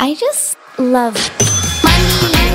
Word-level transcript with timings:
I 0.00 0.14
just 0.14 0.56
love 0.78 1.14
money. 1.84 2.54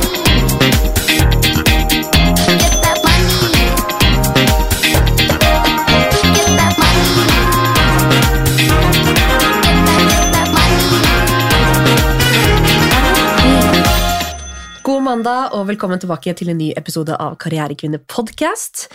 God 14.83 15.03
mandag 15.03 15.53
og 15.53 15.67
velkommen 15.67 15.99
tilbake 15.99 16.33
til 16.33 16.49
en 16.51 16.57
ny 16.59 16.73
episode 16.77 17.15
av 17.15 17.37
Karrierekvinne 17.39 17.99
podcast. 18.03 18.89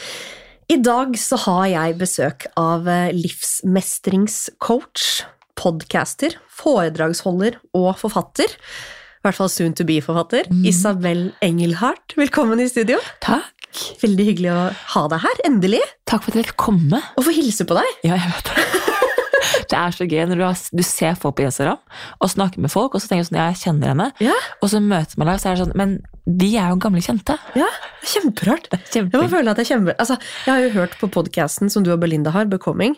I 0.68 0.76
dag 0.80 1.16
så 1.20 1.36
har 1.46 1.66
jeg 1.70 1.96
besøk 2.00 2.46
av 2.60 2.88
eh, 2.88 3.12
livsmestringscoach, 3.16 5.24
podcaster, 5.58 6.36
foredragsholder 6.50 7.58
og 7.76 7.94
forfatter. 8.00 8.50
I 8.54 9.24
hvert 9.24 9.38
fall 9.38 9.48
soon 9.52 9.72
to 9.76 9.86
be-forfatter. 9.88 10.50
Isabel 10.68 11.30
Engelhardt, 11.44 12.16
velkommen 12.20 12.60
i 12.60 12.68
studio. 12.68 12.98
Takk. 13.24 13.50
Veldig 14.02 14.24
hyggelig 14.28 14.50
å 14.54 14.64
ha 14.94 15.04
deg 15.10 15.22
her, 15.24 15.40
endelig. 15.48 15.80
Takk 16.06 16.26
for 16.26 16.34
at 16.34 16.38
jeg 16.42 16.50
fikk 16.50 16.58
komme. 16.60 17.00
Og 17.18 17.26
få 17.26 17.32
hilse 17.34 17.66
på 17.66 17.78
deg. 17.78 17.96
Ja, 18.06 18.18
jeg 18.20 18.34
vet 18.36 18.50
det. 18.52 18.66
Det 19.70 19.76
er 19.78 19.94
så 19.94 20.04
gøy 20.08 20.24
når 20.28 20.38
du, 20.38 20.42
har, 20.44 20.60
du 20.76 20.82
ser 20.86 21.14
folk 21.20 21.36
på 21.38 21.44
Instagram 21.46 21.78
og 22.22 22.30
snakker 22.30 22.62
med 22.64 22.72
folk, 22.72 22.94
og 22.96 23.02
så 23.02 23.10
tenker 23.10 23.24
du 23.24 23.28
sånn, 23.30 23.38
jeg 23.40 23.58
kjenner 23.60 23.92
henne, 23.92 24.06
Ja, 24.22 24.34
og 24.60 24.70
så 24.72 24.80
møter 24.82 25.20
man 25.20 25.30
deg, 25.30 25.38
og 25.38 25.42
så 25.42 25.50
er 25.50 25.56
det 25.56 25.62
sånn, 25.64 25.74
men 25.78 25.94
de 26.24 26.50
er 26.60 26.72
jo 26.72 26.80
gamle 26.84 27.02
kjente. 27.04 27.36
ja 27.56 27.68
det 27.68 28.08
er 28.08 28.12
Kjemperart. 28.14 28.68
Jeg 28.92 29.08
må 29.12 29.24
føle 29.32 29.52
at 29.54 29.60
jeg 29.62 29.70
kjemper... 29.72 29.96
Altså, 30.00 30.18
jeg 30.44 30.52
har 30.52 30.64
jo 30.64 30.72
hørt 30.76 30.96
på 31.00 31.08
podcasten 31.12 31.72
som 31.72 31.84
du 31.86 31.92
og 31.94 32.00
Belinda 32.02 32.32
har, 32.34 32.48
Becoming, 32.50 32.96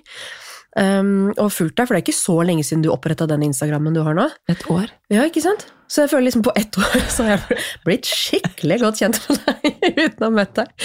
um, 0.77 1.33
og 1.41 1.49
fulgt 1.55 1.77
deg, 1.81 1.87
for 1.89 1.95
det 1.97 2.01
er 2.03 2.05
ikke 2.07 2.17
så 2.19 2.37
lenge 2.47 2.65
siden 2.67 2.85
du 2.85 2.91
oppretta 2.93 3.27
den 3.31 3.43
Instagrammen 3.49 3.97
du 3.97 4.03
har 4.07 4.17
nå. 4.19 4.29
Et 4.53 4.63
år. 4.73 4.93
Ja, 5.13 5.25
ikke 5.29 5.43
sant? 5.45 5.67
Så 5.91 6.03
jeg 6.05 6.11
føler 6.13 6.27
liksom 6.29 6.43
på 6.47 6.55
ett 6.59 6.77
år 6.83 6.97
så 7.15 7.27
har 7.29 7.37
jeg 7.37 7.61
blitt 7.87 8.09
skikkelig 8.11 8.81
godt 8.83 9.03
kjent 9.03 9.21
med 9.29 9.45
deg 9.47 10.01
uten 10.07 10.25
å 10.25 10.31
ha 10.31 10.35
møtt 10.41 10.57
deg. 10.63 10.73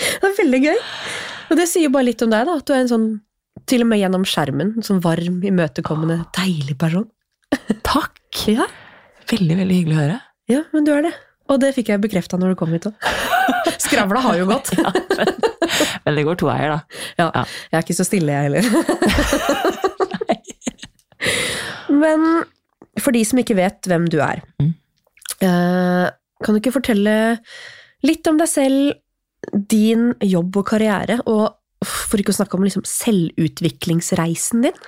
Det 0.00 0.28
er 0.30 0.36
veldig 0.38 0.60
gøy. 0.64 0.78
Og 1.50 1.58
det 1.58 1.66
sier 1.68 1.90
bare 1.92 2.06
litt 2.08 2.22
om 2.24 2.30
deg, 2.32 2.46
da. 2.48 2.54
At 2.60 2.64
du 2.68 2.72
er 2.72 2.78
en 2.84 2.88
sånn, 2.88 3.06
til 3.68 3.82
og 3.84 3.88
med 3.90 4.00
gjennom 4.00 4.22
skjermen, 4.28 4.70
en 4.78 4.86
sånn 4.86 5.00
varm, 5.04 5.40
imøtekommende, 5.44 6.22
deilig 6.38 6.76
person. 6.80 7.04
Takk. 7.84 8.16
Ja, 8.48 8.64
Veldig, 9.30 9.56
veldig 9.60 9.76
hyggelig 9.76 9.94
å 9.96 10.00
høre. 10.00 10.16
ja 10.50 10.60
men 10.72 10.86
du 10.86 10.90
er 10.94 11.04
det. 11.06 11.12
Og 11.50 11.60
det 11.62 11.72
fikk 11.76 11.90
jeg 11.92 12.00
bekrefta 12.02 12.38
når 12.40 12.54
du 12.54 12.58
kom 12.62 12.72
hit 12.74 12.86
òg. 12.88 12.94
Skravla 13.84 14.20
har 14.24 14.38
jo 14.40 14.46
gått. 14.50 14.70
Ja, 14.80 14.90
men, 15.16 15.28
men 16.04 16.16
det 16.16 16.24
går 16.26 16.36
to 16.40 16.46
veier, 16.48 16.70
da. 16.72 16.80
Ja, 17.20 17.26
Ja. 17.34 17.42
jeg 17.70 17.78
er 17.78 17.84
ikke 17.84 17.96
så 17.98 18.04
stille, 18.08 18.32
jeg 18.32 18.42
heller. 18.48 18.64
Men 21.90 22.24
for 23.00 23.12
de 23.14 23.22
som 23.26 23.40
ikke 23.42 23.56
vet 23.58 23.86
hvem 23.90 24.06
du 24.10 24.18
er, 24.24 24.40
Mm. 24.60 24.72
eh, 25.42 26.10
kan 26.44 26.54
du 26.54 26.60
ikke 26.60 26.72
fortelle 26.78 27.14
litt 28.06 28.26
om 28.30 28.38
deg 28.40 28.48
selv, 28.48 28.94
din 29.54 30.14
jobb 30.20 30.56
og 30.60 30.66
karriere, 30.68 31.20
og 31.26 31.54
for 31.84 32.20
ikke 32.20 32.32
å 32.32 32.36
snakke 32.40 32.56
om 32.58 32.64
liksom 32.66 32.84
selvutviklingsreisen 32.84 34.62
din? 34.66 34.80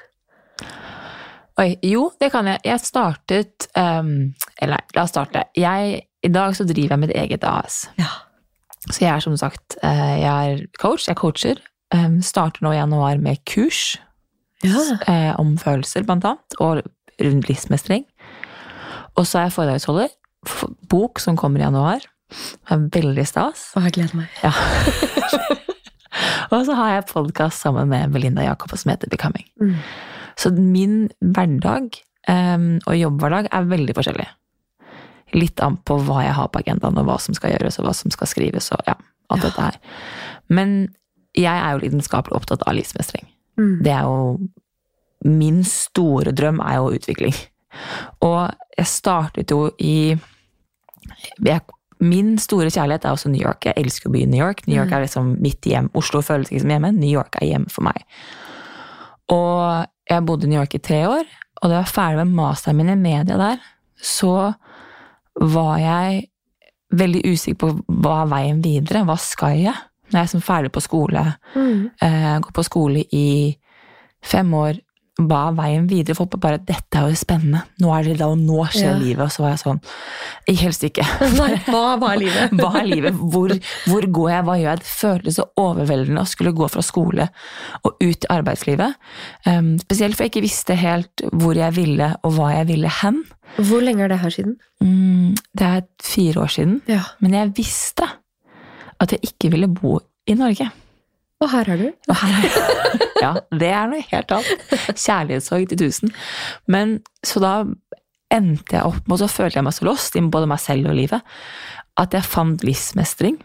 Oi, 1.61 1.77
jo, 1.85 2.11
det 2.21 2.31
kan 2.33 2.47
jeg. 2.49 2.61
Jeg 2.65 2.81
startet 2.81 3.67
um, 3.77 4.35
Eller 4.61 4.81
la 4.97 5.03
oss 5.05 5.11
starte. 5.13 5.45
Jeg, 5.57 6.01
I 6.25 6.29
dag 6.33 6.55
så 6.57 6.65
driver 6.65 6.95
jeg 6.97 7.03
mitt 7.03 7.13
eget 7.17 7.45
AS. 7.45 7.83
Ja. 8.01 8.09
Så 8.91 9.05
jeg 9.05 9.13
er 9.15 9.21
som 9.23 9.37
sagt 9.39 9.77
eh, 9.83 10.17
jeg 10.23 10.55
er 10.55 10.65
coach, 10.81 11.07
jeg 11.09 11.17
coacher. 11.21 11.61
ehm, 11.95 12.21
starter 12.25 12.65
nå 12.65 12.73
i 12.73 12.81
januar 12.81 13.19
med 13.23 13.39
kurs 13.47 13.99
Ja. 14.65 14.79
eh, 15.07 15.33
om 15.39 15.57
følelser, 15.59 16.03
blant 16.09 16.25
annet, 16.25 16.57
og 16.61 16.83
rundt 17.23 17.49
livsmestring. 17.49 18.05
Og 19.17 19.27
så 19.29 19.39
er 19.39 19.49
jeg 19.51 19.53
foredragsholder. 19.59 20.09
Bok 20.91 21.21
som 21.23 21.37
kommer 21.37 21.61
i 21.61 21.67
januar. 21.67 22.01
Det 22.33 22.73
er 22.75 22.87
veldig 22.97 23.27
stas. 23.29 23.69
Og 23.77 23.85
jeg 23.87 23.93
gleder 23.99 24.17
meg. 24.17 24.29
Ja. 24.43 24.51
og 26.53 26.65
så 26.67 26.75
har 26.79 26.95
jeg 26.97 27.07
podkast 27.13 27.61
sammen 27.63 27.91
med 27.93 28.11
Belinda 28.15 28.45
Jakob 28.47 28.73
som 28.79 28.91
heter 28.93 29.11
Becoming. 29.13 29.47
Mm. 29.61 29.75
Så 30.41 30.51
min 30.57 31.11
hverdag 31.21 31.91
um, 32.29 32.81
og 32.89 32.97
jobbhverdag 32.97 33.51
er 33.53 33.69
veldig 33.69 33.95
forskjellig. 33.99 34.29
Litt 35.35 35.61
an 35.65 35.77
på 35.85 35.97
hva 36.05 36.23
jeg 36.25 36.35
har 36.37 36.49
på 36.49 36.61
agendaen, 36.61 36.99
og 36.99 37.07
hva 37.07 37.19
som 37.21 37.35
skal 37.35 37.53
gjøres, 37.55 37.79
og 37.79 37.87
hva 37.87 37.95
som 37.95 38.11
skal 38.11 38.27
skrives, 38.27 38.71
og 38.73 38.81
ja, 38.87 38.95
alt 39.31 39.43
Ja. 39.43 39.49
dette 39.49 39.63
her. 39.63 39.77
Men 40.49 40.95
jeg 41.35 41.47
er 41.63 41.73
jo 41.73 41.79
lidenskapelig 41.89 42.37
opptatt 42.37 42.63
av 42.67 42.75
livsmestring. 42.75 43.25
Mm. 43.59 43.83
Det 43.83 43.93
er 43.93 44.03
jo 44.03 44.49
Min 45.25 45.63
store 45.65 46.33
drøm 46.33 46.59
er 46.61 46.75
jo 46.81 46.91
utvikling. 46.99 47.35
Og 48.23 48.51
jeg 48.77 48.87
startet 48.87 49.51
jo 49.51 49.71
i 49.79 50.19
jeg, 51.41 51.61
Min 52.01 52.37
store 52.39 52.67
kjærlighet 52.71 53.05
er 53.05 53.13
også 53.15 53.31
New 53.31 53.41
York. 53.41 53.65
Jeg 53.65 53.75
elsker 53.77 54.09
å 54.09 54.13
bo 54.13 54.19
i 54.19 54.27
New 54.27 54.41
York. 54.45 54.67
New 54.67 54.75
York 54.77 54.89
Mm. 54.91 54.93
er 54.97 55.01
liksom 55.07 55.41
mitt 55.41 55.61
hjem. 55.63 55.91
Oslo 55.95 56.21
føles 56.21 56.51
ikke 56.51 56.61
som 56.63 56.71
hjemme. 56.71 56.91
New 56.99 57.09
York 57.11 57.37
er 57.41 57.47
hjem 57.47 57.67
for 57.71 57.83
meg. 57.85 58.03
Og 59.31 59.87
jeg 60.11 60.27
bodde 60.27 60.45
i 60.45 60.49
New 60.51 60.59
York 60.59 60.75
i 60.75 60.79
tre 60.83 61.05
år, 61.07 61.25
og 61.63 61.71
da 61.71 61.77
jeg 61.79 61.85
var 61.85 61.93
ferdig 61.95 62.17
med 62.27 62.35
masteren 62.35 62.77
min 62.77 62.91
i 62.91 62.97
media 62.97 63.37
der, 63.39 63.61
så 64.03 64.55
var 65.41 65.79
jeg 65.79 66.29
veldig 66.93 67.23
usikker 67.33 67.59
på 67.63 67.71
hva 68.03 68.23
er 68.23 68.31
veien 68.33 68.63
videre. 68.63 69.05
Hva 69.09 69.17
skal 69.19 69.57
jeg? 69.57 69.75
Når 70.13 70.19
jeg 70.19 70.23
er 70.27 70.33
som 70.35 70.41
ferdig 70.45 70.73
på 70.73 70.83
skole, 70.85 71.23
Mm. 71.55 71.91
eh, 72.03 72.39
går 72.41 72.53
på 72.53 72.65
skole 72.65 73.05
i 73.13 73.57
fem 74.23 74.53
år, 74.55 74.79
hva 75.21 75.51
er 75.51 75.57
veien 75.59 75.87
videre? 75.91 76.15
Folk 76.17 76.39
bare 76.41 76.57
'dette 76.59 76.97
er 76.97 77.11
jo 77.11 77.17
spennende', 77.21 77.61
nå 77.81 77.91
er 77.99 78.03
det 78.05 78.15
da, 78.19 78.29
og 78.33 78.39
nå 78.39 78.63
skjer 78.73 78.95
Ja. 78.95 78.99
livet. 78.99 79.21
Og 79.27 79.31
så 79.31 79.43
var 79.43 79.51
jeg 79.51 79.59
sånn 79.61 79.81
Jeg 80.49 80.57
helst 80.57 80.83
ikke. 80.85 81.05
Nei, 81.39 81.57
hva, 81.69 81.97
hva 82.01 82.13
er 82.15 82.19
livet? 82.19 82.51
Hva 82.59 82.71
er 82.81 82.87
livet? 82.89 83.15
Hvor, 83.15 83.53
hvor 83.87 84.07
går 84.19 84.31
jeg? 84.31 84.45
Hva 84.45 84.57
gjør 84.57 84.71
jeg? 84.71 84.79
Det 84.79 84.87
føltes 84.89 85.37
så 85.37 85.45
overveldende 85.61 86.21
å 86.25 86.27
skulle 86.27 86.53
gå 86.57 86.69
fra 86.71 86.83
skole 86.83 87.29
og 87.85 87.93
ut 88.01 88.25
i 88.25 88.31
arbeidslivet. 88.33 88.95
Um, 89.47 89.79
spesielt 89.79 90.17
for 90.17 90.25
jeg 90.25 90.33
ikke 90.33 90.47
visste 90.49 90.75
helt 90.75 91.23
hvor 91.33 91.55
jeg 91.55 91.77
ville, 91.77 92.17
og 92.25 92.33
hva 92.33 92.51
jeg 92.57 92.67
ville 92.73 92.89
hen. 93.03 93.23
Hvor 93.61 93.81
lenge 93.85 94.03
er 94.05 94.09
det 94.09 94.19
her 94.25 94.31
siden? 94.31 94.57
Mm, 94.83 95.37
det 95.55 95.67
er 95.69 95.83
fire 96.03 96.41
år 96.41 96.49
siden, 96.57 96.81
Ja. 96.89 97.03
men 97.21 97.33
jeg 97.35 97.53
visste 97.55 98.09
at 98.99 99.11
jeg 99.13 99.21
ikke 99.23 99.51
ville 99.53 99.69
bo 99.69 99.99
i 100.27 100.35
Norge. 100.35 100.71
Og 101.43 101.51
her 101.51 101.73
er 101.75 101.81
du. 101.81 101.89
Og 102.13 102.19
her 102.23 102.37
er 102.39 103.07
Ja, 103.23 103.33
det 103.55 103.71
er 103.71 103.89
noe 103.91 104.03
helt 104.09 104.35
annet. 104.35 104.75
Kjærlighetssorg 104.99 105.69
til 105.71 105.81
tusen. 105.85 106.13
Men 106.71 107.01
så 107.27 107.43
da 107.43 107.55
endte 108.33 108.79
jeg 108.79 108.89
opp 108.89 109.03
med, 109.05 109.17
og 109.17 109.21
så 109.21 109.31
følte 109.31 109.61
jeg 109.61 109.67
meg 109.67 109.77
så 109.77 109.87
lost 109.87 110.17
i 110.17 110.23
både 110.25 110.49
meg 110.51 110.63
selv 110.63 110.91
og 110.91 110.97
livet, 110.97 111.35
at 112.01 112.15
jeg 112.17 112.25
fant 112.25 112.63
livsmestring 112.65 113.37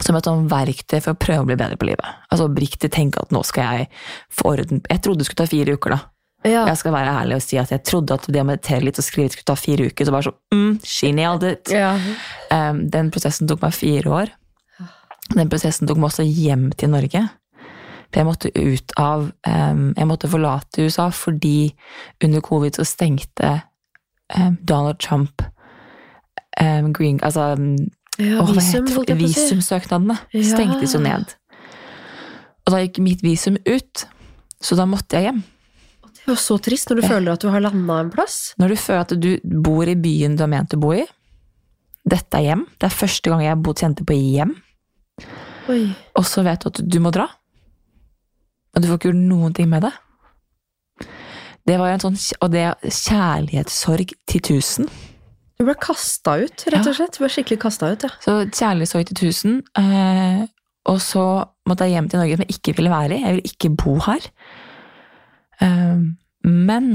som 0.00 0.16
et 0.16 0.26
sånn 0.26 0.48
verktøy 0.48 0.98
for 1.02 1.12
å 1.12 1.20
prøve 1.20 1.44
å 1.44 1.48
bli 1.50 1.58
bedre 1.60 1.76
på 1.78 1.90
livet. 1.90 2.16
Altså 2.32 2.48
oppriktig 2.48 2.90
tenke 2.94 3.20
at 3.22 3.32
nå 3.34 3.42
skal 3.44 3.82
jeg 3.82 3.90
få 4.32 4.54
orden 4.54 4.80
Jeg 4.88 5.02
trodde 5.04 5.20
det 5.20 5.28
skulle 5.28 5.44
ta 5.44 5.50
fire 5.52 5.76
uker, 5.76 5.94
da. 5.94 6.00
Ja. 6.48 6.64
Jeg 6.66 6.80
skal 6.80 6.94
være 6.96 7.12
ærlig 7.20 7.36
og 7.38 7.44
si 7.44 7.58
at 7.60 7.70
jeg 7.70 7.84
trodde 7.86 8.16
at 8.16 8.24
det 8.32 8.40
å 8.42 8.46
meditere 8.48 8.82
litt 8.82 8.98
og 8.98 9.06
skrive 9.06 9.30
skulle 9.30 9.46
ta 9.52 9.54
fire 9.58 9.90
uker. 9.92 10.08
Så 10.08 10.14
bare 10.14 10.26
så, 10.26 10.32
mm, 10.54 10.72
she 10.82 11.12
nailed 11.14 11.44
it. 11.46 11.70
ja. 11.70 11.92
Um, 12.50 12.86
den 12.90 13.12
prosessen 13.14 13.50
tok 13.50 13.62
meg 13.62 13.76
fire 13.76 14.16
år. 14.22 14.32
Den 15.30 15.48
prosessen 15.48 15.86
tok 15.88 16.00
meg 16.02 16.10
også 16.10 16.24
hjem 16.26 16.70
til 16.76 16.90
Norge. 16.92 17.22
For 18.12 18.20
jeg 18.20 18.26
måtte 18.28 18.50
ut 18.52 18.92
av 19.00 19.28
um, 19.48 19.84
Jeg 19.96 20.08
måtte 20.10 20.28
forlate 20.28 20.84
USA 20.84 21.06
fordi 21.14 21.72
under 22.24 22.42
covid 22.44 22.76
så 22.76 22.84
stengte 22.84 23.62
um, 24.36 24.58
Donald 24.60 24.98
Trump 25.00 25.40
um, 26.60 26.92
green, 26.92 27.20
altså, 27.24 27.52
um, 27.56 27.76
ja 28.20 28.42
visum, 28.44 28.84
visumsøknadene 29.16 30.18
Ja. 30.34 30.42
stengtes 30.44 30.92
jo 30.94 31.00
ned. 31.00 31.32
Og 32.66 32.74
da 32.74 32.82
gikk 32.84 33.00
mitt 33.02 33.22
visum 33.24 33.56
ut, 33.66 34.04
så 34.62 34.76
da 34.78 34.84
måtte 34.86 35.16
jeg 35.16 35.30
hjem. 35.30 35.40
Det 36.12 36.28
er 36.28 36.34
jo 36.34 36.38
så 36.38 36.58
trist 36.62 36.90
når 36.90 37.00
du 37.00 37.02
Ja. 37.02 37.08
føler 37.08 37.32
at 37.32 37.40
du 37.40 37.48
har 37.50 37.60
landa 37.64 37.96
en 38.00 38.10
plass. 38.12 38.54
Når 38.58 38.68
du 38.68 38.76
føler 38.76 39.00
at 39.00 39.14
du 39.20 39.40
bor 39.64 39.88
i 39.88 39.96
byen 39.96 40.36
du 40.36 40.42
har 40.44 40.52
ment 40.52 40.74
å 40.76 40.80
bo 40.80 40.92
i 40.92 41.06
Dette 42.04 42.34
er 42.34 42.42
hjem. 42.50 42.66
Det 42.78 42.86
er 42.90 42.94
første 42.98 43.30
gang 43.30 43.40
jeg 43.40 43.48
har 43.54 43.56
bodd 43.62 43.78
kjente 43.78 44.04
på 44.04 44.14
hjem. 44.18 44.56
Oi. 45.70 45.92
Og 46.18 46.26
så 46.26 46.42
vet 46.46 46.64
du 46.64 46.70
at 46.72 46.80
du 46.82 46.98
må 47.02 47.12
dra. 47.14 47.28
Og 48.72 48.82
du 48.82 48.88
får 48.88 48.98
ikke 48.98 49.10
gjort 49.12 49.22
noen 49.28 49.54
ting 49.56 49.68
med 49.70 49.84
det. 49.86 49.92
Det 51.68 51.76
var 51.78 51.92
jo 51.92 51.96
en 51.98 52.04
sånn, 52.06 52.18
Og 52.42 52.50
det 52.50 52.64
er 52.66 52.88
kjærlighetssorg 52.88 54.14
til 54.26 54.42
tusen. 54.42 54.88
Du 55.60 55.66
ble 55.68 55.76
kasta 55.78 56.40
ut, 56.42 56.64
rett 56.74 56.88
og 56.90 56.96
slett. 56.96 57.14
Du 57.14 57.22
ble 57.22 57.30
skikkelig 57.30 57.60
kasta 57.62 57.92
ut, 57.92 58.02
ja. 58.02 58.10
Så 58.24 58.34
kjærlighetssorg 58.48 59.06
til 59.12 59.20
tusen. 59.20 59.60
Eh, 59.78 60.42
og 60.90 60.98
så 61.04 61.26
måtte 61.70 61.86
jeg 61.86 61.94
hjem 61.94 62.08
til 62.10 62.18
Norge 62.18 62.38
som 62.38 62.44
jeg 62.48 62.56
ikke 62.56 62.74
ville 62.80 62.90
være 62.90 63.14
i. 63.14 63.22
Jeg 63.22 63.36
ville 63.36 63.52
ikke 63.52 63.70
bo 63.78 63.94
her. 64.08 64.26
Eh, 65.62 66.02
men 66.48 66.88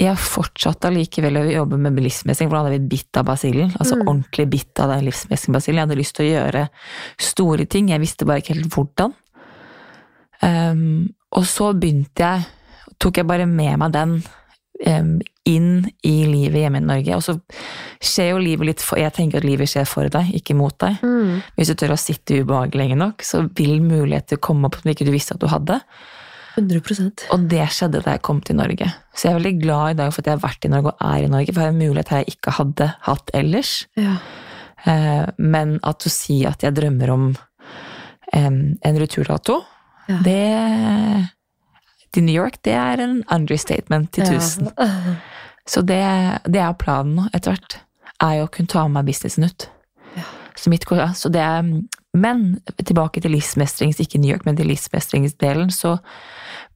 jeg 0.00 0.16
fortsatte 0.16 0.88
allikevel 0.88 1.36
å 1.36 1.44
jobbe 1.52 1.78
med 1.80 1.98
livsmestring, 2.00 2.48
for 2.48 2.56
da 2.56 2.62
hadde 2.62 2.76
jeg 2.76 2.84
blitt 2.86 2.92
bitt 2.94 3.18
av 3.20 3.26
basillen. 3.28 3.72
Altså 3.76 3.96
Mm. 3.96 4.06
ordentlig 4.08 4.48
bitt 4.50 4.80
av 4.80 4.88
den 4.88 5.04
livsmestringsbasillen. 5.04 5.76
Jeg 5.76 5.86
hadde 5.86 6.00
lyst 6.00 6.16
til 6.16 6.26
å 6.26 6.32
gjøre 6.32 6.68
store 7.18 7.66
ting, 7.66 7.88
jeg 7.88 8.00
visste 8.00 8.24
bare 8.24 8.40
ikke 8.40 8.54
helt 8.54 8.72
hvordan. 8.72 9.12
Um, 10.42 11.14
og 11.30 11.44
så 11.44 11.72
begynte 11.78 12.18
jeg, 12.18 12.46
tok 12.98 13.16
jeg 13.16 13.26
bare 13.26 13.46
med 13.46 13.78
meg 13.78 13.92
den 13.92 14.22
um, 14.86 15.20
inn 15.44 15.90
i 16.02 16.24
livet 16.24 16.62
hjemme 16.62 16.78
i 16.78 16.86
Norge. 16.86 17.16
Og 17.16 17.22
så 17.22 17.36
skjer 18.02 18.32
jo 18.32 18.38
livet 18.42 18.66
litt 18.66 18.80
for 18.80 18.98
Jeg 18.98 19.12
tenker 19.12 19.38
at 19.38 19.44
livet 19.44 19.70
skjer 19.70 19.86
for 19.88 20.08
deg, 20.08 20.32
ikke 20.34 20.56
mot 20.58 20.76
deg. 20.78 20.98
Mm. 21.02 21.42
Hvis 21.56 21.68
du 21.68 21.74
tør 21.74 21.94
å 21.94 22.00
sitte 22.00 22.40
i 22.40 22.42
lenge 22.78 22.96
nok, 22.96 23.22
så 23.22 23.44
vil 23.54 23.80
muligheter 23.80 24.36
komme 24.42 24.66
opp 24.66 24.80
som 24.80 24.90
ikke 24.90 25.04
du 25.04 25.12
visste 25.12 25.34
at 25.34 25.40
du 25.40 25.46
hadde. 25.46 25.80
100% 26.56 27.26
Og 27.34 27.46
det 27.50 27.64
skjedde 27.72 28.02
da 28.04 28.14
jeg 28.16 28.22
kom 28.22 28.40
til 28.44 28.56
Norge. 28.58 28.88
Så 29.14 29.28
jeg 29.28 29.32
er 29.34 29.38
veldig 29.40 29.54
glad 29.62 29.90
i 29.90 29.98
dag 30.02 30.12
for 30.12 30.20
at 30.22 30.26
jeg 30.30 30.36
har 30.38 30.42
vært 30.48 30.64
i 30.64 30.70
Norge 30.72 30.92
og 30.92 31.04
er 31.08 31.24
i 31.24 31.30
Norge, 31.32 31.52
for 31.52 31.60
jeg 31.62 31.68
har 31.70 31.74
en 31.74 31.82
mulighet 31.82 32.08
her 32.12 32.22
jeg 32.24 32.34
ikke 32.36 32.54
hadde 32.58 32.88
hatt 33.08 33.30
ellers. 33.34 33.72
Ja. 33.96 34.16
Eh, 34.84 35.26
Men 35.38 35.78
at 35.82 36.00
du 36.04 36.08
sier 36.10 36.50
at 36.50 36.62
jeg 36.62 36.74
drømmer 36.74 37.10
om 37.14 37.30
en 38.32 38.98
returdato, 38.98 39.62
Ja. 40.08 40.18
det 40.24 41.28
Til 42.12 42.24
New 42.24 42.34
York, 42.34 42.58
det 42.62 42.72
er 42.76 43.00
en 43.00 43.22
understatement 43.32 44.10
til 44.12 44.24
tusen. 44.26 44.68
Ja. 44.78 45.14
Så 45.66 45.80
det, 45.80 46.02
det 46.44 46.60
er 46.60 46.72
planen 46.76 47.14
nå, 47.16 47.22
etter 47.32 47.52
hvert. 47.54 47.76
Er 48.20 48.34
jo 48.40 48.44
å 48.44 48.50
kunne 48.52 48.68
ta 48.68 48.82
med 48.84 48.98
meg 48.98 49.06
businessen 49.06 49.44
ut. 49.48 49.68
Ja. 50.18 50.22
Så 50.54 50.68
mitt, 50.68 50.84
så 50.84 51.30
det 51.32 51.40
er, 51.40 51.62
men 52.12 52.60
tilbake 52.76 53.22
til 53.24 53.32
livsmestrings, 53.32 54.00
ikke 54.00 54.20
New 54.20 54.32
York, 54.34 54.44
men 54.44 54.56
til 54.58 54.68
livsmestringsdelen, 54.68 55.70
så 55.72 55.96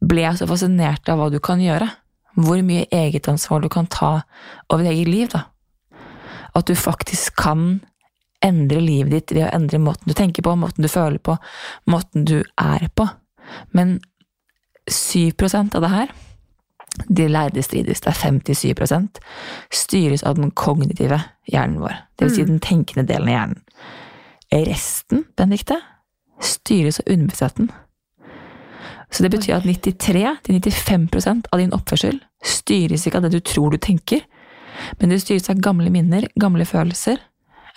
ble 0.01 0.25
jeg 0.25 0.41
så 0.41 0.49
fascinert 0.49 1.09
av 1.13 1.21
hva 1.21 1.29
du 1.33 1.39
kan 1.45 1.61
gjøre. 1.61 1.89
Hvor 2.37 2.61
mye 2.65 2.87
eget 2.93 3.29
ansvar 3.29 3.63
du 3.65 3.69
kan 3.73 3.89
ta 3.93 4.23
over 4.73 4.89
eget 4.89 5.09
liv, 5.09 5.29
da. 5.33 5.47
At 6.57 6.69
du 6.69 6.75
faktisk 6.77 7.37
kan 7.37 7.81
endre 8.45 8.81
livet 8.81 9.13
ditt 9.13 9.35
ved 9.37 9.47
å 9.47 9.55
endre 9.57 9.81
måten 9.81 10.09
du 10.09 10.17
tenker 10.17 10.45
på, 10.45 10.55
måten 10.57 10.85
du 10.85 10.89
føler 10.93 11.21
på, 11.21 11.37
måten 11.89 12.25
du 12.29 12.39
er 12.61 12.89
på. 12.97 13.09
Men 13.77 13.99
7% 14.91 15.77
av 15.77 15.85
det 15.85 15.93
her, 15.93 16.13
de 17.09 17.29
lærde 17.29 17.65
strides, 17.65 18.01
det 18.05 18.13
er 18.13 18.21
57 18.23 19.21
styres 19.75 20.25
av 20.25 20.39
den 20.41 20.53
kognitive 20.57 21.21
hjernen 21.51 21.81
vår. 21.83 21.97
Det 22.17 22.29
vil 22.29 22.37
si 22.39 22.49
den 22.49 22.63
tenkende 22.63 23.05
delen 23.09 23.29
av 23.29 23.35
hjernen. 23.35 23.65
Resten, 24.65 25.25
Benedicte, 25.37 25.77
styres 26.43 27.01
av 27.01 27.13
underbevisstheten. 27.13 27.71
Så 29.11 29.23
det 29.23 29.31
betyr 29.31 29.59
at 29.59 29.67
93-95% 29.69 31.51
av 31.53 31.61
din 31.61 31.75
oppførsel 31.77 32.19
styres 32.45 33.07
ikke 33.07 33.21
av 33.21 33.27
det 33.27 33.37
du 33.37 33.41
tror 33.45 33.75
du 33.75 33.79
tenker, 33.83 34.25
men 35.01 35.13
det 35.13 35.23
styres 35.23 35.49
av 35.51 35.63
gamle 35.63 35.91
minner, 35.93 36.27
gamle 36.41 36.67
følelser 36.69 37.21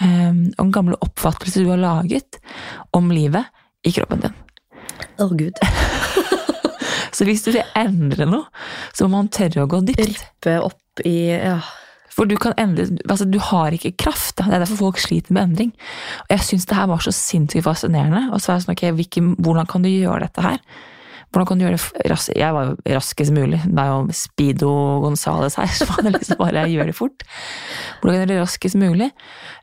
um, 0.01 0.49
og 0.59 0.73
gamle 0.75 0.99
oppfattelser 1.05 1.63
du 1.63 1.71
har 1.71 1.81
laget 1.81 2.39
om 2.95 3.11
livet 3.13 3.47
i 3.87 3.93
kroppen 3.95 4.25
din. 4.25 4.35
Å, 5.19 5.29
gud. 5.31 5.59
Så 7.15 7.25
hvis 7.27 7.43
du 7.45 7.51
vil 7.53 7.65
endre 7.77 8.27
noe, 8.29 8.47
så 8.93 9.07
må 9.07 9.17
man 9.17 9.31
tørre 9.33 9.65
å 9.65 9.69
gå 9.69 9.81
dypt. 9.87 10.03
Rippe 10.05 10.59
opp 10.63 11.03
i 11.07 11.17
Ja. 11.33 11.59
For 12.19 12.27
du 12.27 12.35
kan 12.35 12.55
endre, 12.59 12.83
altså 13.07 13.23
du 13.23 13.39
har 13.39 13.71
ikke 13.71 13.95
kraft. 14.03 14.35
Det 14.41 14.51
er 14.51 14.59
derfor 14.59 14.81
folk 14.89 14.99
sliter 14.99 15.31
med 15.31 15.45
endring. 15.45 15.73
Og 16.25 16.33
jeg 16.35 16.47
syns 16.49 16.67
det 16.67 16.75
her 16.75 16.89
var 16.91 16.99
så 17.05 17.13
sinnssykt 17.15 17.63
fascinerende. 17.63 18.25
Og 18.33 18.43
så 18.43 18.51
er 18.51 18.59
det 18.59 18.65
sånn, 18.65 18.75
ok, 18.75 18.85
hvilken, 18.97 19.29
Hvordan 19.39 19.69
kan 19.71 19.85
du 19.85 19.91
gjøre 19.91 20.25
dette 20.27 20.43
her? 20.43 20.59
Hvordan 21.29 21.47
kan 21.47 21.59
du 21.59 21.63
gjøre 21.63 21.77
det 21.77 22.09
ras 22.09 22.29
Jeg 22.33 22.53
var 22.55 22.71
jo 22.71 22.95
raskest 22.97 23.31
mulig. 23.31 23.61
Det 23.63 23.83
er 23.85 23.91
jo 23.93 24.17
Speedo 24.19 24.71
Gonzales 25.05 25.55
her, 25.61 25.71
så 25.77 25.87
det 26.03 26.15
liksom 26.17 26.41
bare 26.41 26.67
gjør 26.67 26.91
det 26.91 26.97
fort. 26.97 27.27
Hvordan 28.01 28.19
kan 28.19 28.27
du 28.27 28.33
gjøre 28.33 28.33
det 28.33 28.47
raskest 28.47 28.79
mulig, 28.81 29.11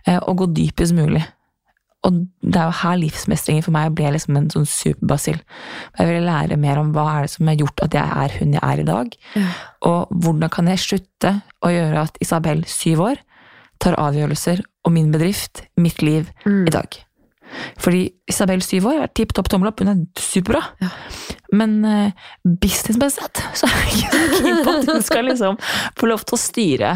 eh, 0.06 0.20
og 0.22 0.38
gå 0.40 0.52
dypest 0.56 0.96
mulig? 0.96 1.24
Og 2.06 2.18
det 2.46 2.60
er 2.60 2.68
jo 2.68 2.74
her 2.82 2.98
livsmestringen 3.02 3.64
for 3.66 3.74
meg 3.74 3.94
ble 3.98 4.12
liksom 4.14 4.36
en 4.38 4.48
sånn 4.52 4.68
superbasill. 4.70 5.40
Jeg 5.98 6.06
ville 6.06 6.22
lære 6.28 6.58
mer 6.62 6.78
om 6.78 6.92
hva 6.94 7.06
er 7.16 7.26
det 7.26 7.32
som 7.34 7.48
har 7.50 7.56
gjort 7.58 7.82
at 7.88 7.96
jeg 7.98 8.18
er 8.24 8.36
hun 8.38 8.52
jeg 8.54 8.62
er 8.62 8.82
i 8.82 8.86
dag. 8.86 9.16
Ja. 9.34 9.48
Og 9.90 10.12
hvordan 10.22 10.52
kan 10.54 10.70
jeg 10.70 10.84
slutte 10.84 11.32
å 11.66 11.72
gjøre 11.74 12.04
at 12.06 12.20
Isabel, 12.22 12.62
syv 12.70 13.02
år, 13.08 13.18
tar 13.82 13.98
avgjørelser 14.00 14.62
om 14.86 14.94
min 14.94 15.10
bedrift, 15.12 15.64
mitt 15.76 15.98
liv, 16.06 16.30
Mm. 16.46 16.62
i 16.68 16.70
dag. 16.70 16.94
Fordi 17.78 18.04
Isabel, 18.28 18.62
syv 18.62 18.86
år, 18.90 19.02
er 19.02 19.10
tipp 19.14 19.32
topp 19.34 19.48
tommel 19.52 19.68
opp, 19.70 19.80
hun 19.82 19.88
er 19.92 20.00
superbra. 20.18 20.62
Ja. 20.82 20.88
Men 21.52 21.76
uh, 21.84 22.10
businessmessig 22.44 23.28
så 23.54 23.66
er 23.68 23.76
jeg 23.82 23.98
ikke 23.98 24.22
så 24.22 24.40
keen 24.42 24.62
på 24.66 24.72
at 24.78 24.88
hun 24.90 25.02
skal 25.06 25.28
liksom 25.28 25.58
få 25.98 26.08
lov 26.10 26.24
til 26.26 26.34
å 26.38 26.40
styre 26.42 26.94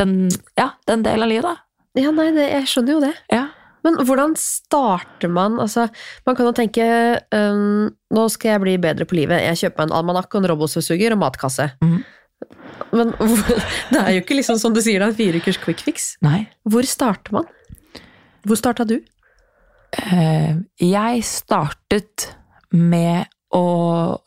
den, 0.00 0.16
ja, 0.58 0.70
den 0.88 1.04
delen 1.06 1.24
av 1.24 1.32
livet, 1.32 1.48
da. 1.48 2.02
ja, 2.02 2.10
nei, 2.14 2.28
det, 2.36 2.48
jeg 2.52 2.68
skjønner 2.72 2.96
jo 2.96 3.00
det. 3.06 3.14
Ja. 3.32 3.46
Men 3.88 3.96
hvordan 4.04 4.36
starter 4.36 5.32
man? 5.32 5.56
Altså, 5.62 5.86
man 6.28 6.36
kan 6.36 6.48
jo 6.48 6.54
tenke 6.56 6.84
um, 7.32 7.88
nå 8.14 8.28
skal 8.32 8.54
jeg 8.54 8.64
bli 8.64 8.76
bedre 8.82 9.08
på 9.08 9.16
livet. 9.16 9.40
Jeg 9.46 9.62
kjøper 9.62 9.80
meg 9.80 9.88
en 9.88 9.98
almanakk 10.02 10.34
og 10.34 10.42
en 10.42 10.50
robotstøvsuger 10.52 11.16
og 11.16 11.22
matkasse. 11.22 11.70
Mm. 11.80 11.98
Men 12.98 13.14
det 13.92 14.02
er 14.02 14.10
jo 14.12 14.22
ikke 14.22 14.36
liksom 14.38 14.60
som 14.60 14.76
du 14.76 14.82
sier, 14.84 15.02
en 15.04 15.16
fireukers 15.16 15.60
quick 15.62 15.80
fix. 15.86 16.12
Nei. 16.24 16.42
Hvor 16.68 16.86
starter 16.88 17.40
man? 17.40 17.48
Hvor 18.44 18.60
starta 18.60 18.86
du? 18.88 18.98
Eh, 19.96 20.54
jeg 20.84 21.24
startet 21.24 22.30
med 22.76 23.32
å 23.56 23.64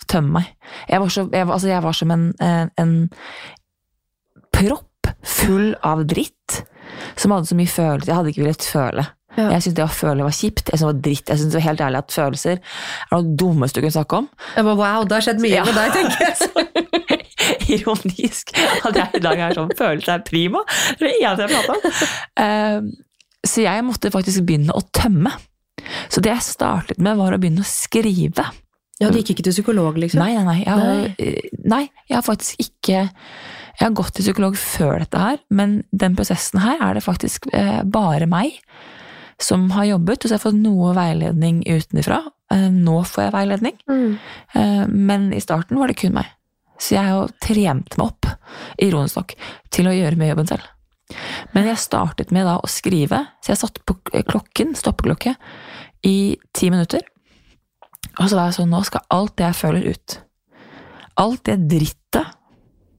tømme 0.09 0.41
meg. 0.41 0.53
Jeg 0.89 1.03
var, 1.03 1.13
så, 1.13 1.27
jeg, 1.29 1.45
altså 1.45 1.69
jeg 1.69 1.85
var 1.85 1.97
som 1.97 2.13
en, 2.13 2.29
en, 2.41 2.71
en 2.81 2.95
propp 4.49 5.11
full 5.21 5.75
av 5.85 6.07
dritt 6.09 6.63
som 7.19 7.33
hadde 7.33 7.49
så 7.49 7.57
mye 7.57 7.69
følelser. 7.69 8.09
Jeg 8.09 8.17
hadde 8.17 8.33
ikke 8.33 8.43
villet 8.43 8.65
føle. 8.65 9.05
Ja. 9.37 9.45
Jeg 9.53 9.63
syntes 9.63 9.77
det 9.77 9.83
å 9.85 9.91
føle 9.95 10.25
var 10.27 10.33
kjipt. 10.35 10.65
Jeg 10.67 10.79
synes 10.79 10.81
det 10.81 10.89
var 10.91 11.01
dritt. 11.07 11.29
Jeg 11.31 11.39
synes 11.39 11.53
det 11.53 11.59
var 11.61 11.67
helt 11.69 11.83
ærlig 11.85 11.99
at 12.01 12.15
følelser 12.15 12.57
er 12.59 13.13
noe 13.15 13.35
dummeste 13.39 13.79
du 13.79 13.85
kunne 13.85 13.95
snakke 13.95 14.17
om. 14.19 14.25
Jeg 14.57 14.65
bare, 14.67 14.79
wow, 14.81 15.05
det 15.07 15.15
har 15.17 15.25
skjedd 15.27 15.39
mye 15.45 15.53
Ja. 15.55 15.63
med 15.65 15.77
deg, 15.79 15.93
tenker 15.95 16.19
jeg. 16.27 17.21
Ironisk 17.75 18.51
at 18.85 18.97
jeg 18.97 19.19
i 19.19 19.23
dag 19.23 19.39
er 19.47 19.55
sånn 19.57 19.71
følelser 19.77 20.17
er 20.17 20.25
prima. 20.27 20.61
Det 20.99 21.07
er 21.07 21.07
det 21.07 21.13
eneste 21.21 21.47
jeg 21.47 21.53
prater 21.55 21.77
om. 21.77 22.09
Eh, 22.43 23.07
Så 23.47 23.63
jeg 23.63 23.85
måtte 23.87 24.11
faktisk 24.13 24.43
begynne 24.45 24.75
å 24.77 24.83
tømme. 24.93 25.31
Så 26.13 26.21
det 26.21 26.29
jeg 26.29 26.43
startet 26.45 26.99
med, 27.01 27.17
var 27.17 27.33
å 27.33 27.39
begynne 27.41 27.63
å 27.63 27.67
skrive. 27.67 28.43
Ja, 29.01 29.09
Du 29.09 29.17
gikk 29.17 29.31
ikke 29.33 29.47
til 29.47 29.55
psykolog, 29.55 29.95
liksom? 29.97 30.19
Nei, 30.21 30.35
nei, 30.37 30.43
nei. 30.45 30.59
Jeg 30.61 30.77
har, 30.77 31.47
nei, 31.73 31.81
jeg 32.05 32.15
har 32.19 32.21
faktisk 32.27 32.59
ikke 32.61 32.99
Jeg 33.01 33.87
har 33.87 33.95
gått 33.97 34.13
til 34.13 34.27
psykolog 34.27 34.53
før 34.59 34.99
dette 35.01 35.17
her, 35.17 35.39
men 35.49 35.79
den 35.95 36.13
prosessen 36.19 36.59
her 36.61 36.77
er 36.85 36.93
det 36.99 37.01
faktisk 37.07 37.47
eh, 37.55 37.81
bare 37.87 38.27
meg 38.29 38.59
som 39.41 39.69
har 39.73 39.85
jobbet, 39.89 40.21
og 40.23 40.29
så 40.29 40.35
har 40.35 40.39
jeg 40.39 40.45
fått 40.45 40.61
noe 40.61 40.93
veiledning 40.97 41.63
utenfra. 41.65 42.19
Eh, 42.51 42.67
nå 42.69 42.99
får 43.07 43.23
jeg 43.25 43.33
veiledning, 43.33 43.77
Mm. 43.89 44.19
eh, 44.55 44.85
men 44.87 45.31
i 45.33 45.39
starten 45.41 45.77
var 45.79 45.87
det 45.87 45.97
kun 45.97 46.13
meg. 46.13 46.25
Så 46.79 46.95
jeg 46.95 47.03
har 47.05 47.21
jo 47.27 47.33
trent 47.39 47.97
meg 47.97 48.07
opp, 48.07 48.25
ironisk 48.81 49.15
nok, 49.17 49.33
til 49.69 49.85
å 49.85 49.93
gjøre 49.95 50.17
mye 50.17 50.31
jobben 50.35 50.47
selv. 50.47 50.63
Men 51.53 51.65
jeg 51.67 51.77
startet 51.77 52.31
med 52.31 52.45
da 52.45 52.57
å 52.59 52.67
skrive, 52.69 53.27
så 53.43 53.51
jeg 53.53 53.57
satte 53.57 53.81
på 53.85 53.97
klokken, 54.25 54.75
stoppeklokke, 54.75 55.35
i 56.03 56.37
ti 56.53 56.69
minutter. 56.69 57.01
Og 58.19 58.29
så 58.29 58.35
var 58.35 58.45
jeg 58.49 58.55
sånn, 58.59 58.69
nå 58.71 58.83
skal 58.85 59.01
alt 59.11 59.35
det 59.37 59.45
jeg 59.45 59.55
føler 59.55 59.89
ut. 59.91 60.19
Alt 61.17 61.43
det 61.43 61.67
drittet, 61.67 62.25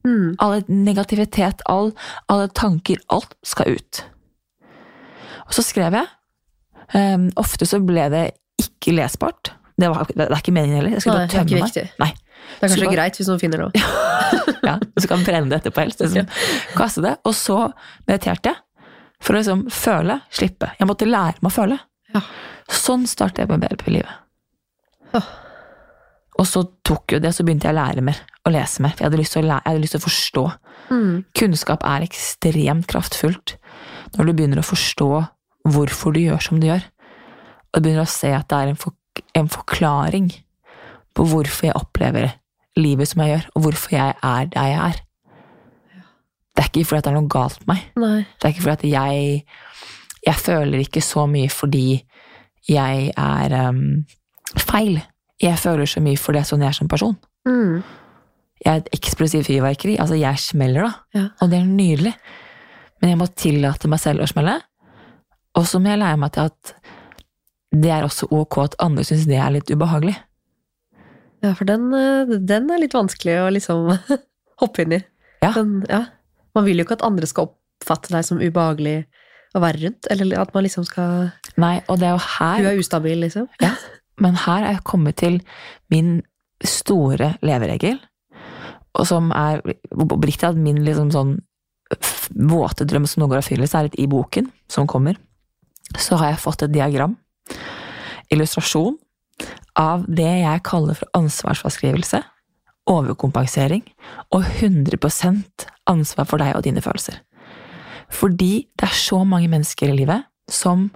Mm. 0.05 0.35
all 0.40 0.61
negativitet, 0.69 1.61
all, 1.66 1.93
alle 2.28 2.49
tanker, 2.49 2.97
alt 3.09 3.35
skal 3.45 3.66
ut. 3.76 4.05
Og 5.47 5.52
så 5.52 5.62
skrev 5.62 5.93
jeg. 5.93 6.07
Um, 6.94 7.30
ofte 7.40 7.66
så 7.68 7.80
ble 7.84 8.08
det 8.12 8.25
ikke 8.61 8.94
lesbart. 8.96 9.52
Det, 9.80 9.88
var, 9.88 10.06
det 10.12 10.26
er 10.28 10.37
ikke 10.37 10.52
meningen 10.54 10.76
heller. 10.80 10.96
Jeg 10.99 11.04
skulle 11.04 11.22
bare 11.22 11.30
det 11.30 11.38
tømme 11.38 11.62
meg. 11.64 11.94
Nei. 12.02 12.11
Det 12.12 12.66
er 12.66 12.68
kanskje 12.68 12.84
bare- 12.84 12.96
greit 12.96 13.18
hvis 13.18 13.30
noen 13.30 13.40
finner 13.42 13.64
noe. 13.66 13.72
Ja, 14.62 14.76
så 15.00 15.08
kan 15.11 15.25
brenne 15.26 15.50
det 15.50 15.58
etterpå 15.58 15.82
helst. 15.82 16.00
Liksom. 16.00 16.28
Kaste 16.76 17.02
det. 17.02 17.16
Og 17.26 17.34
så 17.34 17.56
mediterte 18.08 18.52
jeg. 18.52 18.87
For 19.22 19.34
å 19.34 19.40
liksom 19.40 19.64
føle, 19.75 20.20
slippe. 20.34 20.68
Jeg 20.78 20.88
måtte 20.88 21.06
lære 21.08 21.42
meg 21.42 21.50
å 21.50 21.54
føle. 21.54 21.78
Ja. 22.14 22.22
Sånn 22.70 23.04
startet 23.11 23.42
jeg 23.44 23.50
med 23.50 23.62
BLP-livet. 23.64 25.22
Og 26.40 26.46
så 26.49 26.62
tok 26.87 27.16
jo 27.16 27.20
det, 27.22 27.34
så 27.37 27.44
begynte 27.46 27.68
jeg 27.68 27.75
å 27.76 27.78
lære 27.80 28.04
mer. 28.06 28.18
Å 28.49 28.52
lese 28.54 28.82
mer. 28.82 28.94
For 28.96 29.04
jeg 29.04 29.11
hadde 29.11 29.20
lyst 29.20 29.37
til 29.37 29.42
å, 29.44 29.49
lære, 29.50 29.62
jeg 29.66 29.75
hadde 29.75 29.82
lyst 29.84 29.94
til 29.96 30.02
å 30.02 30.06
forstå. 30.06 30.44
Mm. 30.92 31.12
Kunnskap 31.38 31.84
er 31.87 32.06
ekstremt 32.06 32.88
kraftfullt 32.90 33.56
når 34.16 34.28
du 34.28 34.32
begynner 34.38 34.62
å 34.62 34.66
forstå 34.66 35.11
hvorfor 35.69 36.14
du 36.14 36.23
gjør 36.23 36.42
som 36.42 36.61
du 36.61 36.69
gjør. 36.69 36.85
Og 37.73 37.81
du 37.81 37.87
begynner 37.87 38.07
å 38.07 38.12
se 38.12 38.33
at 38.35 38.49
det 38.50 38.59
er 38.59 38.73
en, 38.73 38.78
for, 38.78 38.95
en 39.38 39.50
forklaring 39.52 40.31
på 41.16 41.26
hvorfor 41.28 41.69
jeg 41.69 41.78
opplever 41.78 42.35
livet 42.81 43.11
som 43.11 43.23
jeg 43.23 43.35
gjør, 43.35 43.49
og 43.52 43.66
hvorfor 43.66 43.95
jeg 43.97 44.14
er 44.16 44.49
der 44.52 44.71
jeg 44.71 44.78
er. 44.81 45.00
Det 46.52 46.62
er 46.62 46.69
ikke 46.69 46.85
fordi 46.88 47.04
det 47.04 47.11
er 47.11 47.16
noe 47.16 47.33
galt 47.33 47.62
med 47.62 47.71
meg. 47.73 47.85
Nei. 48.00 48.19
Det 48.37 48.45
er 48.45 48.54
ikke 48.54 48.66
fordi 48.66 48.78
at 48.78 48.90
jeg 48.92 49.45
Jeg 50.23 50.38
føler 50.38 50.78
ikke 50.78 51.00
så 51.02 51.26
mye 51.26 51.49
fordi 51.50 52.04
jeg 52.69 53.12
er 53.19 53.69
um, 53.69 54.04
feil. 54.54 55.00
Jeg 55.42 55.59
føler 55.59 55.87
så 55.87 56.00
mye 56.00 56.16
fordi 56.16 56.38
det 56.38 56.42
er 56.45 56.50
sånn 56.52 56.62
jeg 56.62 56.69
er 56.69 56.76
som 56.78 56.88
person. 56.88 57.16
Mm. 57.49 57.83
Jeg 58.62 58.71
er 58.71 58.85
et 58.85 58.92
eksplosivt 58.95 59.49
fyrverkeri. 59.49 59.97
Altså, 59.99 60.14
jeg 60.14 60.38
smeller, 60.38 60.87
da. 60.87 61.19
Ja. 61.19 61.25
Og 61.40 61.50
det 61.50 61.59
er 61.59 61.66
nydelig. 61.66 62.12
Men 63.00 63.11
jeg 63.11 63.19
må 63.19 63.26
tillate 63.35 63.90
meg 63.90 63.99
selv 63.99 64.23
å 64.23 64.31
smelle. 64.31 64.61
Og 65.59 65.66
så 65.68 65.80
må 65.82 65.92
jeg 65.92 66.00
lære 66.00 66.21
meg 66.21 66.32
til 66.35 66.50
at 66.50 66.75
det 67.73 67.90
er 67.92 68.04
også 68.04 68.28
ok 68.32 68.59
at 68.66 68.76
andre 68.85 69.04
syns 69.04 69.25
det 69.28 69.38
er 69.40 69.52
litt 69.54 69.71
ubehagelig. 69.73 70.14
Ja, 71.42 71.54
for 71.59 71.66
den, 71.66 71.88
eh, 71.97 72.37
den 72.38 72.71
er 72.71 72.80
litt 72.80 72.94
vanskelig 72.94 73.38
å 73.42 73.49
liksom 73.52 73.88
hoppe 74.62 74.85
inn 74.85 74.99
i. 74.99 75.00
Ja. 75.42 75.50
Den, 75.56 75.80
ja. 75.90 76.04
Man 76.54 76.68
vil 76.68 76.78
jo 76.78 76.87
ikke 76.87 77.00
at 77.00 77.06
andre 77.06 77.28
skal 77.28 77.50
oppfatte 77.50 78.12
deg 78.14 78.26
som 78.28 78.42
ubehagelig 78.42 79.02
å 79.56 79.61
være 79.61 79.82
rundt, 79.87 80.09
eller 80.12 80.38
at 80.40 80.52
man 80.54 80.64
liksom 80.64 80.85
skal 80.88 81.32
Nei, 81.61 81.80
og 81.90 81.99
det 82.00 82.09
er 82.09 82.14
jo 82.14 82.23
her 82.38 82.62
Du 82.62 82.68
er 82.71 82.80
ustabil, 82.80 83.25
liksom. 83.25 83.49
Ja, 83.61 83.75
men 84.23 84.38
her 84.44 84.62
er 84.62 84.76
jeg 84.76 84.87
kommet 84.88 85.18
til 85.21 85.40
min 85.92 86.21
store 86.64 87.35
leveregel, 87.44 87.99
og 88.97 89.09
som 89.09 89.32
er 89.35 89.61
oppriktig 89.92 90.47
at 90.52 90.61
min 90.61 90.80
liksom 90.87 91.11
sånn 91.12 91.35
våte 92.49 92.87
drøm 92.88 93.04
som 93.09 93.23
nå 93.25 93.28
går 93.28 93.42
av 93.42 93.49
fyllest, 93.49 93.76
er 93.76 93.88
litt 93.88 93.99
i 94.00 94.09
boken 94.09 94.49
som 94.73 94.88
kommer, 94.88 95.18
så 96.00 96.18
har 96.20 96.32
jeg 96.32 96.42
fått 96.44 96.64
et 96.66 96.75
diagram, 96.75 97.16
illustrasjon, 98.32 98.96
av 99.78 100.04
det 100.08 100.28
jeg 100.42 100.64
kaller 100.68 100.99
for 100.99 101.08
ansvarsfraskrivelse, 101.16 102.22
overkompensering 102.90 103.84
og 104.34 104.42
100% 104.44 105.68
ansvar 105.90 106.28
for 106.28 106.42
deg 106.42 106.56
og 106.56 106.64
dine 106.66 106.82
følelser. 106.84 107.20
Fordi 108.12 108.66
det 108.76 108.88
er 108.88 108.99
så 108.99 109.22
mange 109.25 109.49
mennesker 109.49 109.88
i 109.88 109.96
livet 110.02 110.26
som 110.50 110.90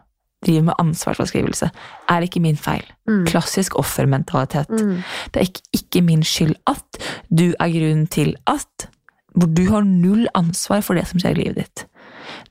driver 0.45 0.69
med 0.69 0.75
ansvarsfraskrivelse. 0.79 1.71
Er 2.09 2.27
ikke 2.27 2.41
min 2.41 2.57
feil. 2.57 2.85
Mm. 3.09 3.25
Klassisk 3.27 3.79
offermentalitet. 3.79 4.71
Mm. 4.71 5.03
Det 5.33 5.41
er 5.41 5.49
ikke, 5.49 5.63
ikke 5.73 6.03
min 6.03 6.25
skyld 6.25 6.55
at 6.67 7.01
du 7.31 7.55
er 7.59 7.73
grunnen 7.73 8.07
til 8.07 8.37
at 8.47 8.91
Hvor 9.37 9.49
du 9.53 9.69
har 9.69 9.85
null 9.85 10.29
ansvar 10.35 10.81
for 10.81 10.97
det 10.97 11.03
som 11.09 11.21
skjer 11.21 11.35
i 11.37 11.43
livet 11.43 11.57
ditt. 11.57 11.83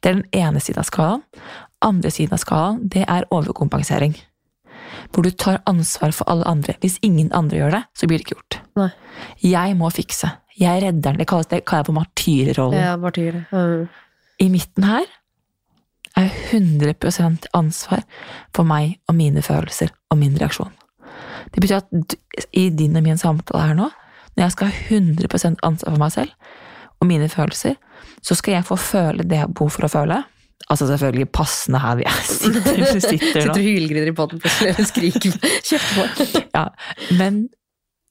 Det 0.04 0.10
er 0.10 0.14
den 0.20 0.28
ene 0.38 0.60
siden 0.62 0.84
av 0.84 0.86
skalaen. 0.86 1.24
Andre 1.86 2.12
siden 2.14 2.36
av 2.36 2.42
skalaen, 2.42 2.80
det 2.92 3.04
er 3.08 3.28
overkompensering. 3.34 4.16
Hvor 5.14 5.26
du 5.26 5.30
tar 5.32 5.62
ansvar 5.70 6.14
for 6.16 6.28
alle 6.32 6.48
andre. 6.50 6.76
Hvis 6.82 6.98
ingen 7.06 7.30
andre 7.36 7.60
gjør 7.60 7.76
det, 7.78 7.84
så 7.98 8.08
blir 8.10 8.20
det 8.20 8.26
ikke 8.26 8.38
gjort. 8.40 8.58
Nei. 8.80 8.90
Jeg 9.46 9.76
må 9.78 9.92
fikse. 9.94 10.32
Jeg 10.56 10.72
er 10.72 10.88
redderen. 10.88 11.20
Det 11.20 11.28
kalles 11.30 11.52
det 11.52 11.62
kaller 11.68 11.84
jeg 11.84 11.90
for 11.90 12.00
martyrrollen. 12.00 12.80
Ja, 12.80 12.96
martyr. 12.98 13.44
Mm. 13.52 13.86
I 14.40 14.50
midten 14.52 14.88
her 14.88 15.06
er 16.16 16.32
100% 16.52 17.50
ansvar 17.54 18.04
for 18.56 18.68
meg 18.68 18.98
og 19.10 19.18
mine 19.20 19.44
følelser 19.44 19.92
og 20.12 20.20
min 20.22 20.38
reaksjon. 20.40 20.72
Det 21.52 21.62
betyr 21.62 21.82
at 21.82 22.16
i 22.56 22.70
din 22.70 22.96
og 22.96 23.04
min 23.04 23.20
samtale 23.20 23.68
her 23.68 23.78
nå, 23.78 23.90
når 24.36 24.44
jeg 24.44 24.56
skal 24.56 24.72
ha 24.72 25.00
100% 25.00 25.64
ansvar 25.64 25.92
for 25.92 26.02
meg 26.02 26.16
selv 26.16 26.32
og 27.00 27.10
mine 27.10 27.28
følelser, 27.30 27.76
så 28.24 28.36
skal 28.36 28.58
jeg 28.58 28.68
få 28.68 28.78
føle 28.80 29.24
det 29.24 29.38
jeg 29.38 29.46
har 29.46 29.54
behov 29.54 29.76
for 29.76 29.88
å 29.88 29.92
føle. 29.92 30.22
Altså 30.72 30.88
selvfølgelig 30.90 31.28
passende 31.36 31.80
her 31.84 31.98
vi 32.00 32.06
er, 32.10 32.22
sitter, 32.32 32.86
sitter 33.00 33.10
Sitter 33.10 33.50
og 33.52 33.60
hylgriner 33.62 34.08
i 34.10 34.16
poden 34.18 34.40
plutselig 34.42 34.72
og 34.80 34.88
skriker 34.90 35.36
kjeft. 35.68 36.40
Ja, 36.56 36.64
men 37.20 37.44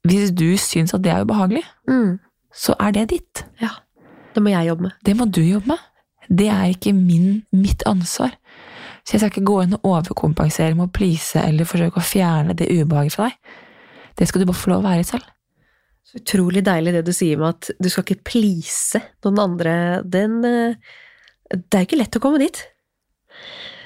hvis 0.07 0.31
du 0.37 0.47
syns 0.61 0.93
at 0.95 1.03
det 1.05 1.11
er 1.15 1.25
ubehagelig, 1.25 1.65
Mm. 1.89 2.19
så 2.55 2.77
er 2.81 2.93
det 2.95 3.09
ditt. 3.11 3.45
Ja. 3.63 3.73
Det 4.35 4.43
må 4.43 4.51
jeg 4.53 4.69
jobbe 4.69 4.83
med. 4.89 4.93
Det 5.07 5.17
må 5.17 5.25
du 5.31 5.41
jobbe 5.43 5.73
med. 5.73 5.83
Det 6.29 6.47
er 6.53 6.71
ikke 6.75 6.93
min, 6.97 7.43
mitt 7.53 7.83
ansvar. 7.87 8.37
Så 9.05 9.15
jeg 9.17 9.21
skal 9.21 9.31
ikke 9.35 9.45
gå 9.51 9.57
inn 9.65 9.75
og 9.77 9.85
overkompensere 9.85 10.75
med 10.77 10.87
å 10.89 10.93
please 10.95 11.37
eller 11.41 11.67
forsøke 11.69 12.01
å 12.01 12.05
fjerne 12.07 12.55
det 12.57 12.71
ubehaget 12.73 13.13
fra 13.17 13.27
deg. 13.29 13.57
Det 14.17 14.29
skal 14.31 14.41
du 14.41 14.47
bare 14.49 14.61
få 14.63 14.71
lov 14.73 14.85
å 14.85 14.89
være 14.89 15.05
selv. 15.09 15.27
Så 16.09 16.21
utrolig 16.23 16.63
deilig 16.65 16.95
det 16.95 17.03
du 17.09 17.13
sier 17.17 17.41
med 17.41 17.57
at 17.57 17.71
du 17.83 17.89
skal 17.93 18.05
ikke 18.07 18.25
please 18.31 19.01
noen 19.25 19.43
andre. 19.45 19.75
Den 20.09 20.39
eh, 20.49 20.77
Det 21.57 21.79
er 21.79 21.85
jo 21.85 21.89
ikke 21.89 22.01
lett 22.01 22.19
å 22.19 22.23
komme 22.25 22.43
dit. 22.43 22.63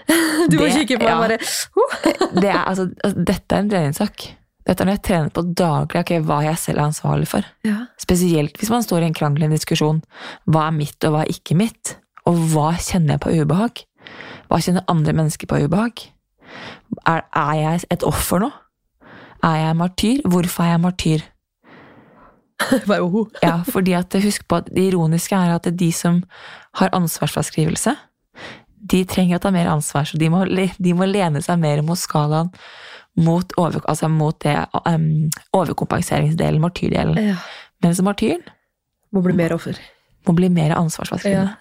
Du 0.48 0.56
må 0.56 0.68
kikke 0.72 0.96
på 0.96 1.04
meg 1.04 1.10
ja. 1.10 1.16
bare 1.20 1.36
oh. 1.76 1.96
Det 2.32 2.48
er, 2.48 2.62
altså, 2.62 2.86
altså, 3.04 3.24
dette 3.28 3.54
er 3.54 3.60
en 3.60 3.72
treningssak. 3.72 4.22
Dette 4.68 4.84
er 4.84 4.88
når 4.88 4.96
jeg 4.98 5.04
trener 5.04 5.32
på 5.32 5.44
daglig 5.56 6.00
okay, 6.00 6.22
hva 6.24 6.38
jeg 6.44 6.60
selv 6.60 6.80
er 6.80 6.86
ansvarlig 6.86 7.28
for. 7.28 7.48
Ja. 7.64 7.82
Spesielt 8.00 8.56
hvis 8.60 8.72
man 8.72 8.84
står 8.84 9.04
i 9.04 9.08
en 9.08 9.16
krangel, 9.16 9.46
en 9.46 9.56
diskusjon. 9.56 10.02
Hva 10.48 10.66
er 10.68 10.76
mitt, 10.76 10.96
og 11.04 11.14
hva 11.14 11.24
er 11.24 11.32
ikke 11.32 11.56
mitt? 11.60 11.96
Og 12.28 12.40
hva 12.52 12.70
kjenner 12.76 13.16
jeg 13.16 13.24
på 13.24 13.34
ubehag? 13.36 13.84
Hva 14.48 14.60
kjenner 14.64 14.88
andre 14.92 15.14
mennesker 15.16 15.48
på 15.48 15.60
ubehag? 15.64 16.04
Er, 17.04 17.24
er 17.24 17.54
jeg 17.60 17.88
et 17.96 18.04
offer 18.08 18.44
nå? 18.44 18.50
Er 19.44 19.60
jeg 19.60 19.78
martyr? 19.78 20.22
Hvorfor 20.28 20.64
er 20.64 20.74
jeg 20.74 20.84
martyr? 20.84 21.26
Ja, 23.46 23.62
fordi 23.68 23.94
at 23.98 24.14
husk 24.22 24.48
på 24.48 24.60
at 24.62 24.68
det 24.74 24.90
ironiske 24.90 25.36
er 25.36 25.54
at 25.56 25.68
de 25.78 25.92
som 25.94 26.22
har 26.80 26.94
ansvarsfraskrivelse, 26.96 27.94
de 28.88 29.02
trenger 29.10 29.38
å 29.38 29.42
ta 29.42 29.50
mer 29.54 29.68
ansvar, 29.70 30.06
så 30.06 30.18
de 30.20 30.28
må, 30.30 30.44
de 30.46 30.92
må 30.94 31.08
lene 31.08 31.42
seg 31.42 31.58
mer 31.60 31.82
mot 31.86 31.98
skalaen 31.98 32.52
mot, 33.18 33.52
over, 33.58 33.82
altså 33.90 34.06
mot 34.12 34.36
det 34.44 34.54
um, 34.86 35.26
overkompenseringsdelen, 35.56 36.60
martyrdelen. 36.62 37.18
Ja. 37.32 37.38
Mens 37.82 38.00
martyren 38.02 38.44
Må 39.14 39.22
bli 39.24 39.34
mer 39.34 39.54
offer. 39.56 39.78
må 40.28 40.34
bli 40.36 40.50
mer 40.52 40.74
ansvarsfraskrivende. 40.76 41.56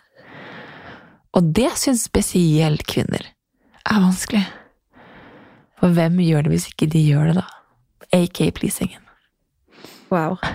Og 1.37 1.49
det 1.55 1.69
syns 1.79 2.05
spesielt 2.07 2.85
kvinner 2.89 3.25
er 3.87 4.01
vanskelig. 4.03 4.43
For 5.79 5.93
hvem 5.93 6.19
gjør 6.25 6.45
det 6.47 6.53
hvis 6.55 6.69
ikke 6.71 6.89
de 6.91 7.03
gjør 7.05 7.31
det, 7.31 7.35
da? 7.41 7.45
AK 8.17 8.41
pleasingen. 8.57 9.06
Wow. 10.11 10.37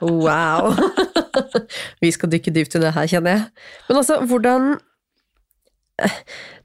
Wow. 0.00 0.72
Vi 2.02 2.08
skal 2.14 2.30
dykke 2.32 2.52
dypt 2.56 2.76
i 2.78 2.80
det 2.80 2.94
her, 2.96 3.08
kjenner 3.10 3.34
jeg. 3.34 3.42
Men 3.90 3.98
altså, 4.00 4.16
hvordan 4.24 4.70
eh, 6.02 6.14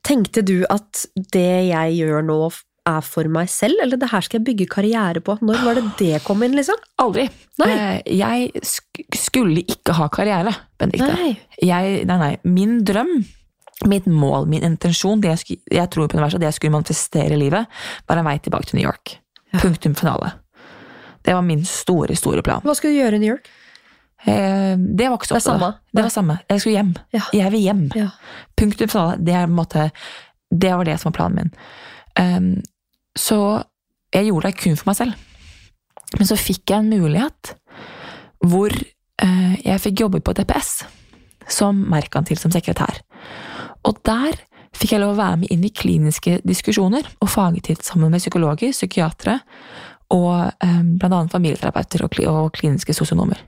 Tenkte 0.07 0.43
du 0.47 0.61
at 0.71 1.01
det 1.35 1.43
jeg 1.69 1.97
gjør 1.99 2.23
nå 2.27 2.37
er 2.87 3.03
for 3.07 3.27
meg 3.31 3.47
selv, 3.51 3.79
eller 3.83 3.99
det 3.99 4.09
her 4.11 4.23
skal 4.25 4.39
jeg 4.41 4.47
bygge 4.49 4.69
karriere 4.71 5.21
på? 5.23 5.37
Når 5.43 5.61
var 5.63 5.77
det 5.79 5.83
det 6.01 6.17
kom 6.25 6.41
inn, 6.43 6.55
liksom? 6.57 6.79
Aldri. 6.99 7.27
Nei. 7.61 7.69
Eh, 7.71 8.11
Jeg 8.19 8.63
sk 8.67 9.03
skulle 9.15 9.63
ikke 9.63 9.95
ha 9.99 10.09
karriere, 10.11 10.51
Benedicte. 10.79 11.07
Nei. 11.15 11.31
Jeg, 11.63 12.03
nei, 12.09 12.17
nei. 12.19 12.31
Min 12.43 12.81
drøm, 12.87 13.13
mitt 13.87 14.07
mål, 14.11 14.47
min 14.51 14.63
intensjon, 14.67 15.23
det 15.23 15.31
jeg, 15.31 15.43
skulle, 15.43 15.75
jeg 15.79 15.91
tror 15.95 16.07
på 16.11 16.19
universet, 16.19 16.43
det 16.43 16.49
jeg 16.51 16.59
skulle 16.59 16.75
manifestere 16.75 17.35
i 17.35 17.39
livet, 17.45 17.83
var 18.07 18.19
en 18.19 18.27
vei 18.31 18.35
tilbake 18.43 18.71
til 18.71 18.79
New 18.81 18.87
York. 18.87 19.17
Ja. 19.53 19.59
Punktum 19.63 19.95
finale. 19.99 20.33
Det 21.23 21.33
var 21.35 21.41
min 21.45 21.63
store, 21.65 22.15
store 22.19 22.43
plan. 22.45 22.61
Hva 22.65 22.75
skulle 22.75 22.93
du 22.95 22.99
gjøre 23.01 23.15
i 23.19 23.23
New 23.23 23.31
York? 23.35 23.49
Eh, 24.25 24.75
Det 24.77 25.09
var 25.09 25.17
ikke 25.17 25.27
så 25.27 25.35
Det 25.35 25.41
ofte. 25.41 25.49
samme. 25.51 25.73
Det 25.93 26.03
var 26.03 26.09
samme. 26.09 26.39
Jeg 26.49 26.59
skulle 26.61 26.77
hjem. 26.77 26.93
Ja. 27.13 27.21
Jeg 27.33 27.51
vil 27.51 27.61
hjem. 27.61 27.83
Ja. 27.95 28.09
Punktum 28.57 28.87
finale. 28.91 29.17
Det, 29.23 29.33
er 29.33 29.47
måte, 29.47 29.91
det 30.51 30.71
var 30.71 30.83
det 30.85 30.99
som 30.99 31.11
var 31.11 31.17
planen 31.17 31.35
min. 31.35 31.53
Um, 32.19 32.61
så 33.17 33.63
jeg 34.13 34.27
gjorde 34.29 34.51
det 34.51 34.57
kun 34.61 34.77
for 34.77 34.89
meg 34.91 34.95
selv. 34.95 35.13
Men 36.19 36.27
så 36.29 36.37
fikk 36.37 36.69
jeg 36.69 36.77
en 36.83 36.89
mulighet 36.93 37.55
hvor 38.43 38.69
uh, 39.23 39.53
jeg 39.63 39.79
fikk 39.81 40.03
jobbe 40.03 40.19
på 40.21 40.33
DPS 40.37 40.83
som 41.49 41.75
merkantil 41.89 42.37
som 42.37 42.51
sekretær. 42.53 43.01
Og 43.83 43.97
der 44.05 44.37
fikk 44.73 44.93
jeg 44.95 45.01
lov 45.03 45.13
å 45.15 45.19
være 45.19 45.37
med 45.43 45.51
inn 45.53 45.63
i 45.65 45.69
kliniske 45.73 46.39
diskusjoner 46.47 47.07
og 47.21 47.29
fagtid 47.29 47.83
sammen 47.85 48.11
med 48.13 48.21
psykologer, 48.23 48.71
psykiatere 48.73 49.39
og 50.13 50.63
um, 50.63 50.93
blant 51.01 51.13
annet 51.13 51.33
familieterapeuter 51.33 52.05
og, 52.05 52.19
og 52.29 52.51
kliniske 52.57 52.95
sosionomer. 52.95 53.41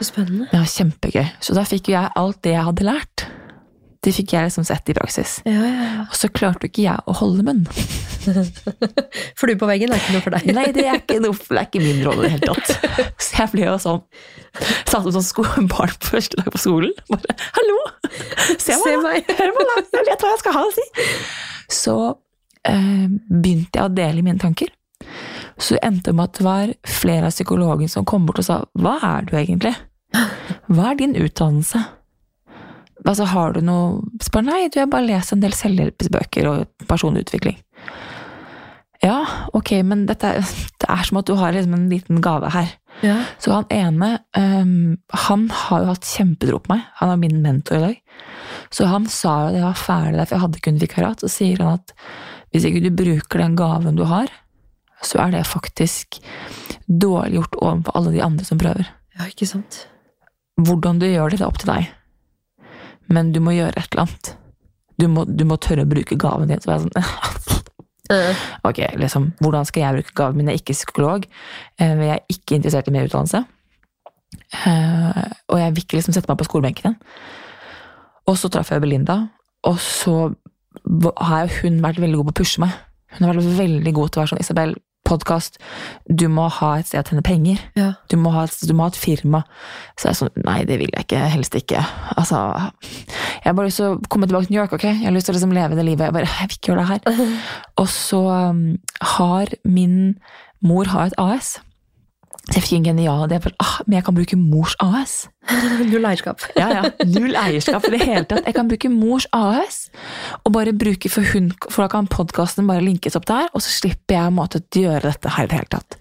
Spennende. 0.00 0.46
Det 0.52 0.60
var 0.60 0.70
kjempegøy. 0.70 1.26
Så 1.42 1.56
da 1.56 1.66
fikk 1.66 1.90
jeg 1.92 2.12
alt 2.16 2.40
det 2.46 2.54
jeg 2.54 2.66
hadde 2.68 2.86
lært. 2.86 3.26
Det 3.98 4.12
fikk 4.14 4.32
jeg 4.36 4.46
liksom 4.46 4.64
sett 4.66 4.88
i 4.92 4.94
praksis. 4.94 5.40
Ja, 5.42 5.58
ja, 5.58 5.86
ja. 5.88 6.04
Og 6.06 6.14
så 6.14 6.30
klarte 6.30 6.68
ikke 6.68 6.84
jeg 6.84 7.02
å 7.02 7.14
holde 7.18 7.42
munn. 7.48 7.64
Flue 9.38 9.56
på 9.58 9.66
veggen 9.66 9.90
er 9.90 9.98
ikke 9.98 10.14
noe 10.14 10.22
for 10.22 10.36
deg. 10.36 10.46
Nei, 10.54 10.68
det 10.74 10.84
er 10.86 11.00
ikke, 11.00 11.18
noe, 11.24 11.34
det 11.34 11.58
er 11.58 11.66
ikke 11.66 11.82
min 11.82 12.04
rolle 12.06 12.28
i 12.28 12.28
det 12.28 12.36
hele 12.36 12.54
tatt. 12.54 13.10
Så 13.18 13.40
jeg 13.40 13.52
ble 13.56 13.66
jo 13.66 13.74
sånn 13.82 14.04
Satt 14.88 15.04
som 15.04 15.22
sånn 15.22 15.68
barn 15.70 15.92
på 16.00 16.14
første 16.14 16.38
dag 16.38 16.48
på 16.54 16.60
skolen. 16.62 16.94
Bare 17.10 17.34
'hallo! 17.58 17.76
Se 18.56 18.74
Se 18.74 18.78
meg, 18.80 19.02
meg. 19.04 19.28
Hør 19.38 19.52
meg, 19.54 19.68
da! 19.68 19.82
Jeg 19.98 20.06
vet 20.08 20.24
hva 20.24 20.32
jeg 20.32 20.40
skal 20.40 20.56
ha 20.56 20.62
å 20.64 20.72
si!' 20.74 20.88
Så 21.78 21.96
eh, 22.66 23.06
begynte 23.28 23.78
jeg 23.78 23.84
å 23.84 23.92
dele 23.92 24.24
mine 24.24 24.40
tanker. 24.42 24.72
Så 25.58 25.74
det 25.74 25.82
endte 25.88 26.12
med 26.14 26.28
at 26.28 26.38
det 26.38 26.44
var 26.46 26.72
flere 26.86 27.28
av 27.28 27.34
psykologene 27.34 27.90
som 27.90 28.04
kom 28.06 28.26
bort 28.26 28.38
og 28.38 28.44
sa 28.46 28.64
'hva 28.78 28.96
er 29.02 29.22
du 29.26 29.36
egentlig'? 29.36 29.76
Hva 30.68 30.90
er 30.90 30.94
din 30.96 31.14
utdannelse? 31.16 31.84
Altså, 33.06 33.24
har 33.24 33.52
du 33.52 33.60
noe 33.60 34.02
Spør 34.22 34.42
Nei, 34.44 34.68
du, 34.68 34.80
jeg 34.80 34.90
bare 34.90 35.06
leser 35.06 35.36
en 35.36 35.40
del 35.42 35.52
selvhjelpsbøker 35.52 36.46
og 36.50 36.86
personlig 36.88 37.24
utvikling. 37.26 37.56
Ja, 39.02 39.24
ok, 39.54 39.70
men 39.86 40.06
dette, 40.08 40.26
er- 40.26 40.40
det 40.82 40.88
er 40.90 41.04
som 41.06 41.20
at 41.20 41.26
du 41.26 41.34
har 41.38 41.52
liksom 41.54 41.74
en 41.74 41.88
liten 41.90 42.20
gave 42.20 42.50
her. 42.50 42.72
Ja. 43.02 43.20
Så 43.38 43.52
han 43.54 43.68
ene, 43.70 44.18
um, 44.36 44.96
han 45.14 45.48
har 45.54 45.84
jo 45.84 45.92
hatt 45.92 46.08
kjempetro 46.10 46.58
på 46.64 46.74
meg. 46.74 46.82
Han 46.98 47.10
er 47.14 47.20
min 47.22 47.38
mentor 47.44 47.76
i 47.78 47.80
dag. 47.80 48.00
Så 48.74 48.88
han 48.90 49.06
sa 49.06 49.36
jo 49.44 49.46
at 49.52 49.54
jeg 49.54 49.62
var 49.68 49.78
ferdig 49.78 50.16
der, 50.18 50.24
for 50.26 50.34
jeg 50.36 50.42
hadde 50.46 50.60
kun 50.66 50.80
vikariat, 50.82 51.22
så 51.22 51.30
sier 51.30 51.62
han 51.62 51.78
at 51.78 51.94
hvis 52.52 52.64
ikke 52.66 52.82
du 52.82 52.90
bruker 52.90 53.38
den 53.44 53.54
gaven 53.56 53.96
du 53.96 54.04
har, 54.08 54.26
så 55.04 55.20
er 55.22 55.30
det 55.36 55.44
faktisk 55.46 56.18
dårlig 56.88 57.38
gjort 57.38 57.58
overfor 57.62 57.96
alle 57.98 58.12
de 58.16 58.22
andre 58.24 58.44
som 58.48 58.58
prøver. 58.58 58.88
ja, 59.18 59.26
ikke 59.30 59.46
sant. 59.46 59.84
Hvordan 60.58 60.98
du 60.98 61.06
gjør 61.06 61.30
det, 61.30 61.38
det 61.38 61.44
er 61.46 61.50
opp 61.52 61.58
til 61.62 61.70
deg. 61.70 61.88
Men 63.08 63.32
du 63.32 63.38
må 63.40 63.52
gjøre 63.54 63.76
et 63.78 63.92
eller 63.92 64.02
annet. 64.08 64.32
Du 64.98 65.06
må, 65.08 65.22
du 65.24 65.44
må 65.46 65.56
tørre 65.62 65.84
å 65.86 65.88
bruke 65.88 66.16
gaven 66.18 66.48
din. 66.50 66.58
Så 66.60 66.72
jeg 66.74 66.88
sånn, 66.88 67.62
Ok, 68.68 68.78
liksom, 68.98 69.28
hvordan 69.38 69.66
skal 69.68 69.82
jeg 69.84 69.94
bruke 70.00 70.16
gaven 70.16 70.36
min? 70.40 70.48
Jeg 70.50 70.58
er 70.58 70.62
ikke 70.62 70.74
psykolog. 70.76 71.26
eh, 71.78 71.94
Jeg 72.00 72.10
er 72.16 72.24
ikke 72.34 72.56
interessert 72.58 72.88
i 72.88 72.94
mer 72.96 73.06
utdannelse. 73.06 73.44
Eh, 74.66 75.22
og 75.48 75.58
jeg 75.60 75.74
vil 75.76 75.84
ikke 75.84 75.98
liksom 76.00 76.16
sette 76.16 76.28
meg 76.32 76.38
på 76.40 76.46
skolebenken 76.48 76.88
igjen. 76.90 76.98
Og 78.28 78.36
så 78.40 78.50
traff 78.52 78.70
jeg 78.74 78.82
Belinda, 78.84 79.20
og 79.64 79.78
så 79.80 80.16
har 81.22 81.48
hun 81.62 81.78
vært 81.84 82.00
veldig 82.02 82.18
god 82.20 82.28
på 82.28 82.34
å 82.34 82.38
pushe 82.42 82.60
meg. 82.60 82.74
Hun 83.16 83.24
har 83.28 83.34
vært 83.38 83.56
veldig 83.58 83.92
god 83.96 84.10
til 84.12 84.20
å 84.20 84.24
være 84.24 84.32
sånn 84.34 84.42
Isabel, 84.42 84.74
podkast, 85.08 85.56
du 86.12 86.26
må 86.32 86.46
ha 86.58 86.74
et 86.78 86.86
sted 86.90 87.00
å 87.00 87.08
tjene 87.08 87.24
penger. 87.26 87.62
Ja. 87.78 87.88
Du 88.12 88.16
må, 88.20 88.30
ha, 88.36 88.44
et- 88.48 88.66
du 88.68 88.74
må 88.76 88.84
ha 88.86 88.92
et 88.92 88.98
firma. 89.00 89.42
Så 89.98 90.08
jeg 90.08 90.14
er 90.14 90.18
sånn, 90.20 90.42
nei, 90.44 90.58
det 90.68 90.78
vil 90.82 90.92
jeg 90.94 91.06
ikke, 91.08 91.22
helst 91.32 91.56
ikke. 91.58 91.82
Altså, 92.16 92.42
jeg 92.84 93.46
har 93.48 93.56
bare 93.58 93.68
lyst 93.70 93.80
til 93.82 93.94
å 93.96 94.00
komme 94.12 94.28
tilbake 94.28 94.46
til 94.48 94.54
New 94.56 94.60
York, 94.62 94.72
ok? 94.76 94.84
Jeg 94.90 95.04
har 95.08 95.16
lyst 95.16 95.26
til 95.30 95.34
å 95.34 95.38
liksom 95.38 95.54
leve 95.56 95.78
det 95.78 95.86
livet. 95.88 96.06
Jeg 96.08 96.16
bare, 96.18 96.28
jeg 96.38 96.48
vil 96.52 96.58
ikke 96.60 96.72
gjøre 96.72 96.84
det 96.84 96.90
her. 96.92 97.00
Og 97.82 97.88
så 97.88 98.20
um, 98.52 98.62
har 99.16 99.46
min 99.64 99.96
mor 100.62 100.84
har 100.92 101.06
et 101.10 101.18
AS. 101.18 101.58
Så 102.48 102.56
jeg 102.56 102.64
fikk 102.64 102.78
en 102.78 102.86
genial 102.86 103.26
idé. 103.26 103.38
Ah, 103.60 103.74
men 103.84 103.98
jeg 103.98 104.06
kan 104.06 104.16
bruke 104.16 104.38
mors 104.40 104.72
AS. 104.80 105.26
Null 105.92 106.06
eierskap. 106.08 106.44
Ja, 106.56 106.68
ja. 106.78 106.82
Null 107.04 107.36
eierskap 107.36 107.84
i 107.88 107.92
det 107.92 108.00
hele 108.06 108.24
tatt. 108.28 108.46
Jeg 108.48 108.56
kan 108.56 108.70
bruke 108.70 108.88
mors 108.92 109.28
AS, 109.36 109.82
og 110.44 110.54
bare 110.56 110.72
bruke 110.72 111.12
for 111.12 111.28
hun, 111.34 111.52
for 111.68 111.84
da 111.84 111.90
kan 111.92 112.08
podkasten 112.08 112.68
bare 112.70 112.84
linkes 112.84 113.18
opp 113.20 113.28
der, 113.28 113.52
og 113.52 113.64
så 113.64 113.74
slipper 113.82 114.16
jeg 114.16 114.32
å 114.32 114.48
gjøre 114.80 115.10
dette 115.10 115.36
her 115.36 115.48
i 115.48 115.52
det 115.52 115.60
hele 115.60 115.72
tatt. 115.76 116.00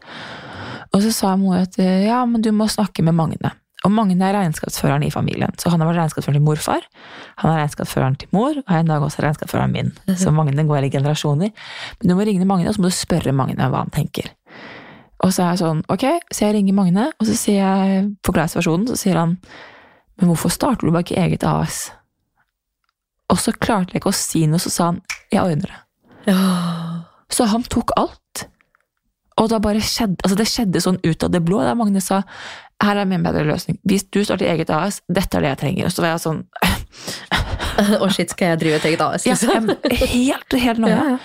Og 0.95 1.03
så 1.03 1.11
sa 1.11 1.35
mor 1.39 1.59
at 1.65 1.75
ja, 1.77 2.23
men 2.25 2.43
du 2.43 2.53
må 2.55 2.69
snakke 2.71 3.03
med 3.03 3.17
Magne. 3.17 3.51
Og 3.85 3.93
Magne 3.93 4.25
er 4.25 4.33
regnskapsføreren 4.33 5.03
i 5.05 5.11
familien, 5.13 5.51
så 5.61 5.69
han 5.69 5.83
har 5.83 5.91
vært 5.91 5.99
regnskapsføreren 6.01 6.39
til 6.39 6.47
morfar. 6.47 6.87
Han 7.43 7.51
er 7.51 7.61
regnskapsføreren 7.61 8.17
til 8.23 8.31
mor, 8.33 8.57
og 8.63 8.73
en 8.73 8.89
dag 8.89 9.03
også 9.05 9.21
regnskapsføreren 9.23 9.75
min. 9.75 9.91
Så 10.17 10.33
Magne 10.33 10.65
går 10.67 10.87
i 10.87 10.91
generasjoner. 10.95 11.53
Men 11.99 12.09
du 12.09 12.15
må 12.17 12.25
ringe 12.25 12.47
Magne, 12.47 12.71
og 12.71 12.79
så 12.79 12.83
må 12.83 12.89
du 12.89 12.97
spørre 12.97 13.35
Magne 13.35 13.69
hva 13.69 13.83
han 13.85 13.93
tenker. 13.93 14.31
Og 15.25 15.33
så 15.33 15.43
er 15.43 15.55
jeg 15.55 15.63
sånn, 15.63 15.79
ok, 15.89 16.05
så 16.29 16.45
jeg 16.45 16.55
ringer 16.57 16.75
Magne, 16.77 17.07
og 17.17 17.25
så 17.25 17.33
sier 17.38 17.63
jeg, 17.63 18.03
forklarer 18.25 18.53
situasjonen, 18.53 18.86
så 18.91 19.00
sier 19.00 19.17
han 19.17 19.38
men 20.17 20.31
hvorfor 20.31 20.50
starter 20.50 20.88
du 20.88 20.93
bare 20.93 21.05
ikke 21.05 21.19
eget 21.21 21.43
AS? 21.45 21.91
Og 23.29 23.39
så 23.41 23.53
klarte 23.53 23.93
jeg 23.93 24.01
ikke 24.01 24.13
å 24.13 24.17
si 24.17 24.45
noe, 24.50 24.62
så 24.62 24.71
sa 24.74 24.91
han 24.91 25.01
jeg 25.33 25.43
ordner 25.43 25.74
det. 25.74 25.81
Ja. 26.31 26.38
Så 27.33 27.45
han 27.51 27.65
tok 27.69 27.93
alt. 28.00 28.47
Og 29.38 29.51
da 29.51 29.59
bare 29.62 29.83
skjedde, 29.83 30.17
altså 30.25 30.38
det 30.39 30.47
skjedde 30.50 30.81
sånn 30.81 30.97
ut 31.03 31.25
av 31.27 31.33
det 31.33 31.43
blå, 31.45 31.59
der 31.62 31.77
Magne 31.77 32.01
sa 32.01 32.24
her 32.81 32.97
er 33.01 33.09
min 33.09 33.25
bedre 33.25 33.43
løsning. 33.45 33.77
Hvis 33.89 34.07
du 34.13 34.24
starter 34.24 34.50
eget 34.50 34.71
AS, 34.74 35.01
dette 35.09 35.38
er 35.38 35.45
det 35.45 35.51
jeg 35.53 35.62
trenger. 35.63 35.89
Og 35.89 35.93
så 35.93 36.03
var 36.05 36.15
jeg 36.15 36.24
sånn 36.25 36.43
Og 38.03 38.09
shit, 38.13 38.31
skal 38.33 38.55
jeg 38.55 38.62
drive 38.63 38.79
et 38.79 38.88
eget 38.89 39.03
AS? 39.05 39.25
Liksom? 39.27 39.69
ja, 39.69 40.38
Helt, 40.41 40.57
helt 40.63 40.81
nøye. 40.83 40.95
Ja, 40.95 41.05
ja. 41.13 41.19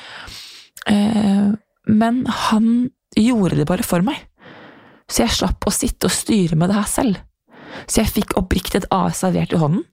Eh, 0.93 1.49
men 1.89 2.25
han 2.51 2.67
gjorde 3.19 3.59
det 3.59 3.69
bare 3.69 3.87
for 3.87 4.05
meg. 4.05 4.21
Så 5.11 5.25
jeg 5.25 5.37
slapp 5.37 5.67
å 5.69 5.75
sitte 5.75 6.09
og 6.09 6.15
styre 6.15 6.57
med 6.59 6.71
det 6.73 6.79
her 6.79 6.89
selv. 6.89 7.19
Så 7.87 8.03
jeg 8.03 8.13
fikk 8.13 8.37
oppriktig 8.41 8.83
et 8.83 8.89
AS 8.95 9.21
servert 9.23 9.53
i 9.53 9.61
hånden. 9.61 9.85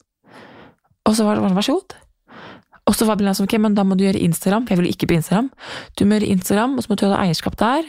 Og 1.07 1.17
så 1.17 1.25
var 1.25 1.39
det 1.39 1.51
vær 1.55 1.65
så 1.65 1.79
god. 1.79 1.97
Og 2.89 2.95
så 2.97 3.05
var 3.05 3.19
det 3.19 3.35
sånn, 3.37 3.45
ok, 3.45 3.55
men 3.61 3.75
da 3.77 3.83
må 3.85 3.95
du 3.97 4.03
gjøre 4.07 4.21
Instagram, 4.25 4.65
for 4.65 4.73
jeg 4.73 4.81
ville 4.81 4.93
ikke 4.95 5.09
på 5.11 5.17
Instagram. 5.19 5.51
Du 5.99 6.05
må 6.05 6.17
gjøre 6.17 6.31
Instagram, 6.33 6.75
og 6.75 6.85
så 6.85 6.89
må 6.89 6.97
du 6.97 7.05
ha 7.05 7.21
eierskap 7.21 7.57
der. 7.59 7.85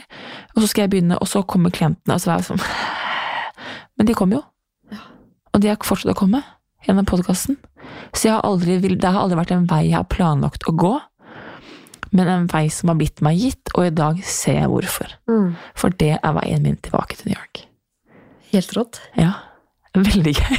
Og 0.54 0.60
så 0.60 0.70
skal 0.70 0.84
jeg 0.84 0.92
begynne, 0.92 1.16
og 1.16 1.30
så 1.30 1.40
kommer 1.48 1.72
klientene, 1.72 2.16
og 2.16 2.20
så 2.20 2.32
var 2.32 2.42
jeg 2.42 2.50
sånn 2.50 2.64
Men 3.96 4.08
de 4.08 4.16
kom 4.16 4.34
jo. 4.36 4.42
Og 5.54 5.62
de 5.62 5.70
har 5.72 5.80
fortsatt 5.84 6.12
å 6.12 6.18
komme 6.18 6.42
gjennom 6.86 7.08
podkasten. 7.08 7.56
Så 8.12 8.28
jeg 8.28 8.36
har 8.36 8.44
aldri, 8.46 8.76
det 8.80 9.00
har 9.06 9.22
aldri 9.22 9.38
vært 9.40 9.54
en 9.56 9.66
vei 9.70 9.86
jeg 9.88 9.96
har 9.96 10.08
planlagt 10.12 10.68
å 10.68 10.76
gå 10.76 10.94
men 12.16 12.28
en 12.30 12.46
vei 12.50 12.64
som 12.74 12.90
har 12.92 12.98
blitt 13.00 13.22
meg 13.24 13.38
gitt, 13.40 13.72
og 13.76 13.86
i 13.86 13.92
dag 13.94 14.20
ser 14.26 14.60
jeg 14.62 14.70
hvorfor. 14.72 15.12
Mm. 15.30 15.52
For 15.78 15.94
det 16.02 16.16
er 16.18 16.36
veien 16.40 16.64
min 16.66 16.78
tilbake 16.82 17.18
til 17.18 17.30
New 17.30 17.38
York. 17.38 17.64
Helt 18.50 18.72
rått. 18.76 18.98
Ja, 19.18 19.32
veldig 19.94 20.34
gøy. 20.38 20.58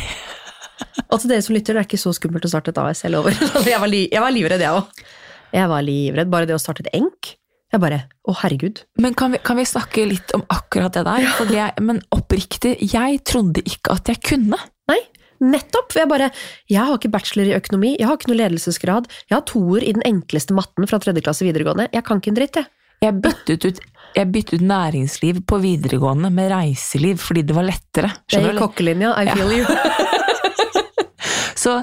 Og 1.11 1.19
til 1.19 1.31
dere 1.31 1.43
som 1.43 1.55
lytter, 1.55 1.75
det 1.75 1.83
er 1.83 1.89
ikke 1.89 1.99
så 1.99 2.13
skummelt 2.15 2.47
å 2.47 2.51
starte 2.51 2.71
et 2.71 2.79
AS, 2.81 3.03
jeg 3.03 3.11
lover. 3.13 3.35
Jeg 3.71 3.79
var, 3.83 3.91
jeg 3.91 4.23
var 4.23 4.33
livredd, 4.33 4.63
jeg 4.63 4.79
òg. 4.79 5.03
Jeg 5.51 5.67
var 5.67 5.83
livredd. 5.83 6.29
Bare 6.31 6.47
det 6.47 6.55
å 6.55 6.61
starte 6.61 6.85
et 6.87 6.93
enk. 6.97 7.33
Jeg 7.71 7.79
bare 7.79 8.01
Å, 8.27 8.33
herregud. 8.41 8.81
Men 8.99 9.15
kan 9.17 9.31
vi, 9.35 9.39
kan 9.43 9.59
vi 9.59 9.63
snakke 9.67 10.03
litt 10.07 10.31
om 10.35 10.43
akkurat 10.51 10.95
det 10.95 11.03
der? 11.07 11.27
For 11.37 11.47
det, 11.51 11.67
men 11.83 12.01
oppriktig, 12.15 12.73
jeg 12.91 13.21
trodde 13.27 13.63
ikke 13.63 13.95
at 13.95 14.11
jeg 14.11 14.19
kunne. 14.27 14.59
Nei, 14.91 14.99
nettopp! 15.43 15.91
For 15.91 16.03
jeg 16.03 16.11
bare 16.11 16.29
Jeg 16.71 16.85
har 16.87 16.97
ikke 16.97 17.13
bachelor 17.13 17.49
i 17.49 17.55
økonomi, 17.57 17.95
jeg 17.99 18.09
har 18.09 18.19
ikke 18.19 18.31
noe 18.31 18.41
ledelsesgrad, 18.41 19.09
jeg 19.29 19.37
har 19.37 19.47
toer 19.49 19.85
i 19.85 19.95
den 19.97 20.05
enkleste 20.07 20.55
matten 20.57 20.89
fra 20.89 21.01
tredje 21.01 21.23
klasse 21.25 21.47
videregående. 21.47 21.89
Jeg 21.93 22.05
kan 22.07 22.21
ikke 22.21 22.33
en 22.33 22.39
dritt, 22.39 22.61
jeg. 22.61 22.69
Jeg 23.01 23.17
byttet 23.17 23.65
ut, 23.65 23.79
jeg 24.13 24.29
byttet 24.29 24.61
ut 24.61 24.65
næringsliv 24.69 25.41
på 25.49 25.57
videregående 25.63 26.29
med 26.33 26.51
reiseliv 26.53 27.17
fordi 27.23 27.41
det 27.49 27.55
var 27.57 27.65
lettere. 27.65 28.11
Det 28.29 28.37
er 28.37 28.51
i 28.53 28.59
kokkelinja. 28.59 29.15
I 29.17 29.33
feel 29.33 29.55
you. 29.57 29.65
Så 31.61 31.75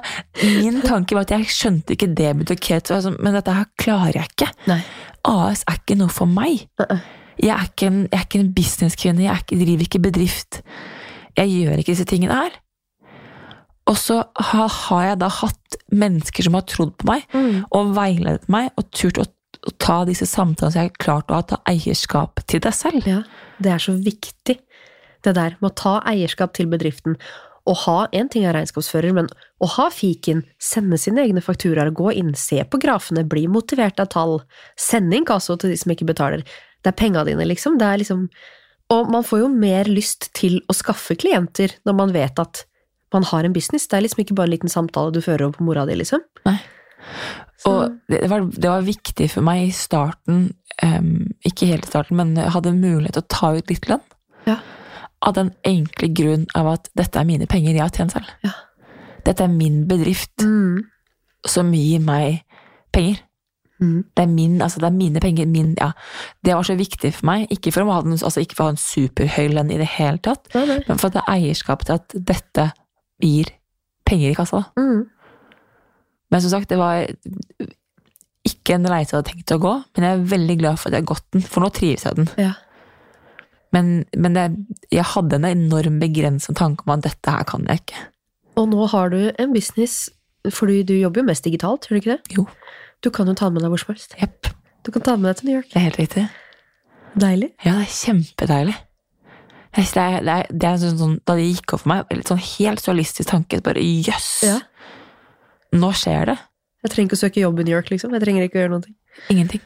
min 0.42 0.80
tanke 0.82 1.14
var 1.14 1.26
at 1.26 1.34
jeg 1.36 1.50
skjønte 1.54 1.94
ikke 1.94 2.08
det 2.18 2.32
og 2.34 2.54
jeg 2.70 2.82
sånn, 2.88 3.18
Men 3.22 3.36
dette 3.38 3.54
her 3.54 3.66
klarer 3.78 4.20
jeg 4.20 4.30
ikke. 4.32 4.48
Nei. 4.70 4.80
AS 5.28 5.64
er 5.70 5.78
ikke 5.78 5.98
noe 5.98 6.10
for 6.14 6.30
meg. 6.30 6.64
Uh-uh. 6.80 7.02
Jeg 7.38 7.54
er 7.54 7.68
ikke 7.68 7.86
en, 7.86 8.00
jeg 8.08 8.18
er 8.18 8.24
ikke 8.26 8.40
en 8.42 8.54
businesskvinne, 8.54 9.22
jeg 9.22 9.30
er 9.30 9.42
ikke, 9.44 9.58
driver 9.60 9.84
ikke 9.86 10.00
bedrift. 10.02 10.62
Jeg 11.38 11.52
gjør 11.52 11.82
ikke 11.82 11.94
disse 11.94 12.08
tingene 12.10 12.38
her. 12.40 12.56
Og 13.88 13.96
så 13.96 14.20
har 14.52 15.02
jeg 15.06 15.18
da 15.22 15.28
hatt 15.32 15.76
mennesker 15.88 16.44
som 16.44 16.56
har 16.58 16.66
trodd 16.68 16.94
på 17.00 17.08
meg, 17.08 17.24
Mm. 17.32 17.64
og 17.72 17.94
veiledet 17.96 18.48
meg, 18.52 18.70
og 18.76 18.90
turt 18.92 19.18
å, 19.18 19.24
å 19.66 19.72
ta 19.78 20.04
disse 20.04 20.26
samtalene 20.28 20.72
så 20.72 20.82
jeg 20.82 20.90
har 20.90 20.98
klart 21.00 21.32
å 21.32 21.40
ta 21.46 21.58
eierskap 21.66 22.42
til 22.46 22.60
deg 22.60 22.74
selv. 22.76 23.06
Ja, 23.08 23.22
det 23.58 23.72
er 23.72 23.78
så 23.78 23.96
viktig. 23.96 24.58
Det 25.24 25.34
der 25.34 25.56
med 25.60 25.70
å 25.72 25.74
ta 25.74 26.00
eierskap 26.06 26.52
til 26.54 26.68
bedriften. 26.70 27.16
Å 27.68 27.74
ha 27.84 27.96
en 28.12 28.28
ting 28.32 28.44
er 28.48 28.54
regnskapsfører, 28.56 29.12
men 29.12 29.26
å 29.60 29.66
ha 29.74 29.88
fiken, 29.92 30.44
sende 30.58 30.96
sine 31.00 31.24
egne 31.26 31.42
fakturaer, 31.44 31.90
gå 31.92 32.12
inn, 32.16 32.34
se 32.34 32.62
på 32.64 32.78
grafene, 32.80 33.26
bli 33.28 33.46
motivert 33.46 34.00
av 34.00 34.08
tall, 34.14 34.38
sende 34.76 35.16
inkasso 35.18 35.56
til 35.58 35.70
de 35.70 35.76
som 35.76 35.92
ikke 35.92 36.06
betaler. 36.08 36.44
Det 36.84 36.92
er 36.92 36.96
penga 36.96 37.24
dine, 37.28 37.44
liksom. 37.44 37.76
Det 37.80 37.84
er 37.88 37.98
liksom 38.04 38.28
Og 38.90 39.10
man 39.12 39.22
får 39.22 39.40
jo 39.42 39.48
mer 39.52 39.84
lyst 39.84 40.30
til 40.32 40.62
å 40.64 40.72
skaffe 40.72 41.12
klienter 41.14 41.74
når 41.84 41.94
man 41.94 42.12
vet 42.14 42.38
at 42.40 42.64
man 43.14 43.24
har 43.24 43.44
en 43.44 43.52
business. 43.56 43.86
Det 43.88 43.96
er 43.98 44.02
liksom 44.04 44.20
ikke 44.24 44.34
bare 44.38 44.50
en 44.50 44.54
liten 44.56 44.72
samtale 44.72 45.12
du 45.14 45.20
fører 45.24 45.46
over 45.46 45.56
på 45.58 45.64
mora 45.68 45.86
di, 45.88 45.94
liksom. 45.98 46.20
Nei. 46.46 46.58
Og 47.66 47.96
det 48.08 48.22
var, 48.30 48.44
det 48.52 48.68
var 48.70 48.84
viktig 48.86 49.26
for 49.32 49.44
meg 49.46 49.64
i 49.66 49.72
starten, 49.74 50.44
um, 50.84 51.26
ikke 51.48 51.66
helt 51.70 51.86
i 51.88 51.90
starten, 51.90 52.18
men 52.20 52.36
jeg 52.38 52.52
hadde 52.54 52.72
mulighet 52.76 53.16
til 53.18 53.24
å 53.24 53.30
ta 53.34 53.50
ut 53.56 53.70
litt 53.72 53.88
lønn. 53.90 54.04
Ja. 54.46 54.58
Av 55.26 55.34
den 55.34 55.50
enkle 55.66 56.08
grunn 56.14 56.44
av 56.58 56.68
at 56.76 56.90
dette 56.96 57.18
er 57.18 57.26
mine 57.28 57.48
penger 57.50 57.74
jeg 57.74 57.82
har 57.82 57.94
tjent 57.96 58.14
selv. 58.14 58.28
Ja. 58.46 58.52
Dette 59.26 59.44
er 59.48 59.52
min 59.52 59.82
bedrift 59.90 60.44
Mm. 60.44 60.84
som 61.46 61.72
gir 61.74 62.00
meg 62.00 62.44
penger. 62.94 63.24
Mm. 63.80 64.04
Det 64.14 64.22
er, 64.22 64.26
min, 64.30 64.54
altså 64.62 64.80
det 64.82 64.86
er 64.88 64.96
mine 64.96 65.20
penger. 65.22 65.46
Min, 65.46 65.74
ja. 65.78 65.92
Det 66.44 66.54
var 66.54 66.62
så 66.66 66.74
viktig 66.78 67.12
for 67.14 67.26
meg. 67.26 67.44
Ikke 67.54 67.70
for 67.74 67.82
å 67.86 67.92
ha, 67.92 68.00
den, 68.02 68.12
altså 68.18 68.40
ikke 68.42 68.56
for 68.58 68.64
å 68.64 68.70
ha 68.70 68.74
en 68.74 68.80
superhøy 68.82 69.48
lønn 69.54 69.70
i 69.74 69.78
det 69.78 69.86
hele 69.98 70.18
tatt, 70.18 70.48
Nei, 70.54 70.64
nei. 70.66 70.78
men 70.88 70.98
for 70.98 71.08
at 71.10 71.14
det 71.18 71.22
er 71.24 71.34
eierskap 71.36 71.84
til 71.86 71.94
at 71.98 72.14
dette 72.14 72.70
gir 73.22 73.50
penger 74.08 74.32
i 74.32 74.36
kassa. 74.38 74.62
Da. 74.64 74.82
Mm. 74.82 75.04
Men 76.28 76.44
som 76.44 76.52
sagt, 76.52 76.70
det 76.70 76.78
var 76.80 77.06
ikke 78.48 78.76
en 78.76 78.88
reise 78.88 79.12
jeg 79.12 79.18
hadde 79.18 79.30
tenkt 79.32 79.54
å 79.56 79.60
gå, 79.62 79.74
men 79.96 80.06
jeg 80.06 80.16
er 80.16 80.30
veldig 80.32 80.56
glad 80.60 80.80
for 80.80 80.88
at 80.88 80.96
jeg 80.96 81.04
har 81.04 81.10
gått 81.10 81.26
den, 81.34 81.44
for 81.44 81.64
nå 81.64 81.70
trives 81.74 82.06
jeg 82.06 82.18
den. 82.18 82.30
Ja. 82.40 82.54
Men, 83.76 83.90
men 84.16 84.36
det, 84.36 84.44
jeg 84.94 85.04
hadde 85.10 85.40
en 85.40 85.48
enorm 85.48 85.98
begrensa 86.00 86.54
tanke 86.56 86.86
om 86.86 86.94
at 86.94 87.04
dette 87.04 87.34
her 87.34 87.44
kan 87.48 87.66
jeg 87.68 87.82
ikke. 87.82 88.04
Og 88.58 88.70
nå 88.72 88.88
har 88.94 89.12
du 89.12 89.20
en 89.28 89.52
business, 89.54 90.08
fordi 90.48 90.80
du 90.88 90.94
jobber 90.96 91.22
jo 91.22 91.28
mest 91.28 91.44
digitalt, 91.46 91.88
gjør 91.88 91.98
du 91.98 92.02
ikke 92.02 92.16
det? 92.16 92.38
Jo. 92.38 92.46
Du 93.04 93.12
kan 93.14 93.28
jo 93.30 93.36
ta 93.38 93.50
med 93.52 93.62
deg 93.62 93.72
hvor 93.72 93.82
som 93.82 93.92
helst. 93.92 94.16
Yep. 94.18 94.52
Du 94.86 94.92
kan 94.94 95.04
ta 95.04 95.16
med 95.16 95.30
deg 95.30 95.40
til 95.40 95.50
New 95.50 95.58
York. 95.58 95.68
det 95.72 95.80
er 95.80 95.88
helt 95.90 96.00
riktig. 96.00 96.28
Deilig. 97.18 97.50
Ja, 97.64 97.76
det 97.76 97.86
er 97.86 97.96
kjempedeilig. 97.98 98.76
Det 99.76 99.84
er, 100.00 100.20
det 100.24 100.34
er, 100.34 100.46
det 100.50 100.68
er 100.68 100.78
sånn, 100.82 100.98
sånn, 100.98 101.16
da 101.28 101.36
det 101.38 101.46
gikk 101.46 101.74
opp 101.76 101.82
for 101.84 101.92
meg, 101.92 102.12
litt 102.14 102.30
sånn 102.30 102.40
helt 102.40 102.82
surrealistisk 102.82 103.28
tanke, 103.30 103.60
bare 103.64 103.82
jøss, 103.82 104.30
Ja. 104.48 104.60
nå 105.76 105.92
skjer 105.92 106.32
det. 106.32 106.38
Jeg 106.84 106.92
trenger 106.94 107.10
ikke 107.10 107.18
å 107.18 107.24
søke 107.24 107.42
jobb 107.42 107.60
i 107.60 107.66
New 107.66 107.74
York, 107.74 107.90
liksom. 107.90 108.14
Jeg 108.14 108.22
trenger 108.22 108.46
ikke 108.46 108.58
å 108.58 108.62
gjøre 108.62 108.74
noe. 108.76 108.94
Ingenting. 109.28 109.60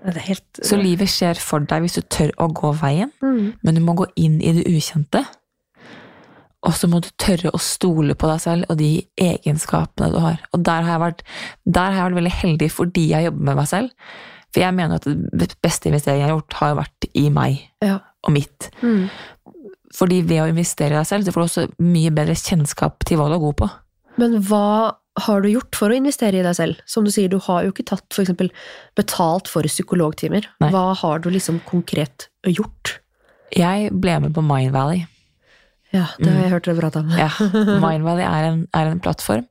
Det 0.00 0.22
helt 0.24 0.60
Så 0.64 0.78
livet 0.80 1.12
skjer 1.12 1.36
for 1.36 1.60
deg 1.60 1.84
hvis 1.84 1.98
du 1.98 2.02
tør 2.08 2.32
å 2.40 2.48
gå 2.56 2.72
veien, 2.80 3.12
mm. 3.20 3.60
men 3.62 3.76
du 3.76 3.82
må 3.84 3.94
gå 3.98 4.06
inn 4.16 4.40
i 4.40 4.54
det 4.56 4.64
ukjente. 4.70 5.22
Og 6.66 6.74
så 6.76 6.88
må 6.92 7.00
du 7.04 7.08
tørre 7.20 7.52
å 7.56 7.60
stole 7.60 8.16
på 8.18 8.28
deg 8.28 8.40
selv 8.42 8.72
og 8.72 8.80
de 8.80 8.90
egenskapene 9.20 10.10
du 10.12 10.18
har. 10.20 10.42
Og 10.52 10.64
der 10.64 10.84
har 10.84 10.96
jeg 10.96 11.04
vært, 11.04 11.22
har 11.76 11.96
jeg 11.96 12.04
vært 12.04 12.18
veldig 12.18 12.36
heldig 12.40 12.70
fordi 12.72 13.06
jeg 13.12 13.28
jobber 13.28 13.48
med 13.48 13.60
meg 13.60 13.70
selv. 13.70 14.10
For 14.50 14.64
jeg 14.64 14.76
mener 14.76 14.98
at 14.98 15.06
det 15.06 15.48
beste 15.62 15.88
investeringen 15.88 16.24
jeg 16.24 16.28
har 16.28 16.36
gjort, 16.36 16.58
har 16.60 16.78
vært 16.82 17.10
i 17.16 17.28
meg 17.32 17.60
Ja. 17.84 17.98
Og 18.26 18.34
mitt. 18.34 18.70
Mm. 18.82 19.08
Fordi 19.96 20.20
ved 20.22 20.44
å 20.44 20.48
investere 20.50 20.94
i 20.94 20.98
deg 20.98 21.08
selv, 21.08 21.26
så 21.26 21.34
får 21.34 21.42
du 21.42 21.48
også 21.48 21.66
mye 21.82 22.12
bedre 22.14 22.36
kjennskap 22.38 23.06
til 23.08 23.20
hva 23.20 23.28
du 23.30 23.36
er 23.36 23.44
god 23.44 23.56
på. 23.62 23.70
Men 24.20 24.36
hva 24.46 24.66
har 25.20 25.42
du 25.42 25.50
gjort 25.50 25.76
for 25.76 25.90
å 25.90 25.98
investere 25.98 26.40
i 26.40 26.44
deg 26.46 26.56
selv? 26.56 26.82
Som 26.88 27.06
du 27.06 27.12
sier, 27.12 27.30
du 27.30 27.40
har 27.42 27.64
jo 27.64 27.72
ikke 27.74 27.88
tatt 27.90 28.06
for 28.14 28.24
eksempel 28.24 28.50
betalt 28.98 29.50
for 29.50 29.66
psykologtimer. 29.66 30.46
Nei. 30.62 30.70
Hva 30.74 30.90
har 31.00 31.22
du 31.24 31.30
liksom 31.32 31.60
konkret 31.68 32.28
gjort? 32.46 32.98
Jeg 33.56 33.90
ble 34.02 34.20
med 34.22 34.36
på 34.36 34.44
Mind 34.46 34.74
Valley. 34.76 35.06
Ja, 35.90 36.06
det 36.20 36.30
har 36.30 36.44
jeg 36.44 36.52
hørt 36.52 36.68
dere 36.68 36.78
prate 36.78 37.02
om. 37.02 37.10
Ja, 37.18 37.32
Mindvalley 37.82 38.22
er 38.22 38.46
en, 38.52 38.62
er 38.76 38.92
en 38.92 39.02
plattform 39.02 39.48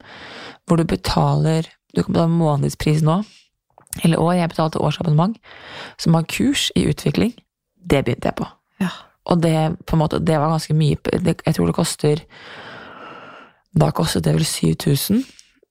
hvor 0.70 0.78
du 0.78 0.86
betaler 0.86 1.66
Du 1.96 2.04
kan 2.04 2.14
betale 2.14 2.30
månedspris 2.30 3.02
nå, 3.02 3.16
eller 4.06 4.22
år. 4.22 4.36
Jeg 4.38 4.52
betalte 4.52 4.82
årsabonnement, 4.86 5.40
som 5.98 6.14
har 6.14 6.28
kurs 6.30 6.68
i 6.78 6.84
utvikling. 6.86 7.34
Det 7.82 8.04
begynte 8.06 8.30
jeg 8.30 8.38
på. 8.38 8.46
Ja. 8.80 8.90
Og 9.30 9.42
det, 9.44 9.54
på 9.86 9.96
en 9.96 10.00
måte, 10.02 10.20
det 10.26 10.38
var 10.40 10.50
ganske 10.54 10.74
mye. 10.74 10.98
Jeg 11.46 11.56
tror 11.56 11.68
det 11.70 11.76
koster 11.76 12.22
Da 13.78 13.92
kostet 13.94 14.24
det 14.26 14.34
vel 14.34 14.46
7000, 14.48 15.24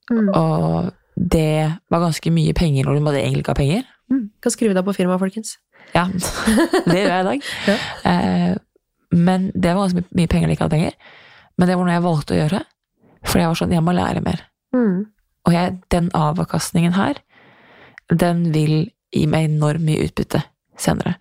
Mm. 0.09 0.29
og 0.33 0.93
det 1.15 1.75
var 1.91 1.99
ganske 2.01 2.31
mye 2.33 2.53
penger 2.57 2.85
når 2.87 2.95
du 2.95 3.01
måtte 3.05 3.19
egentlig 3.21 3.43
ikke 3.43 3.51
ha 3.53 3.57
penger. 3.59 3.83
Mm. 4.09 4.29
Kan 4.41 4.51
skrive 4.51 4.73
deg 4.73 4.85
på 4.87 4.93
firmaet, 4.95 5.19
folkens. 5.21 5.51
Ja, 5.93 6.07
det 6.89 6.95
gjør 6.95 7.11
jeg 7.13 7.19
i 7.21 7.27
dag. 7.27 7.43
Ja. 7.67 7.75
Eh, 8.09 8.55
men 9.11 9.51
det 9.53 9.75
var 9.75 9.83
ganske 9.85 10.01
mye 10.17 10.27
penger 10.31 10.47
jeg 10.49 10.57
ikke 10.57 10.63
hadde 10.65 10.77
penger. 10.79 10.95
Men 11.57 11.67
det 11.69 11.77
var 11.77 11.85
noe 11.85 11.93
jeg 11.93 12.03
valgte 12.07 12.33
å 12.33 12.39
gjøre, 12.39 12.63
For 13.27 13.37
jeg 13.39 13.47
var 13.51 13.55
sånn, 13.59 13.71
jeg 13.75 13.83
må 13.83 13.91
lære 13.93 14.21
mer. 14.25 14.41
Mm. 14.73 15.05
Og 15.45 15.53
jeg, 15.53 15.77
den 15.91 16.09
avkastningen 16.15 16.93
her, 16.95 17.19
den 18.09 18.45
vil 18.55 18.91
gi 19.13 19.25
meg 19.27 19.49
enormt 19.51 19.83
mye 19.85 20.07
utbytte 20.07 20.41
senere. 20.79 21.17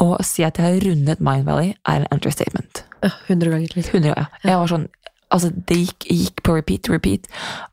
Å 0.00 0.16
si 0.24 0.44
at 0.46 0.58
jeg 0.58 0.64
har 0.64 0.84
rundet 0.86 1.20
Mind 1.20 1.44
Valley, 1.48 1.74
er 1.88 2.02
en 2.02 2.10
understatement. 2.14 2.84
Ja, 3.02 3.10
100 3.28 3.50
ganger 3.50 3.74
Liksom. 3.76 3.98
100 3.98 4.14
ganger. 4.14 4.28
Jeg 4.44 4.60
var 4.60 4.70
sånn, 4.70 4.86
altså 5.34 5.50
det 5.68 5.78
gikk, 5.80 6.06
gikk 6.08 6.42
på 6.46 6.56
repeat, 6.56 6.88
repeat. 6.92 7.28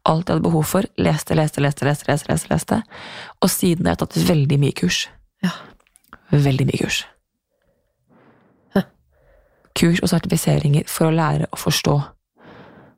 Alt 0.10 0.28
jeg 0.28 0.36
hadde 0.36 0.48
behov 0.48 0.68
for. 0.68 0.90
Leste, 1.00 1.38
leste, 1.38 1.64
leste, 1.64 1.88
leste, 1.88 2.10
leste, 2.12 2.32
leste, 2.32 2.52
leste. 2.54 2.82
Og 3.42 3.52
siden 3.54 3.88
har 3.88 3.96
jeg 3.96 4.04
tatt 4.04 4.20
veldig 4.30 4.60
mye 4.60 4.76
kurs. 4.76 5.06
Ja. 5.46 5.56
Veldig 6.36 6.68
mye 6.70 6.84
kurs. 6.84 7.02
Hæ. 8.76 8.86
Kurs 9.80 10.04
og 10.04 10.12
sertifiseringer 10.12 10.88
for 10.92 11.10
å 11.10 11.16
lære 11.16 11.50
å 11.52 11.60
forstå. 11.60 11.98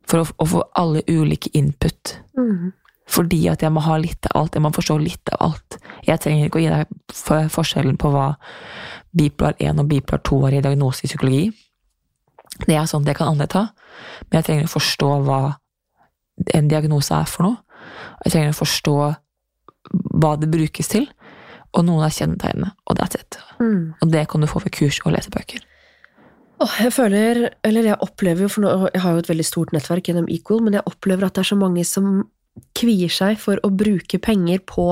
For 0.09 0.23
å, 0.23 0.29
å 0.41 0.49
få 0.49 0.63
alle 0.81 1.05
ulike 1.07 1.53
input. 1.53 2.17
Mm. 2.37 2.71
Fordi 3.11 3.41
at 3.51 3.63
jeg 3.63 3.73
må 3.73 3.83
ha 3.83 3.97
litt 3.99 4.27
av 4.29 4.41
alt, 4.41 4.55
jeg 4.55 4.63
må 4.63 4.71
forstå 4.75 4.97
litt 5.01 5.31
av 5.35 5.51
alt. 5.51 5.77
Jeg 6.07 6.21
trenger 6.23 6.47
ikke 6.47 6.61
å 6.61 6.63
gi 6.63 6.71
deg 6.71 7.49
forskjellen 7.51 7.97
på 7.99 8.11
hva 8.13 8.27
bipolar 9.17 9.57
1 9.59 9.81
og 9.81 9.89
bipolar 9.91 10.21
2 10.27 10.39
er 10.47 10.57
i 10.57 10.63
diagnose 10.65 11.05
i 11.05 11.11
psykologi. 11.11 11.45
Det 12.67 12.75
er 12.75 12.85
sånn 12.89 13.07
det 13.07 13.15
kan 13.17 13.31
andre 13.31 13.47
ta, 13.51 13.65
men 14.29 14.39
jeg 14.39 14.47
trenger 14.47 14.69
å 14.69 14.75
forstå 14.75 15.09
hva 15.25 15.41
en 16.55 16.69
diagnose 16.71 17.15
er 17.15 17.29
for 17.29 17.47
noe. 17.47 17.81
Jeg 18.25 18.35
trenger 18.35 18.53
å 18.53 18.61
forstå 18.61 18.95
hva 20.21 20.35
det 20.39 20.49
brukes 20.51 20.91
til, 20.91 21.07
og 21.71 21.85
noen 21.87 22.05
av 22.05 22.13
kjennetegnene, 22.13 22.73
og 22.85 22.97
that's 22.99 23.17
it. 23.17 23.39
Mm. 23.59 23.93
Og 24.01 24.11
det 24.11 24.27
kan 24.29 24.43
du 24.43 24.49
få 24.49 24.61
ved 24.63 24.75
kurs 24.75 24.99
og 25.05 25.15
lesebøker. 25.15 25.63
Oh, 26.61 26.73
jeg 26.77 26.93
føler, 26.93 27.47
eller 27.65 27.87
jeg 27.89 27.97
opplever 28.05 28.45
jo, 28.45 28.51
for 28.51 28.61
nå, 28.61 28.73
jeg 28.91 29.01
har 29.01 29.15
jo 29.15 29.23
et 29.23 29.31
veldig 29.31 29.47
stort 29.47 29.71
nettverk 29.73 30.11
gjennom 30.11 30.27
Equal, 30.29 30.61
men 30.61 30.77
jeg 30.77 30.85
opplever 30.85 31.25
at 31.25 31.37
det 31.37 31.41
er 31.41 31.49
så 31.49 31.57
mange 31.57 31.85
som 31.87 32.11
kvier 32.77 33.09
seg 33.09 33.39
for 33.41 33.57
å 33.65 33.71
bruke 33.73 34.19
penger 34.21 34.61
på 34.69 34.85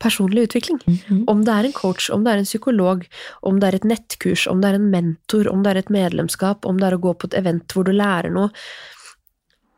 personlig 0.00 0.48
utvikling. 0.48 0.80
Mhm. 0.86 1.24
Om 1.28 1.44
det 1.44 1.54
er 1.54 1.68
en 1.68 1.76
coach, 1.76 2.10
om 2.10 2.24
det 2.24 2.32
er 2.32 2.42
en 2.42 2.48
psykolog, 2.48 3.06
om 3.42 3.60
det 3.60 3.68
er 3.68 3.78
et 3.78 3.88
nettkurs, 3.88 4.46
om 4.50 4.60
det 4.62 4.70
er 4.70 4.80
en 4.80 4.90
mentor, 4.90 5.48
om 5.52 5.62
det 5.62 5.74
er 5.74 5.82
et 5.82 5.92
medlemskap, 5.92 6.66
om 6.66 6.80
det 6.80 6.88
er 6.88 6.96
å 6.96 7.04
gå 7.04 7.14
på 7.14 7.30
et 7.30 7.38
event 7.42 7.74
hvor 7.74 7.84
du 7.84 7.92
lærer 7.92 8.32
noe. 8.32 8.50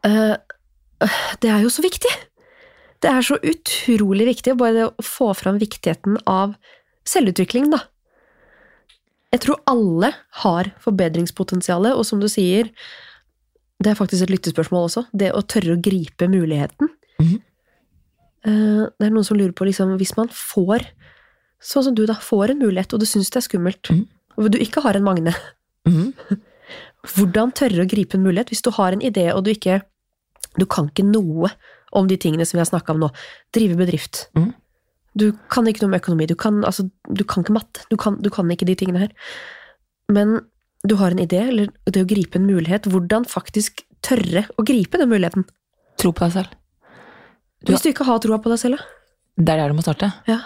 Eh, 0.06 0.36
det 1.42 1.50
er 1.50 1.64
jo 1.64 1.72
så 1.72 1.82
viktig! 1.82 2.12
Det 3.02 3.10
er 3.10 3.24
så 3.26 3.34
utrolig 3.42 4.28
viktig, 4.28 4.54
bare 4.54 4.76
det 4.76 4.84
å 4.86 5.02
få 5.02 5.32
fram 5.34 5.58
viktigheten 5.58 6.20
av 6.30 6.54
selvutvikling, 7.08 7.72
da. 7.72 7.80
Jeg 9.32 9.42
tror 9.42 9.62
alle 9.66 10.12
har 10.44 10.70
forbedringspotensialet, 10.84 11.96
og 11.96 12.06
som 12.06 12.20
du 12.22 12.28
sier, 12.30 12.70
det 13.82 13.90
er 13.90 13.98
faktisk 13.98 14.28
et 14.28 14.34
lyttespørsmål 14.36 14.86
også, 14.86 15.06
det 15.10 15.32
å 15.34 15.42
tørre 15.42 15.74
å 15.74 15.82
gripe 15.82 16.30
muligheten. 16.30 16.92
Mhm. 17.18 17.40
Eh, 17.40 17.51
Det 18.42 19.06
er 19.06 19.12
noen 19.12 19.26
som 19.26 19.38
lurer 19.38 19.54
på, 19.54 19.66
liksom, 19.68 19.94
hvis 20.00 20.16
man 20.18 20.30
får, 20.34 20.84
sånn 21.62 21.86
som 21.88 21.94
du 21.98 22.04
da, 22.08 22.16
får 22.18 22.54
en 22.54 22.62
mulighet, 22.64 22.94
og 22.94 23.02
du 23.02 23.06
syns 23.06 23.30
det 23.30 23.38
er 23.38 23.46
skummelt, 23.46 23.90
mm. 23.92 24.02
og 24.38 24.48
du 24.54 24.58
ikke 24.62 24.82
har 24.82 24.98
en 24.98 25.06
Magne, 25.06 25.34
mm. 25.86 26.08
hvordan 27.14 27.54
tørre 27.58 27.84
å 27.84 27.90
gripe 27.90 28.18
en 28.18 28.26
mulighet 28.26 28.50
hvis 28.50 28.64
du 28.66 28.72
har 28.74 28.96
en 28.96 29.04
idé, 29.04 29.28
og 29.34 29.44
du 29.46 29.54
ikke 29.54 29.82
Du 30.52 30.66
kan 30.68 30.90
ikke 30.90 31.06
noe 31.06 31.48
om 31.96 32.08
de 32.10 32.18
tingene 32.20 32.44
som 32.44 32.58
vi 32.58 32.60
har 32.60 32.68
snakka 32.68 32.92
om 32.92 32.98
nå. 33.00 33.08
Drive 33.56 33.76
bedrift. 33.78 34.26
Mm. 34.36 34.50
Du 35.16 35.30
kan 35.48 35.64
ikke 35.68 35.80
noe 35.80 35.94
om 35.94 35.96
økonomi, 35.96 36.26
du 36.28 36.34
kan, 36.36 36.58
altså, 36.68 36.84
du 37.08 37.22
kan 37.24 37.40
ikke 37.40 37.54
matte, 37.56 37.86
du 37.88 37.96
kan, 37.96 38.18
du 38.20 38.28
kan 38.28 38.50
ikke 38.52 38.68
de 38.68 38.76
tingene 38.76 39.00
her. 39.00 39.14
Men 40.12 40.42
du 40.84 40.96
har 41.00 41.14
en 41.14 41.22
idé, 41.22 41.40
eller 41.48 41.70
det 41.88 42.04
å 42.04 42.08
gripe 42.10 42.36
en 42.36 42.48
mulighet, 42.48 42.88
hvordan 42.90 43.24
faktisk 43.28 43.84
tørre 44.04 44.44
å 44.58 44.64
gripe 44.66 45.00
den 45.00 45.12
muligheten. 45.12 45.46
Tro 46.00 46.12
på 46.12 46.26
deg 46.26 46.36
selv. 46.36 46.56
Hvis 47.68 47.82
du 47.84 47.88
ikke 47.92 48.04
har 48.08 48.18
troa 48.22 48.38
på 48.42 48.50
deg 48.52 48.58
selv, 48.58 48.78
da. 48.80 48.84
Det 49.42 49.52
er 49.54 49.62
der 49.62 49.68
du 49.72 49.76
må 49.78 49.82
starte. 49.84 50.10
Ja. 50.28 50.38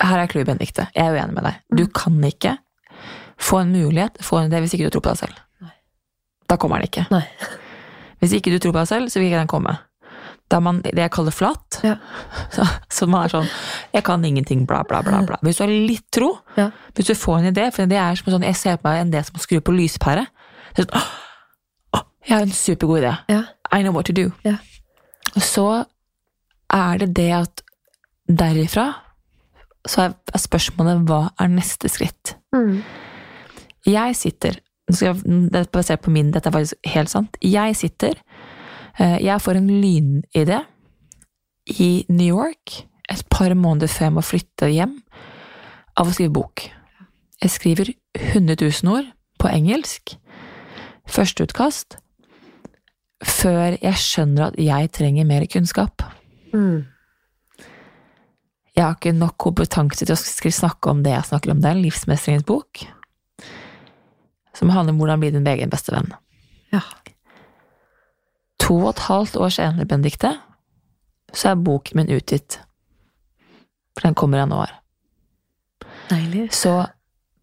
Her 0.00 0.22
er 0.22 0.28
clouet, 0.30 0.46
Benedicte. 0.48 0.86
Jeg 0.94 1.04
er 1.10 1.16
uenig 1.16 1.34
med 1.36 1.44
deg. 1.44 1.58
Du 1.76 1.86
kan 1.92 2.16
ikke 2.24 2.56
få 3.38 3.58
en 3.64 3.72
mulighet, 3.74 4.16
få 4.24 4.38
en 4.40 4.50
idé, 4.50 4.60
hvis 4.64 4.74
ikke 4.76 4.88
du 4.88 4.94
tror 4.96 5.04
på 5.04 5.12
deg 5.14 5.20
selv. 5.24 5.40
Nei. 5.64 5.72
Da 6.48 6.56
kommer 6.60 6.80
den 6.80 6.88
ikke. 6.90 7.06
Nei. 7.12 7.24
Hvis 8.22 8.32
ikke 8.32 8.48
du 8.54 8.56
tror 8.58 8.72
på 8.72 8.80
deg 8.80 8.88
selv, 8.88 9.10
så 9.12 9.20
vil 9.20 9.26
ikke 9.28 9.42
den 9.42 9.50
komme. 9.52 9.74
Da 10.48 10.56
er 10.56 10.62
man 10.64 10.78
det 10.80 10.94
jeg 10.96 11.10
kaller 11.12 11.34
flat. 11.34 11.76
Ja. 11.84 11.96
Så, 12.54 12.64
så 12.88 13.06
man 13.10 13.26
er 13.26 13.32
sånn 13.32 13.48
Jeg 13.92 14.04
kan 14.06 14.22
ingenting, 14.24 14.62
bla, 14.66 14.78
bla, 14.88 15.02
bla. 15.04 15.18
bla. 15.26 15.36
Hvis 15.44 15.58
du 15.58 15.64
har 15.66 15.72
litt 15.74 16.06
tro, 16.14 16.30
Ja. 16.56 16.70
hvis 16.96 17.10
du 17.10 17.14
får 17.18 17.40
en 17.42 17.48
idé 17.50 17.66
For 17.74 17.84
det 17.90 17.98
er 18.00 18.14
som 18.16 18.30
sånn, 18.32 18.46
jeg 18.46 18.56
ser 18.56 18.78
på 18.80 18.86
meg 18.88 19.00
en 19.02 19.10
idé 19.12 19.20
som 19.26 19.36
å 19.36 19.42
skru 19.42 19.58
på 19.60 19.74
lyspære. 19.76 20.22
Sånn, 20.78 20.88
«Åh, 20.96 21.10
åh, 21.98 22.04
jeg 22.24 22.36
har 22.38 22.46
en 22.46 22.54
supergod 22.56 23.02
idé. 23.02 23.12
Ja. 23.34 23.42
I 23.74 23.82
know 23.82 23.92
what 23.92 24.06
to 24.08 24.14
do. 24.16 24.30
Så 25.42 25.66
er 26.72 27.02
det 27.02 27.10
det 27.16 27.32
at 27.36 27.62
derifra 28.26 28.86
så 29.86 30.08
er 30.10 30.42
spørsmålet 30.42 31.04
hva 31.06 31.28
er 31.38 31.50
neste 31.52 31.88
skritt? 31.92 32.34
Mm. 32.54 32.80
Jeg 33.86 34.16
sitter 34.18 34.58
jeg, 34.86 35.16
det 35.50 35.60
er 35.60 35.70
basert 35.72 36.04
på 36.04 36.12
min, 36.14 36.30
dette 36.30 36.46
er 36.46 36.54
faktisk 36.54 36.90
helt 36.92 37.10
sant. 37.10 37.36
Jeg 37.42 37.74
sitter 37.74 38.14
eh, 38.98 39.18
Jeg 39.24 39.42
får 39.42 39.58
en 39.58 39.70
lynidé 39.70 40.60
i 41.66 42.06
New 42.08 42.26
York 42.26 42.86
et 43.10 43.26
par 43.30 43.54
måneder 43.54 43.90
før 43.90 44.06
jeg 44.06 44.14
må 44.14 44.22
flytte 44.22 44.70
hjem, 44.70 44.96
av 45.96 46.08
å 46.08 46.14
skrive 46.14 46.34
bok. 46.34 46.66
Jeg 47.42 47.52
skriver 47.52 47.92
100 48.14 48.56
000 48.62 48.92
ord 48.94 49.10
på 49.40 49.50
engelsk. 49.50 50.16
Førsteutkast. 51.06 51.98
Før 53.24 53.76
jeg 53.80 54.02
skjønner 54.02 54.50
at 54.50 54.58
jeg 54.60 54.90
trenger 54.92 55.28
mer 55.28 55.46
kunnskap. 55.50 56.02
Mm. 56.56 57.66
Jeg 58.76 58.84
har 58.84 58.96
ikke 58.98 59.14
nok 59.16 59.36
kompetanse 59.40 60.04
til 60.04 60.12
å 60.12 60.52
snakke 60.52 60.92
om 60.92 61.02
det 61.04 61.14
jeg 61.14 61.28
snakker 61.30 61.52
om. 61.52 61.62
Det 61.62 61.70
er 61.70 61.78
en 61.78 61.84
livsmestringsbok 61.84 62.84
som 64.56 64.72
handler 64.72 64.94
om 64.94 65.00
hvordan 65.00 65.20
bli 65.20 65.30
din 65.34 65.48
egen 65.48 65.72
beste 65.72 65.92
venn. 65.92 66.10
Ja. 66.72 66.82
To 68.64 68.76
og 68.82 68.90
et 68.94 69.06
halvt 69.06 69.36
år 69.40 69.52
senere, 69.52 69.88
Benedicte, 69.88 70.32
så 71.32 71.52
er 71.52 71.64
boken 71.64 72.00
min 72.00 72.12
utgitt. 72.16 72.58
For 73.96 74.08
den 74.08 74.16
kommer 74.16 74.38
i 74.38 74.44
januar. 74.44 74.72
Deilig. 76.10 76.48
Så 76.54 76.74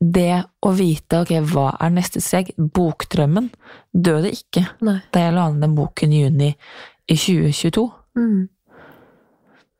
det 0.04 0.43
å 0.63 0.71
vite 0.76 1.21
ok, 1.23 1.32
hva 1.47 1.69
er 1.82 1.93
neste 1.93 2.21
steg, 2.23 2.52
bokdrømmen, 2.58 3.49
døde 3.93 4.34
ikke 4.36 4.65
Nei. 4.84 4.99
da 5.13 5.23
jeg 5.23 5.36
la 5.38 5.47
ned 5.52 5.63
den 5.63 5.78
boken 5.78 6.13
i 6.13 6.23
juni 6.26 6.49
i 6.52 7.15
2022. 7.15 7.86
Mm. 8.19 8.41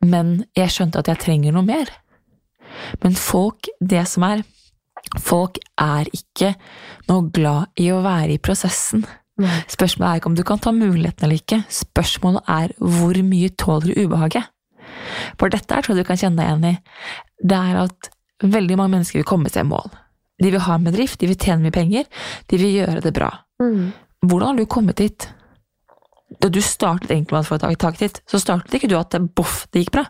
Men 0.04 0.44
jeg 0.58 0.74
skjønte 0.74 1.02
at 1.02 1.10
jeg 1.12 1.22
trenger 1.24 1.56
noe 1.56 1.66
mer. 1.68 1.92
Men 3.04 3.16
folk, 3.18 3.70
det 3.80 4.06
som 4.10 4.28
er 4.30 4.44
Folk 5.20 5.58
er 5.78 6.08
ikke 6.16 6.54
noe 7.10 7.28
glad 7.36 7.82
i 7.82 7.90
å 7.92 8.00
være 8.06 8.38
i 8.38 8.42
prosessen. 8.42 9.04
Spørsmålet 9.70 10.08
er 10.08 10.22
ikke 10.22 10.30
om 10.32 10.38
du 10.38 10.44
kan 10.48 10.62
ta 10.64 10.72
muligheten 10.74 11.28
eller 11.28 11.42
ikke. 11.42 11.60
Spørsmålet 11.68 12.48
er 12.50 12.74
hvor 12.80 13.20
mye 13.28 13.50
tåler 13.60 13.92
du 13.92 14.06
ubehaget? 14.06 14.48
For 15.42 15.52
dette 15.52 15.76
her 15.76 15.84
tror 15.84 15.98
jeg 15.98 16.06
du 16.06 16.08
kan 16.08 16.22
kjenne 16.22 16.40
deg 16.40 16.50
igjen 16.50 16.70
i. 16.72 16.74
Det 17.44 17.60
er 17.60 17.82
at 17.84 18.10
veldig 18.44 18.80
mange 18.80 18.96
mennesker 18.96 19.20
vil 19.20 19.28
komme 19.28 19.52
seg 19.52 19.66
i 19.66 19.72
mål. 19.74 19.92
De 20.42 20.52
vil 20.54 20.64
ha 20.66 20.78
en 20.78 20.88
bedrift, 20.88 21.20
de 21.22 21.30
vil 21.30 21.40
tjene 21.40 21.64
mye 21.66 21.76
penger, 21.76 22.08
de 22.50 22.60
vil 22.60 22.78
gjøre 22.80 23.04
det 23.06 23.14
bra. 23.16 23.30
Mm. 23.62 23.92
Hvordan 24.24 24.48
har 24.50 24.60
du 24.60 24.72
kommet 24.72 25.02
dit? 25.02 25.28
Da 26.42 26.50
du 26.50 26.62
startet 26.64 27.12
enkeltmannsforetaket 27.14 28.00
ditt, 28.00 28.22
så 28.30 28.40
startet 28.42 28.78
ikke 28.78 28.90
du 28.92 28.98
at 29.00 29.16
boff, 29.36 29.66
det 29.74 29.84
gikk 29.84 29.94
bra. 29.98 30.08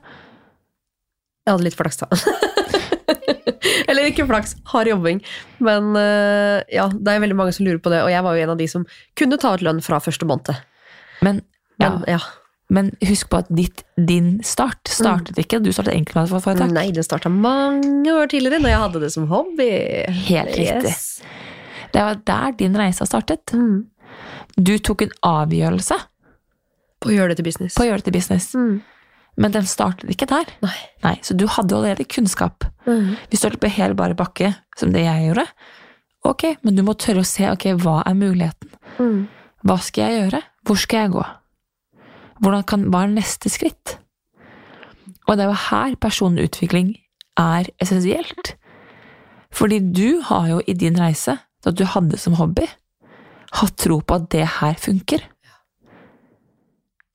Jeg 1.44 1.52
hadde 1.52 1.66
litt 1.66 1.78
flaks, 1.78 2.00
da. 2.00 2.08
Eller 3.90 4.08
ikke 4.08 4.26
flaks, 4.30 4.56
hard 4.72 4.88
jobbing. 4.88 5.20
Men 5.64 5.92
eh, 6.00 6.62
ja, 6.72 6.88
det 6.94 7.16
er 7.16 7.24
veldig 7.24 7.38
mange 7.40 7.56
som 7.56 7.68
lurer 7.68 7.82
på 7.84 7.92
det, 7.92 8.04
og 8.06 8.12
jeg 8.14 8.24
var 8.26 8.38
jo 8.38 8.46
en 8.46 8.54
av 8.54 8.62
de 8.62 8.70
som 8.72 8.86
kunne 9.20 9.40
ta 9.42 9.52
ut 9.56 9.66
lønn 9.66 9.82
fra 9.84 10.00
første 10.04 10.28
måned. 10.30 10.56
Men, 11.26 11.42
ja, 11.82 11.90
Men 11.90 12.08
ja. 12.16 12.20
men 12.74 12.92
husk 13.10 13.30
på 13.32 13.42
at 13.44 13.52
ditt, 13.52 13.84
din 13.98 14.38
start 14.46 14.92
startet 14.92 15.40
ikke, 15.44 15.60
du 15.64 15.72
startet 15.76 15.98
enkeltmannsforetak. 15.98 16.72
Nei, 16.76 16.90
det 16.96 17.06
starta 17.08 17.32
mange 17.32 18.14
år 18.14 18.32
tidligere, 18.32 18.64
når 18.64 18.74
jeg 18.74 18.84
hadde 18.86 19.04
det 19.04 19.12
som 19.16 19.28
hobby. 19.32 19.72
Helt 20.30 20.56
riktig. 20.56 20.94
Yes. 20.96 21.10
Det 21.94 22.08
var 22.08 22.24
der 22.26 22.56
din 22.58 22.80
reise 22.80 23.06
startet. 23.06 23.52
Mm. 23.54 23.84
Du 24.56 24.78
tok 24.80 25.04
en 25.06 25.14
avgjørelse 25.28 26.00
På 27.04 27.12
å 27.12 27.16
gjøre 27.18 27.34
det 27.34 27.38
til 27.42 27.48
business. 27.52 27.76
på 27.76 27.84
å 27.84 27.88
gjøre 27.90 28.02
det 28.02 28.08
til 28.10 28.18
business, 28.18 28.50
Mm. 28.56 28.82
men 29.38 29.52
den 29.52 29.64
startet 29.70 30.10
ikke 30.10 30.28
der. 30.30 30.46
Nei. 30.64 30.76
Nei, 31.04 31.16
Så 31.22 31.36
du 31.38 31.46
hadde 31.48 31.76
allerede 31.76 32.08
kunnskap. 32.08 32.64
Mm. 32.88 33.16
Vi 33.30 33.38
startet 33.38 33.60
på 33.60 33.70
hel 33.70 33.94
bare 33.94 34.16
bakke, 34.16 34.56
som 34.78 34.92
det 34.92 35.04
jeg 35.06 35.28
gjorde. 35.30 35.48
Ok, 36.26 36.44
men 36.64 36.76
du 36.76 36.84
må 36.84 36.94
tørre 36.96 37.20
å 37.20 37.26
se 37.28 37.50
ok, 37.52 37.74
hva 37.84 38.02
er 38.08 38.14
muligheten. 38.16 38.70
Mm. 39.00 39.28
Hva 39.66 39.78
skal 39.84 40.10
jeg 40.10 40.32
gjøre? 40.32 40.42
Hvor 40.66 40.78
skal 40.80 41.00
jeg 41.04 41.12
gå? 41.12 41.26
Kan, 42.68 42.86
hva 42.92 43.04
er 43.04 43.12
neste 43.14 43.50
skritt? 43.52 43.98
Og 45.28 45.38
det 45.38 45.46
er 45.46 45.52
jo 45.52 45.60
her 45.70 45.96
personutvikling 45.96 46.98
er 47.40 47.70
essensielt. 47.82 48.56
Fordi 49.54 49.80
du 49.94 50.22
har 50.22 50.48
jo 50.50 50.62
i 50.68 50.74
din 50.74 50.98
reise, 51.00 51.38
da 51.64 51.72
du 51.72 51.86
hadde 51.86 52.18
som 52.20 52.34
hobby, 52.40 52.68
hatt 53.54 53.78
tro 53.78 54.00
på 54.02 54.16
at 54.18 54.30
det 54.34 54.48
her 54.60 54.74
funker. 54.82 55.22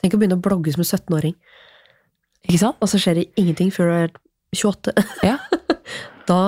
Tenk 0.03 0.15
å 0.15 0.19
begynne 0.21 0.37
å 0.39 0.43
blogge 0.45 0.73
som 0.75 0.81
en 0.85 0.89
17-åring, 0.89 1.35
Ikke 2.49 2.59
sant? 2.63 2.77
og 2.81 2.89
så 2.89 2.99
skjer 3.03 3.15
det 3.19 3.27
ingenting 3.37 3.73
før 3.75 3.89
du 3.91 3.95
er 4.05 4.13
28. 4.55 4.95
Ja. 5.27 5.39
Da 6.29 6.39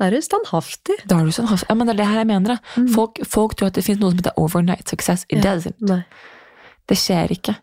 er 0.00 0.10
du 0.10 0.16
standhaftig. 0.24 0.94
Da 1.06 1.18
er 1.20 1.26
du 1.28 1.32
standhaftig. 1.36 1.68
ja, 1.68 1.74
men 1.76 1.86
det 1.86 1.92
er 1.94 1.98
det 2.00 2.06
her 2.08 2.18
jeg 2.22 2.26
mener. 2.30 2.54
da. 2.56 2.84
Folk, 2.94 3.18
folk 3.28 3.52
tror 3.54 3.68
at 3.68 3.76
det 3.76 3.84
finnes 3.84 4.00
noe 4.00 4.10
som 4.14 4.18
heter 4.22 4.38
overnight 4.40 4.88
success. 4.88 5.26
It 5.28 5.38
Mm. 5.38 5.44
Ja. 5.44 5.50
doesn't. 5.54 5.76
Nei. 5.90 6.04
Det 6.88 6.96
skjer 6.98 7.30
ikke. 7.36 7.54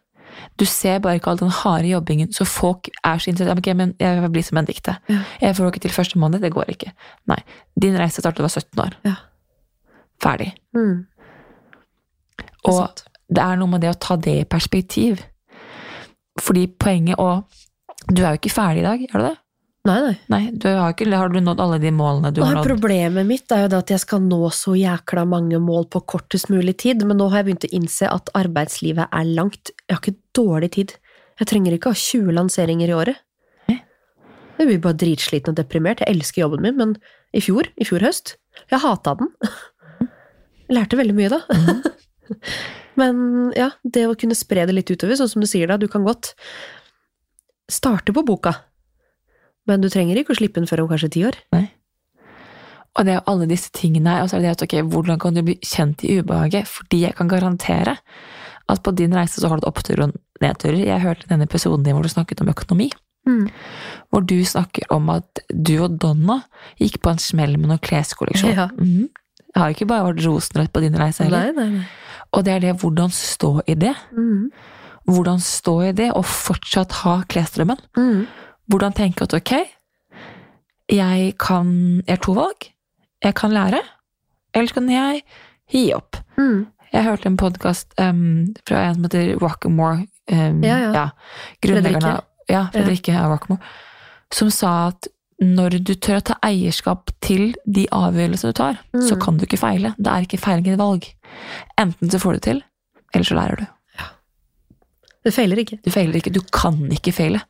Du 0.57 0.63
ser 0.65 0.99
bare 1.03 1.17
ikke 1.19 1.27
all 1.33 1.37
den 1.41 1.49
harde 1.51 1.89
jobbingen, 1.89 2.29
så 2.31 2.45
folk 2.47 2.87
er 3.03 3.17
så 3.19 3.31
interessert. 3.33 3.57
Ok, 3.59 3.73
men 3.75 3.95
jeg 3.99 4.21
vil 4.21 4.29
bli 4.37 4.41
som 4.45 4.55
Benedicte. 4.61 4.95
Ja. 5.09 5.19
Jeg 5.41 5.55
får 5.57 5.71
ikke 5.73 5.81
til 5.87 5.91
første 5.97 6.19
måned, 6.21 6.41
det 6.45 6.53
går 6.53 6.69
ikke. 6.71 6.93
Nei. 7.27 7.41
Din 7.81 7.97
reise 7.99 8.21
startet 8.21 8.37
da 8.37 8.45
du 8.45 8.47
var 8.47 8.53
17 8.53 8.85
år. 8.85 8.95
Ja. 9.09 9.15
Ferdig. 10.23 10.53
Mm. 10.77 11.07
Og. 12.69 13.01
Det 13.31 13.43
er 13.43 13.59
noe 13.59 13.71
med 13.71 13.83
det 13.83 13.93
å 13.93 13.99
ta 13.99 14.17
det 14.19 14.41
i 14.41 14.49
perspektiv. 14.49 15.23
Fordi 16.41 16.67
poenget 16.79 17.19
og 17.19 17.47
Du 18.09 18.23
er 18.23 18.33
jo 18.33 18.39
ikke 18.39 18.49
ferdig 18.49 18.81
i 18.81 18.85
dag, 18.87 19.01
er 19.05 19.19
du 19.19 19.23
det? 19.27 19.35
Nei, 19.85 19.97
nei. 20.01 20.13
Nei, 20.29 20.39
du 20.57 20.65
har, 20.67 20.93
ikke, 20.93 21.05
har 21.13 21.29
du 21.29 21.37
nådd 21.41 21.61
alle 21.61 21.77
de 21.81 21.91
målene 21.93 22.31
du 22.33 22.39
har 22.41 22.55
nådd? 22.57 22.67
problemet 22.67 23.25
mitt 23.29 23.53
er 23.53 23.63
jo 23.63 23.69
det 23.71 23.79
at 23.79 23.93
jeg 23.93 24.01
skal 24.03 24.23
nå 24.25 24.49
så 24.53 24.73
jækla 24.77 25.23
mange 25.29 25.57
mål 25.61 25.85
på 25.93 26.01
kortest 26.09 26.49
mulig 26.53 26.75
tid, 26.81 27.05
men 27.05 27.17
nå 27.21 27.29
har 27.29 27.41
jeg 27.41 27.47
begynt 27.47 27.67
å 27.69 27.71
innse 27.77 28.09
at 28.09 28.29
arbeidslivet 28.37 29.09
er 29.09 29.29
langt. 29.37 29.71
Jeg 29.85 29.95
har 29.95 30.01
ikke 30.01 30.37
dårlig 30.37 30.71
tid. 30.77 30.95
Jeg 31.41 31.49
trenger 31.49 31.77
ikke 31.77 31.93
ha 31.93 32.01
20 32.03 32.37
lanseringer 32.37 32.89
i 32.89 32.97
året. 32.97 33.21
Jeg 34.61 34.69
blir 34.69 34.81
bare 34.83 34.97
dritsliten 35.01 35.55
og 35.55 35.57
deprimert. 35.57 36.03
Jeg 36.03 36.13
elsker 36.13 36.43
jobben 36.43 36.61
min, 36.61 36.77
men 36.77 36.91
i 37.33 37.41
fjor, 37.41 37.65
i 37.81 37.87
fjor 37.87 38.03
høst, 38.05 38.35
jeg 38.69 38.83
hata 38.83 39.15
den. 39.17 39.31
Jeg 40.67 40.77
lærte 40.77 40.99
veldig 40.99 41.15
mye 41.17 41.31
da. 41.33 41.41
Men 42.99 43.51
ja, 43.55 43.69
det 43.83 44.07
å 44.07 44.17
kunne 44.19 44.37
spre 44.37 44.65
det 44.67 44.75
litt 44.75 44.91
utover, 44.91 45.15
sånn 45.19 45.31
som 45.31 45.43
du 45.43 45.49
sier 45.49 45.71
da, 45.71 45.79
du 45.79 45.87
kan 45.91 46.03
godt 46.07 46.33
starte 47.71 48.11
på 48.11 48.23
boka, 48.27 48.51
men 49.69 49.83
du 49.83 49.87
trenger 49.87 50.17
ikke 50.19 50.33
å 50.33 50.39
slippe 50.41 50.59
den 50.59 50.67
før 50.67 50.83
om 50.83 50.89
kanskje 50.91 51.11
ti 51.13 51.21
år. 51.23 51.37
Og 52.91 53.07
det 53.07 53.13
er 53.13 53.19
jo 53.21 53.27
alle 53.31 53.47
disse 53.47 53.71
tingene 53.71 54.17
her, 54.17 54.25
og 54.25 54.31
så 54.31 54.37
er 54.37 54.43
det 54.43 54.55
at 54.57 54.63
ok, 54.65 54.75
hvordan 54.91 55.19
kan 55.21 55.37
du 55.37 55.43
bli 55.47 55.55
kjent 55.63 56.03
i 56.03 56.17
ubehaget? 56.19 56.67
Fordi 56.67 57.05
jeg 57.05 57.15
kan 57.15 57.31
garantere 57.31 57.95
at 58.71 58.83
på 58.83 58.91
din 58.95 59.15
reise 59.15 59.39
så 59.39 59.51
har 59.51 59.61
du 59.61 59.67
opptur 59.69 60.01
oppturer 60.01 60.09
og 60.09 60.43
nedturer. 60.43 60.81
Jeg 60.83 61.03
hørte 61.03 61.29
denne 61.29 61.47
episoden 61.47 61.85
din 61.85 61.95
hvor 61.95 62.03
du 62.03 62.11
snakket 62.11 62.43
om 62.43 62.51
økonomi. 62.51 62.89
Mm. 63.29 63.47
Hvor 64.09 64.25
du 64.27 64.37
snakker 64.45 64.91
om 64.91 65.09
at 65.13 65.43
du 65.53 65.75
og 65.85 65.97
Donna 66.01 66.41
gikk 66.81 66.99
på 67.03 67.13
en 67.13 67.21
smell 67.21 67.55
med 67.57 67.71
noen 67.71 67.83
kleskolleksjon. 67.83 68.55
Ja. 68.57 68.67
Mhm. 68.75 69.09
Det 69.51 69.59
har 69.59 69.67
jo 69.67 69.75
ikke 69.75 69.89
bare 69.89 70.05
vært 70.07 70.23
rosenrødt 70.23 70.71
på 70.71 70.79
din 70.79 70.95
reise 70.95 71.25
heller. 71.25 71.49
Nei, 71.51 71.55
nei, 71.55 71.81
nei. 71.81 71.87
Og 72.31 72.45
det 72.45 72.53
er 72.53 72.59
det 72.63 72.75
hvordan 72.81 73.11
stå 73.11 73.61
i 73.67 73.73
det. 73.75 73.93
Mm. 74.15 74.51
Hvordan 75.11 75.39
stå 75.43 75.73
i 75.89 75.91
det 75.97 76.11
og 76.15 76.25
fortsatt 76.25 76.91
ha 77.03 77.17
klesdrømmen. 77.27 77.79
Mm. 77.97 78.25
Hvordan 78.71 78.93
tenke 78.95 79.25
at 79.27 79.33
ok, 79.35 79.51
jeg 80.91 81.33
kan 81.39 81.67
Jeg 82.07 82.13
har 82.17 82.21
to 82.23 82.33
valg. 82.37 82.69
Jeg 83.23 83.35
kan 83.35 83.51
lære, 83.53 83.79
eller 84.53 84.67
så 84.67 84.73
kan 84.73 84.89
jeg 84.89 85.21
gi 85.69 85.91
opp. 85.93 86.17
Mm. 86.37 86.67
Jeg 86.93 87.03
hørte 87.05 87.27
en 87.29 87.37
podkast 87.37 87.93
fra 88.67 88.79
en 88.87 88.95
som 88.95 89.03
heter 89.03 89.35
Rockamore. 89.39 90.07
Um, 90.31 90.63
Ja, 90.63 90.77
ja. 90.91 91.09
grunnleggeren 91.61 92.01
Fredrikke. 92.01 92.17
av 92.17 92.23
ja, 92.49 92.63
Fredrikke 92.73 93.11
ja. 93.13 93.27
Rockamore. 93.27 93.61
Som 94.31 94.49
sa 94.51 94.87
at 94.87 95.07
når 95.41 95.79
du 95.83 95.93
tør 95.95 96.19
å 96.19 96.23
ta 96.29 96.35
eierskap 96.45 97.09
til 97.25 97.55
de 97.65 97.87
avgjørelsene 97.91 98.53
du 98.53 98.57
tar, 98.59 98.79
Mm. 98.93 99.01
så 99.07 99.15
kan 99.19 99.37
du 99.37 99.45
ikke 99.45 99.57
feile. 99.57 99.95
Det 99.97 100.07
er 100.11 100.21
ikke 100.27 100.37
feiling 100.39 100.67
i 100.67 100.73
et 100.75 100.79
valg. 100.79 101.07
Enten 101.79 102.09
så 102.11 102.19
får 102.21 102.33
du 102.33 102.39
det 102.39 102.43
til, 102.43 102.63
eller 103.13 103.25
så 103.25 103.35
lærer 103.39 103.57
du. 103.57 103.65
Det 105.23 105.33
feiler 105.33 105.59
ikke. 105.61 105.77
Du 105.85 105.91
feiler 105.93 106.17
ikke. 106.17 106.31
Du 106.33 106.41
kan 106.51 106.77
ikke 106.91 107.13
feile. 107.13 107.41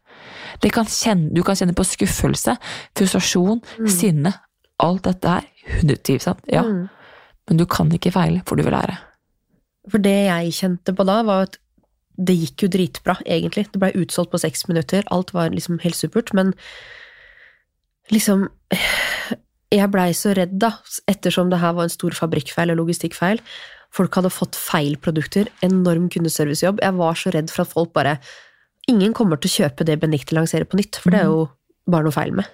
Det 0.62 0.71
kan 0.75 0.86
kjenne, 0.86 1.34
du 1.34 1.41
kan 1.43 1.56
kjenne 1.56 1.73
på 1.75 1.86
skuffelse, 1.88 2.58
frustrasjon, 2.99 3.62
sinne. 3.88 4.34
Alt 4.80 5.04
dette 5.08 5.30
her. 5.38 5.45
110 5.80 6.19
ja. 6.51 6.63
Mm. 6.63 6.89
Men 7.47 7.58
du 7.58 7.65
kan 7.65 7.89
ikke 7.91 8.12
feile, 8.12 8.41
for 8.45 8.56
du 8.60 8.63
vil 8.63 8.73
lære. 8.75 8.97
For 9.89 9.99
det 10.04 10.25
jeg 10.27 10.51
kjente 10.58 10.93
på 10.95 11.06
da, 11.08 11.21
var 11.23 11.43
at 11.47 11.58
det 12.19 12.36
gikk 12.38 12.63
jo 12.65 12.67
dritbra, 12.67 13.15
egentlig. 13.25 13.71
Det 13.71 13.80
blei 13.80 13.91
utsolgt 13.95 14.32
på 14.32 14.39
seks 14.43 14.67
minutter, 14.67 15.04
alt 15.10 15.32
var 15.34 15.49
liksom 15.49 15.80
helt 15.80 15.95
supert, 15.95 16.34
men 16.34 16.54
liksom 18.13 18.50
Jeg 19.71 19.88
blei 19.91 20.10
så 20.17 20.34
redd, 20.36 20.58
da, 20.60 20.74
ettersom 21.08 21.52
det 21.52 21.62
her 21.62 21.76
var 21.78 21.88
en 21.88 21.93
stor 21.93 22.12
fabrikkfeil 22.12 22.74
og 22.74 22.82
logistikkfeil. 22.82 23.39
Folk 23.95 24.15
hadde 24.19 24.32
fått 24.32 24.58
feil 24.60 24.97
produkter, 25.00 25.47
enorm 25.63 26.10
kundeservicejobb. 26.12 26.82
Jeg 26.84 26.97
var 26.97 27.19
så 27.19 27.32
redd 27.32 27.52
for 27.52 27.63
at 27.63 27.76
folk 27.76 27.93
bare 27.95 28.17
Ingen 28.89 29.13
kommer 29.13 29.38
til 29.38 29.47
å 29.47 29.56
kjøpe 29.62 29.86
det 29.86 30.00
Benicte 30.02 30.34
lanserer 30.34 30.65
på 30.65 30.80
nytt, 30.80 30.97
for 30.97 31.13
det 31.13 31.19
er 31.21 31.28
jo 31.30 31.43
bare 31.86 32.08
noe 32.08 32.15
feil 32.15 32.32
med. 32.34 32.50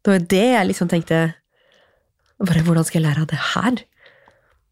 Det 0.00 0.14
var 0.14 0.22
det 0.32 0.46
jeg 0.46 0.68
liksom 0.70 0.88
tenkte 0.88 1.18
bare, 2.40 2.62
Hvordan 2.64 2.86
skal 2.88 3.02
jeg 3.02 3.06
lære 3.06 3.24
av 3.26 3.28
det 3.30 3.40
her? 3.50 3.82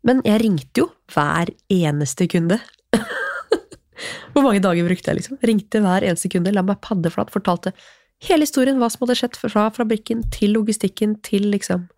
Men 0.09 0.23
jeg 0.25 0.41
ringte 0.41 0.83
jo 0.83 0.89
hver 1.13 1.53
eneste 1.69 2.29
kunde. 2.33 2.57
Hvor 4.33 4.47
mange 4.47 4.63
dager 4.65 4.89
brukte 4.89 5.13
jeg, 5.13 5.21
liksom? 5.21 5.41
Ringte 5.45 5.83
hver 5.85 6.07
eneste 6.09 6.31
kunde, 6.33 6.55
la 6.57 6.65
meg 6.65 6.81
paddeflat, 6.85 7.33
fortalte 7.35 7.75
hele 8.27 8.41
historien, 8.47 8.79
hva 8.81 8.89
som 8.91 9.05
hadde 9.07 9.17
skjedd 9.21 9.37
fra 9.37 9.69
fabrikken 9.71 10.25
til 10.35 10.53
logistikken 10.57 11.17
til 11.23 11.51
liksom 11.53 11.89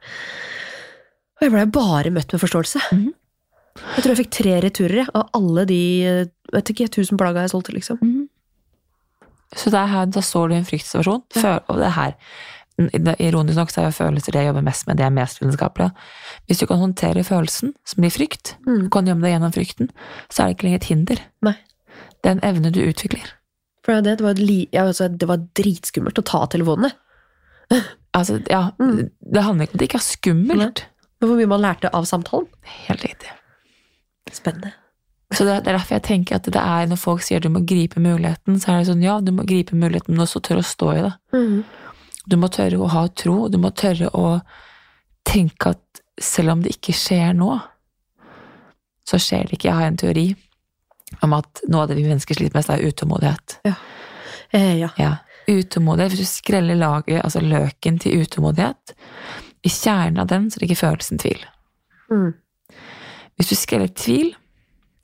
Og 1.41 1.47
jeg 1.47 1.53
blei 1.55 1.65
bare 1.73 2.11
møtt 2.13 2.33
med 2.35 2.41
forståelse. 2.43 2.81
Mhm. 2.93 3.15
Jeg 3.81 4.03
tror 4.03 4.11
jeg 4.13 4.19
fikk 4.27 4.31
tre 4.35 4.55
returer 4.61 5.09
av 5.15 5.31
alle 5.33 5.65
de 5.65 5.79
eh, 6.05 6.27
vet 6.53 6.71
ikke, 6.75 6.89
tusen 6.93 7.17
plagga 7.17 7.47
jeg 7.47 7.51
solgte, 7.55 7.73
liksom. 7.73 8.01
Så 9.57 9.71
det 9.73 9.79
er 9.81 9.87
her, 9.89 10.07
da 10.07 10.21
står 10.21 10.49
du 10.51 10.55
i 10.55 10.59
en 10.59 10.67
fryktsituasjon, 10.69 11.23
Ja. 11.41 11.61
og 11.69 11.79
det 11.79 11.93
her 11.97 12.15
Ironisk 13.21 13.57
nok 13.57 13.71
så 13.71 13.81
er 13.83 13.85
jo 13.91 13.97
følelser 13.99 14.33
det 14.33 14.41
jeg 14.41 14.47
jobber 14.49 14.63
mest 14.65 14.87
med, 14.87 14.97
det 14.97 15.05
er 15.05 15.11
mest 15.13 15.41
vitenskapelig. 15.41 15.91
Hvis 16.49 16.59
du 16.63 16.67
kan 16.67 16.79
håndtere 16.81 17.25
følelsen, 17.25 17.75
som 17.85 18.01
blir 18.01 18.11
frykt, 18.11 18.55
Mm. 18.67 18.89
kan 18.91 19.05
gjemme 19.07 19.21
deg 19.23 19.35
gjennom 19.37 19.53
frykten, 19.53 19.91
så 20.31 20.43
er 20.43 20.47
det 20.49 20.57
ikke 20.57 20.65
lenger 20.65 20.81
et 20.81 20.89
hinder. 20.89 21.19
Nei. 21.43 21.57
Det 22.23 22.27
er 22.27 22.31
en 22.31 22.41
evne 22.57 22.73
du 22.73 22.81
utvikler. 22.81 23.33
For 23.87 24.01
det, 24.05 24.19
det, 24.21 24.25
var, 24.25 24.41
li, 24.41 24.65
ja, 24.73 24.85
altså, 24.87 25.09
det 25.09 25.29
var 25.29 25.43
dritskummelt 25.57 26.21
å 26.21 26.27
ta 26.27 26.45
telefonene. 26.53 26.93
Altså, 28.11 28.41
ja, 28.51 28.73
Mm. 28.83 29.05
Det 29.23 29.43
handler 29.47 29.69
ikke 29.69 29.77
om 29.77 29.79
det 29.79 29.87
ikke 29.87 29.99
er 30.01 30.03
skummelt. 30.03 30.81
Men 31.21 31.29
Hvor 31.29 31.37
mye 31.39 31.47
man 31.47 31.61
lærte 31.63 31.93
av 31.95 32.09
samtalen. 32.11 32.49
Helt 32.89 33.05
riktig. 33.05 33.29
Spennende. 34.35 34.73
Så 35.31 35.45
det, 35.45 35.61
det 35.63 35.71
er 35.71 35.77
derfor 35.79 35.95
jeg 35.95 36.03
tenker 36.09 36.41
at 36.41 36.49
det 36.51 36.59
er 36.59 36.89
når 36.91 36.99
folk 36.99 37.23
sier 37.23 37.39
du 37.39 37.47
må 37.55 37.63
gripe 37.63 38.03
muligheten, 38.03 38.59
så 38.59 38.73
er 38.73 38.81
det 38.81 38.89
sånn 38.91 39.05
ja, 39.05 39.21
du 39.23 39.31
må 39.31 39.45
gripe 39.47 39.79
muligheten, 39.79 40.17
men 40.17 40.25
også 40.25 40.43
tørre 40.43 40.65
å 40.65 40.67
stå 40.67 40.91
i 40.97 41.05
det. 41.07 41.13
Mm. 41.37 41.63
Du 42.27 42.37
må 42.41 42.51
tørre 42.51 42.83
å 42.83 42.91
ha 42.91 43.05
tro, 43.15 43.37
du 43.47 43.59
må 43.63 43.71
tørre 43.71 44.11
å 44.11 44.41
tenke 45.31 45.77
at 45.77 46.03
selv 46.21 46.57
om 46.57 46.65
det 46.67 46.75
ikke 46.75 46.97
skjer 46.99 47.37
nå, 47.39 47.53
så 49.07 49.23
skjer 49.23 49.47
det 49.47 49.61
ikke. 49.61 49.71
Jeg 49.71 49.79
har 49.79 49.87
en 49.87 50.01
teori 50.03 50.27
om 51.25 51.35
at 51.37 51.63
noe 51.69 51.85
av 51.85 51.91
det 51.91 51.99
vi 51.99 52.07
mennesker 52.09 52.39
sliter 52.39 52.57
mest, 52.59 52.71
er 52.73 52.85
utålmodighet. 52.87 53.59
Eh, 54.51 54.77
ja. 54.81 54.91
Ja. 54.99 55.17
Utålmodighet, 55.47 56.15
hvis 56.15 56.27
du 56.27 56.31
skreller 56.31 56.79
laget, 56.79 57.21
altså 57.25 57.43
løken 57.43 57.99
til 58.03 58.23
utålmodighet, 58.23 58.95
i 59.63 59.71
kjernen 59.71 60.23
av 60.23 60.31
den 60.31 60.49
så 60.51 60.63
ligger 60.63 60.79
følelsen 60.81 61.21
tvil. 61.21 61.43
Mm. 62.11 62.33
Hvis 63.37 63.53
du 63.53 63.57
skreller 63.59 63.93
tvil, 63.95 64.33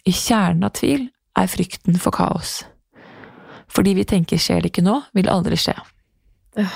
i 0.07 0.14
kjernen 0.14 0.64
av 0.66 0.75
tvil 0.79 1.09
er 1.37 1.51
frykten 1.51 1.99
for 2.01 2.14
kaos. 2.14 2.62
Fordi 3.73 3.97
vi 3.99 4.07
tenker 4.09 4.40
skjer 4.40 4.62
det 4.62 4.73
ikke 4.73 4.87
nå, 4.87 5.01
vil 5.16 5.27
det 5.27 5.35
aldri 5.35 5.59
skje. 5.61 5.75
Ja. 6.57 6.69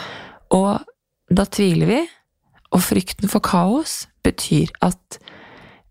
Og 0.52 1.30
da 1.30 1.46
tviler 1.46 1.88
vi, 1.88 2.00
og 2.70 2.82
frykten 2.84 3.30
for 3.30 3.42
kaos 3.42 4.04
betyr 4.26 4.70
at 4.84 5.18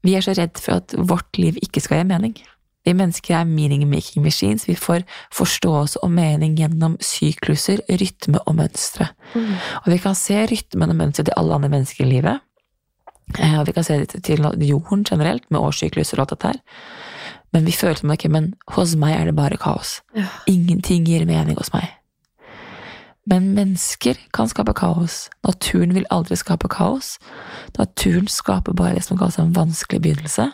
vi 0.05 0.15
er 0.15 0.23
så 0.23 0.35
redd 0.37 0.59
for 0.61 0.79
at 0.79 0.95
vårt 0.95 1.39
liv 1.39 1.57
ikke 1.63 1.81
skal 1.83 2.01
gi 2.01 2.07
mening. 2.11 2.35
Vi 2.85 2.93
mennesker 2.95 3.35
er 3.35 3.47
meaning-making 3.47 4.23
machines. 4.23 4.67
Vi 4.67 4.75
får 4.75 5.03
forståelse 5.35 5.99
og 6.03 6.11
mening 6.11 6.55
gjennom 6.57 6.95
sykluser, 7.03 7.81
rytme 7.89 8.39
og 8.47 8.55
mønstre. 8.55 9.09
Mm. 9.35 9.55
Og 9.85 9.91
vi 9.93 9.97
kan 9.97 10.15
se 10.15 10.45
rytmen 10.47 10.89
og 10.89 10.95
mønsteret 10.95 11.29
til 11.29 11.37
alle 11.37 11.59
andre 11.59 11.69
mennesker 11.69 12.05
i 12.05 12.09
livet. 12.09 12.39
Eh, 13.37 13.59
Og 13.59 13.67
vi 13.67 13.71
kan 13.71 13.83
se 13.83 13.99
det 13.99 14.23
til 14.23 14.41
jorden 14.65 15.03
generelt, 15.03 15.43
med 15.51 15.59
årssykluser 15.59 16.17
og 16.17 16.21
alt 16.21 16.29
dette 16.29 16.47
her. 16.47 16.61
Men 17.53 17.65
vi 17.65 17.71
føler 17.71 17.95
som 17.95 18.09
ok, 18.09 18.25
men 18.29 18.53
hos 18.75 18.95
meg 18.95 19.15
er 19.19 19.25
det 19.25 19.35
bare 19.35 19.57
kaos. 19.57 20.01
Ja. 20.15 20.27
Ingenting 20.47 21.05
gir 21.05 21.25
mening 21.25 21.57
hos 21.57 21.73
meg. 21.73 21.89
Men 23.29 23.53
mennesker 23.53 24.17
kan 24.33 24.49
skape 24.49 24.73
kaos. 24.73 25.29
Naturen 25.45 25.93
vil 25.93 26.07
aldri 26.09 26.35
skape 26.35 26.69
kaos. 26.69 27.17
Naturen 27.77 28.27
skaper 28.27 28.73
bare 28.73 28.95
det 28.95 29.03
som 29.05 29.17
kalles 29.17 29.37
en 29.37 29.53
vanskelig 29.53 30.01
begynnelse. 30.01 30.51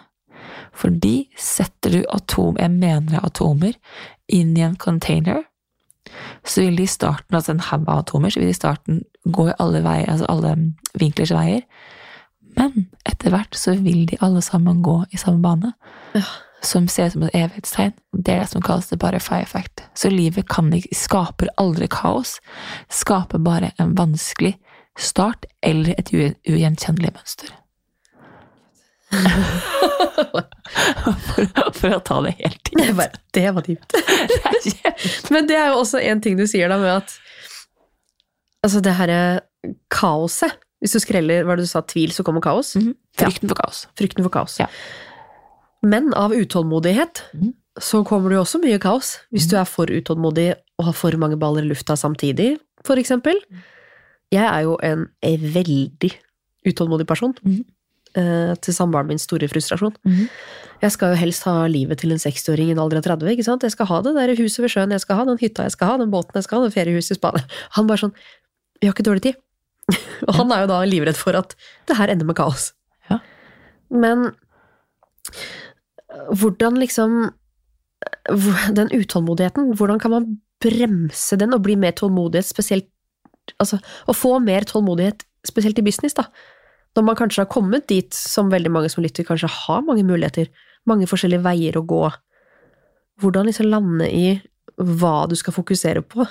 Fordi 0.75 1.29
setter 1.39 1.93
du 1.93 2.05
atom, 2.13 2.57
jeg 2.59 2.71
mener 2.71 3.23
atomer, 3.23 3.75
inn 4.27 4.55
i 4.57 4.63
en 4.65 4.75
container, 4.75 5.43
så 6.45 6.61
vil 6.61 6.77
de 6.77 6.85
i 6.85 6.89
starten, 6.89 7.35
altså 7.35 7.55
en 7.55 7.63
haug 7.69 7.87
av 7.89 8.03
atomer, 8.03 8.29
så 8.29 8.39
vil 8.39 8.49
de 8.51 8.55
i 8.55 8.57
starten 8.59 9.03
gå 9.25 9.47
i 9.49 9.55
alle 9.59 9.81
veier, 9.85 10.09
altså 10.11 10.27
alle 10.29 10.55
vinklers 10.99 11.33
veier. 11.33 11.63
Men 12.55 12.87
etter 13.07 13.33
hvert 13.33 13.57
så 13.57 13.73
vil 13.83 14.05
de 14.09 14.19
alle 14.23 14.43
sammen 14.45 14.83
gå 14.85 15.01
i 15.11 15.17
samme 15.19 15.41
bane 15.43 15.73
Ja. 16.15 16.23
som 16.61 16.87
ser 16.87 17.07
ut 17.07 17.13
som 17.13 17.23
et 17.23 17.35
evighetstegn. 17.35 17.93
Det 18.13 18.33
er 18.33 18.39
det 18.39 18.49
som 18.49 18.61
kalles 18.61 18.87
det 18.89 18.99
bare 18.99 19.19
fire 19.19 19.41
effect. 19.41 19.83
Så 19.95 20.09
livet 20.09 20.47
kan 20.49 20.71
ikke, 20.73 20.95
skaper 20.95 21.47
aldri 21.57 21.87
kaos, 21.87 22.39
skaper 22.89 23.37
bare 23.37 23.71
en 23.79 23.95
vanskelig 23.97 24.55
start 24.97 25.45
eller 25.61 25.93
et 25.97 26.09
ugjenkjennelig 26.47 27.11
mønster. 27.13 27.51
For, 31.29 31.71
for 31.77 31.95
å 31.95 32.01
ta 32.05 32.17
det 32.25 32.33
helt 32.39 32.71
Det 32.75 32.93
bare, 32.97 33.19
det 33.35 33.45
var 33.55 33.65
dypt. 33.65 33.95
Men 35.33 35.47
det 35.49 35.57
er 35.59 35.71
jo 35.73 35.81
også 35.83 36.01
en 36.03 36.21
ting 36.23 36.37
du 36.39 36.45
sier 36.49 36.71
da 36.71 36.77
med 36.81 36.91
at 36.97 37.15
Altså 38.65 38.81
det 38.81 38.95
herre 38.97 39.19
kaoset 39.93 40.55
Hvis 40.81 40.95
du 40.97 41.01
skreller 41.03 41.45
hva 41.45 41.55
du 41.59 41.65
sa, 41.69 41.81
tvil, 41.85 42.11
så 42.13 42.23
kommer 42.25 42.41
kaos. 42.43 42.73
Mhm. 42.79 42.95
Frykten 43.17 43.49
for 43.51 43.57
kaos. 43.61 43.83
Frykten 43.97 44.25
for 44.25 44.33
kaos. 44.33 44.57
Ja. 44.59 44.67
Men 45.85 46.11
av 46.17 46.33
utålmodighet 46.35 47.23
Mhm. 47.33 47.53
så 47.81 48.03
kommer 48.07 48.29
det 48.29 48.37
jo 48.37 48.43
også 48.43 48.59
mye 48.63 48.79
kaos. 48.81 49.13
Hvis 49.33 49.47
du 49.51 49.55
er 49.59 49.65
for 49.69 49.85
utålmodig 49.91 50.49
og 50.79 50.85
har 50.89 50.93
for 50.97 51.15
mange 51.21 51.37
baller 51.39 51.63
i 51.65 51.69
lufta 51.71 51.95
samtidig, 51.97 52.57
for 52.85 52.95
eksempel. 53.01 53.39
Jeg 54.33 54.43
er 54.45 54.61
jo 54.65 54.75
en 54.83 55.07
veldig 55.23 56.11
utålmodig 56.67 57.07
person. 57.07 57.33
Mhm. 57.43 57.63
Eh, 58.15 58.53
Til 58.61 58.73
samboeren 58.75 59.07
min 59.07 59.21
store 59.21 59.49
frustrasjon. 59.51 59.95
Mhm. 60.05 60.29
Jeg 60.81 60.91
skal 60.91 61.13
jo 61.13 61.19
helst 61.21 61.45
ha 61.47 61.67
livet 61.71 62.01
til 62.01 62.11
en 62.11 62.19
60-åring 62.19 62.69
i 62.69 62.73
en 62.75 62.81
alder 62.83 62.99
av 62.99 63.05
30. 63.07 63.31
ikke 63.31 63.45
sant? 63.47 63.63
Jeg 63.63 63.71
skal 63.71 63.87
ha 63.87 64.01
det 64.03 64.15
der 64.17 64.35
huset 64.35 64.61
ved 64.61 64.73
sjøen, 64.73 64.91
jeg 64.91 65.01
skal 65.01 65.15
ha 65.21 65.25
den 65.25 65.39
hytta, 65.39 65.63
jeg 65.63 65.71
skal 65.71 65.87
ha 65.87 65.97
den 66.01 66.11
båten, 66.11 66.35
jeg 66.35 66.43
skal 66.43 66.59
ha 66.59 66.67
det 66.67 66.75
feriehuset 66.75 67.15
i 67.15 67.19
Spania. 67.19 67.45
Han 67.77 67.87
bare 67.87 68.03
sånn 68.03 68.15
Vi 68.81 68.87
har 68.87 68.93
ikke 68.93 69.07
dårlig 69.07 69.23
tid. 69.23 69.39
Og 70.27 70.33
han 70.35 70.51
er 70.51 70.65
jo 70.65 70.71
da 70.73 70.81
livredd 70.83 71.17
for 71.17 71.37
at 71.37 71.55
det 71.87 71.97
her 71.97 72.11
ender 72.11 72.27
med 72.27 72.35
kaos. 72.35 72.73
Ja. 73.09 73.21
Men 73.89 74.31
hvordan 76.29 76.77
liksom 76.77 77.31
Den 78.75 78.91
utålmodigheten, 78.93 79.73
hvordan 79.75 79.99
kan 79.99 80.11
man 80.11 80.25
bremse 80.61 81.37
den 81.37 81.53
og 81.53 81.63
bli 81.65 81.75
mer 81.75 81.95
tålmodighet, 81.97 82.45
spesielt 82.45 82.89
Altså 83.61 83.77
å 84.09 84.13
få 84.13 84.39
mer 84.41 84.65
tålmodighet, 84.65 85.21
spesielt 85.45 85.77
i 85.77 85.83
business, 85.85 86.15
da. 86.17 86.25
Når 86.95 87.03
man 87.03 87.17
kanskje 87.19 87.43
har 87.43 87.51
kommet 87.51 87.87
dit 87.91 88.15
som 88.15 88.51
veldig 88.51 88.71
mange 88.71 88.89
som 88.91 89.03
lytter, 89.03 89.27
kanskje 89.27 89.51
har 89.51 89.83
mange 89.83 90.05
muligheter, 90.07 90.47
mange 90.87 91.07
forskjellige 91.09 91.43
veier 91.43 91.77
å 91.77 91.83
gå. 91.87 92.03
Hvordan 93.21 93.49
liksom 93.49 93.67
lande 93.71 94.07
i 94.07 94.27
hva 94.75 95.25
du 95.31 95.35
skal 95.39 95.55
fokusere 95.55 96.03
på, 96.07 96.25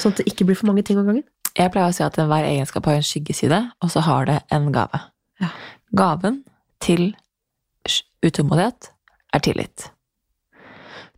sånn 0.00 0.14
at 0.14 0.20
det 0.20 0.28
ikke 0.30 0.48
blir 0.48 0.58
for 0.58 0.70
mange 0.70 0.84
ting 0.86 1.00
om 1.00 1.08
gangen. 1.08 1.24
Jeg 1.52 1.72
pleier 1.72 1.92
å 1.92 1.96
si 1.96 2.04
at 2.04 2.16
enhver 2.20 2.46
egenskap 2.48 2.86
har 2.88 3.00
en 3.00 3.04
skyggeside, 3.04 3.58
og 3.84 3.92
så 3.92 4.04
har 4.06 4.28
det 4.28 4.38
en 4.54 4.70
gave. 4.72 5.02
Ja. 5.42 5.50
Gaven 5.96 6.40
til 6.80 7.10
utålmodighet 8.24 8.88
er 9.36 9.44
tillit. 9.44 9.90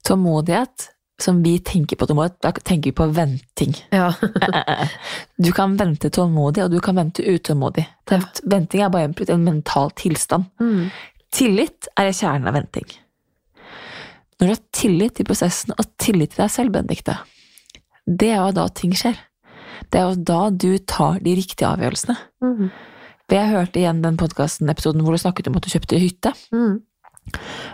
Tålmodighet, 0.05 0.89
som 1.23 1.43
vi 1.43 1.59
tenker 1.59 1.97
på 1.97 2.07
tålmodighet, 2.07 2.41
da 2.43 2.53
tenker 2.53 2.91
vi 2.91 2.97
på 2.97 3.07
venting. 3.07 3.75
Ja. 3.91 4.13
Du 5.37 5.53
kan 5.53 5.77
vente 5.77 6.11
tålmodig, 6.11 6.65
og 6.65 6.71
du 6.71 6.81
kan 6.81 6.97
vente 6.97 7.23
utålmodig. 7.23 7.85
Ja. 8.11 8.21
Venting 8.51 8.83
er 8.83 8.91
bare 8.91 9.09
en, 9.11 9.15
en 9.29 9.45
mental 9.45 9.91
tilstand. 9.99 10.51
Mm. 10.61 10.91
Tillit 11.35 11.89
er 11.99 12.13
kjernen 12.13 12.49
av 12.51 12.55
venting. 12.55 12.87
Når 14.39 14.47
du 14.47 14.53
har 14.53 14.65
tillit 14.75 15.15
til 15.19 15.27
prosessen 15.29 15.75
og 15.77 15.87
tillit 16.03 16.35
til 16.35 16.45
deg 16.45 16.51
selv, 16.51 16.75
Benedicte, 16.75 17.17
det 18.07 18.33
er 18.33 18.41
jo 18.41 18.57
da 18.57 18.67
ting 18.75 18.95
skjer. 18.99 19.19
Det 19.91 20.01
er 20.01 20.11
jo 20.11 20.27
da 20.27 20.41
du 20.51 20.73
tar 20.79 21.21
de 21.23 21.37
riktige 21.39 21.71
avgjørelsene. 21.71 22.17
Mm. 22.43 22.69
Jeg 23.33 23.51
hørte 23.51 23.81
igjen 23.81 24.03
den 24.05 24.19
podkasten-episoden 24.21 25.03
hvor 25.03 25.15
du 25.15 25.23
snakket 25.23 25.49
om 25.49 25.57
at 25.59 25.65
du 25.65 25.73
kjøpte 25.73 26.01
hytte. 26.03 26.35
Mm. 26.55 26.83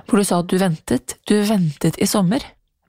Hvor 0.07 0.21
du 0.21 0.27
sa 0.27 0.41
at 0.41 0.51
du 0.53 0.57
ventet. 0.61 1.17
Du 1.29 1.37
ventet 1.49 1.99
i 2.01 2.09
sommer 2.09 2.45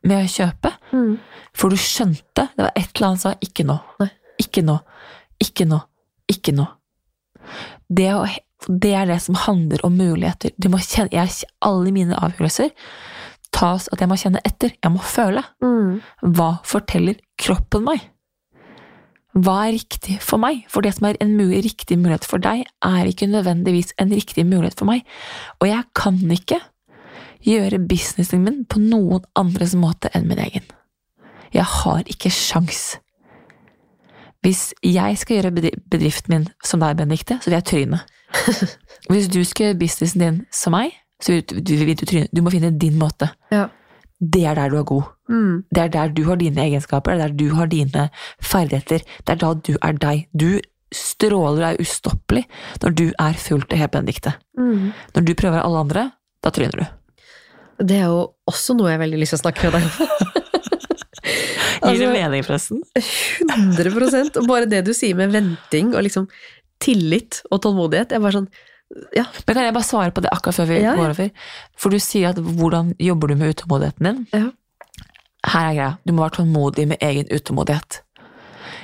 med 0.08 0.26
å 0.26 0.32
kjøpe. 0.32 0.74
Mm. 0.92 1.16
For 1.54 1.70
du 1.72 1.78
skjønte 1.80 2.48
Det 2.56 2.64
var 2.64 2.72
et 2.76 2.90
eller 2.96 3.08
annet 3.08 3.22
som 3.22 3.32
sa 3.32 3.38
'ikke 3.42 3.66
nå'. 3.68 3.80
Nei. 4.00 4.10
Ikke 4.42 4.64
nå. 4.66 4.80
Ikke 5.42 5.66
nå. 5.66 5.82
Ikke 6.32 6.54
nå. 6.56 6.68
Det, 7.90 8.10
det 8.68 8.94
er 8.96 9.06
det 9.06 9.20
som 9.22 9.36
handler 9.36 9.84
om 9.86 9.98
muligheter. 9.98 10.52
Kjenne, 10.58 11.12
jeg, 11.12 11.50
alle 11.62 11.92
mine 11.92 12.16
avgjørelser 12.16 12.72
tas 13.52 13.90
at 13.92 14.00
jeg 14.00 14.10
må 14.10 14.18
kjenne 14.20 14.42
etter. 14.48 14.74
Jeg 14.82 14.92
må 14.94 15.04
føle. 15.04 15.44
Mm. 15.64 16.02
Hva 16.36 16.52
forteller 16.68 17.20
kroppen 17.42 17.84
meg? 17.84 18.08
Hva 19.32 19.68
er 19.68 19.78
riktig 19.78 20.18
for 20.24 20.42
meg? 20.44 20.66
For 20.72 20.84
det 20.84 20.96
som 20.98 21.08
er 21.08 21.20
en 21.24 21.36
mulig, 21.38 21.62
riktig 21.64 21.98
mulighet 22.00 22.28
for 22.28 22.44
deg, 22.44 22.66
er 22.84 23.08
ikke 23.08 23.30
nødvendigvis 23.32 23.94
en 24.02 24.12
riktig 24.12 24.44
mulighet 24.48 24.76
for 24.80 24.90
meg. 24.90 25.06
Og 25.62 25.70
jeg 25.70 25.88
kan 25.96 26.20
ikke 26.32 26.60
gjøre 27.45 27.82
businessen 27.89 28.43
min 28.45 28.63
på 28.69 28.82
noen 28.84 29.25
andres 29.39 29.75
måte 29.77 30.12
enn 30.15 30.27
min 30.30 30.41
egen. 30.41 30.65
Jeg 31.51 31.67
har 31.67 32.08
ikke 32.08 32.32
sjans. 32.32 32.97
Hvis 34.41 34.71
jeg 34.86 35.17
skal 35.21 35.38
gjøre 35.38 35.54
bedriften 35.91 36.34
min 36.34 36.47
som 36.65 36.82
deg, 36.82 36.97
Benedikte, 36.97 37.38
så 37.41 37.51
vil 37.51 37.60
jeg 37.60 37.67
tryne. 37.69 37.99
Hvis 39.12 39.30
du 39.30 39.43
skal 39.45 39.69
gjøre 39.69 39.82
businessen 39.84 40.23
din 40.23 40.39
som 40.56 40.73
meg, 40.73 40.95
så 41.21 41.36
vil 41.36 41.43
du, 41.45 41.75
vil 41.84 41.97
du 41.99 42.06
tryne. 42.08 42.30
Du 42.34 42.41
må 42.41 42.54
finne 42.54 42.71
din 42.82 42.97
måte. 42.97 43.30
Ja. 43.54 43.67
Det 44.21 44.43
er 44.45 44.58
der 44.58 44.69
du 44.69 44.77
er 44.80 44.88
god. 44.88 45.10
Mm. 45.30 45.63
Det 45.69 45.84
er 45.84 45.93
der 45.93 46.13
du 46.13 46.23
har 46.27 46.38
dine 46.38 46.62
egenskaper, 46.62 47.13
det 47.13 47.23
er 47.23 47.27
der 47.27 47.38
du 47.38 47.56
har 47.58 47.69
dine 47.69 48.08
ferdigheter. 48.41 49.06
Det 49.25 49.36
er 49.36 49.41
da 49.41 49.54
du 49.54 49.73
er 49.82 49.97
deg. 49.97 50.25
Du 50.34 50.60
stråler 50.91 51.62
og 51.62 51.67
er 51.69 51.82
ustoppelig 51.82 52.43
når 52.84 52.95
du 52.99 53.06
er 53.10 53.38
fullt 53.39 53.71
og 53.71 53.80
helt 53.80 53.93
Benedikte. 53.93 54.34
Mm. 54.58 54.91
Når 55.15 55.27
du 55.27 55.34
prøver 55.38 55.62
alle 55.62 55.86
andre, 55.86 56.10
da 56.43 56.49
tryner 56.49 56.82
du. 56.82 56.86
Det 57.82 57.98
er 57.98 58.08
jo 58.12 58.22
også 58.50 58.76
noe 58.78 58.91
jeg 58.91 58.98
har 59.00 59.04
veldig 59.06 59.20
lyst 59.22 59.34
til 59.36 59.39
å 59.39 59.44
snakke 59.46 59.67
med 59.67 59.78
deg 59.78 59.84
om. 59.88 59.91
Gir 61.82 61.98
det 61.98 62.08
Altså- 62.08 62.13
mening, 62.13 62.44
forresten? 62.46 62.82
100 62.94 64.38
Og 64.38 64.48
bare 64.48 64.67
det 64.70 64.84
du 64.86 64.94
sier 64.94 65.15
med 65.17 65.32
venting 65.34 65.96
og 65.96 66.04
liksom 66.06 66.28
tillit 66.82 67.41
og 67.52 67.62
tålmodighet. 67.62 68.12
Jeg 68.12 68.20
er 68.20 68.26
bare 68.26 68.38
sånn 68.39 68.50
Ja. 69.15 69.24
Men 69.48 69.56
kan 69.56 69.63
jeg 69.63 69.74
bare 69.74 69.88
svare 69.88 70.12
på 70.12 70.22
det 70.22 70.30
akkurat 70.34 70.56
før 70.56 70.67
vi 70.67 70.82
Ja, 70.82 70.91
ja. 70.91 70.96
går 70.96 71.10
over? 71.15 71.32
For 71.78 71.89
du 71.89 71.98
sier 71.98 72.30
at 72.30 72.36
hvordan 72.36 72.94
jobber 73.00 73.28
du 73.30 73.36
med 73.36 73.56
utålmodigheten 73.56 74.04
din? 74.04 74.28
Ja. 74.34 74.52
Her 75.48 75.70
er 75.70 75.74
greia. 75.74 75.98
Du 76.06 76.12
må 76.13 76.22
være 76.28 76.44
tålmodig 76.44 76.88
med 76.88 76.98
egen 77.02 77.26
utålmodighet. 77.32 78.02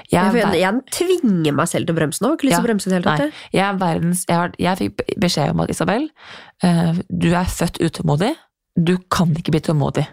Jeg 0.09 0.33
Jeg, 0.33 0.61
jeg 0.61 0.81
tvinger 0.95 1.53
meg 1.53 1.67
selv 1.67 1.85
til 1.85 1.93
å 1.93 1.97
bremse 1.99 2.21
nå. 2.23 2.29
Har 2.29 2.37
ikke 2.37 2.47
lyst 2.47 2.55
til 2.55 2.63
å 2.63 2.67
bremse 2.69 2.87
i 2.87 2.89
det 2.89 2.97
hele 2.97 3.03
tatt. 3.03 3.19
Jeg. 3.19 3.33
jeg 3.51 3.65
er 3.67 3.77
verdens 3.77 4.25
Jeg, 4.57 4.77
fikk 4.77 5.19
beskjed 5.19 5.51
om 5.51 5.59
at 5.59 5.69
Isabel, 5.69 6.09
eh, 6.63 6.93
du 7.11 7.33
er 7.35 7.43
født 7.43 7.81
utålmodig. 7.83 8.33
Du 8.77 8.95
kan 9.09 9.33
ikke 9.35 9.55
bli 9.55 9.63
tålmodig. 9.65 10.05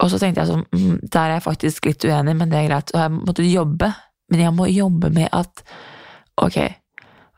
Og 0.00 0.08
så 0.08 0.20
tenkte 0.20 0.42
jeg 0.42 0.48
sånn, 0.48 0.64
mm, 0.72 1.00
der 1.12 1.26
er 1.26 1.36
jeg 1.36 1.44
faktisk 1.44 1.88
litt 1.90 2.04
uenig, 2.08 2.34
men 2.38 2.52
det 2.52 2.60
er 2.60 2.68
greit. 2.70 2.92
Og 2.94 3.02
jeg 3.02 3.14
måtte 3.16 3.46
jobbe, 3.46 3.90
men 4.32 4.44
jeg 4.46 4.54
må 4.56 4.68
jobbe 4.70 5.10
med 5.12 5.28
at 5.36 5.64
ok, 6.40 6.58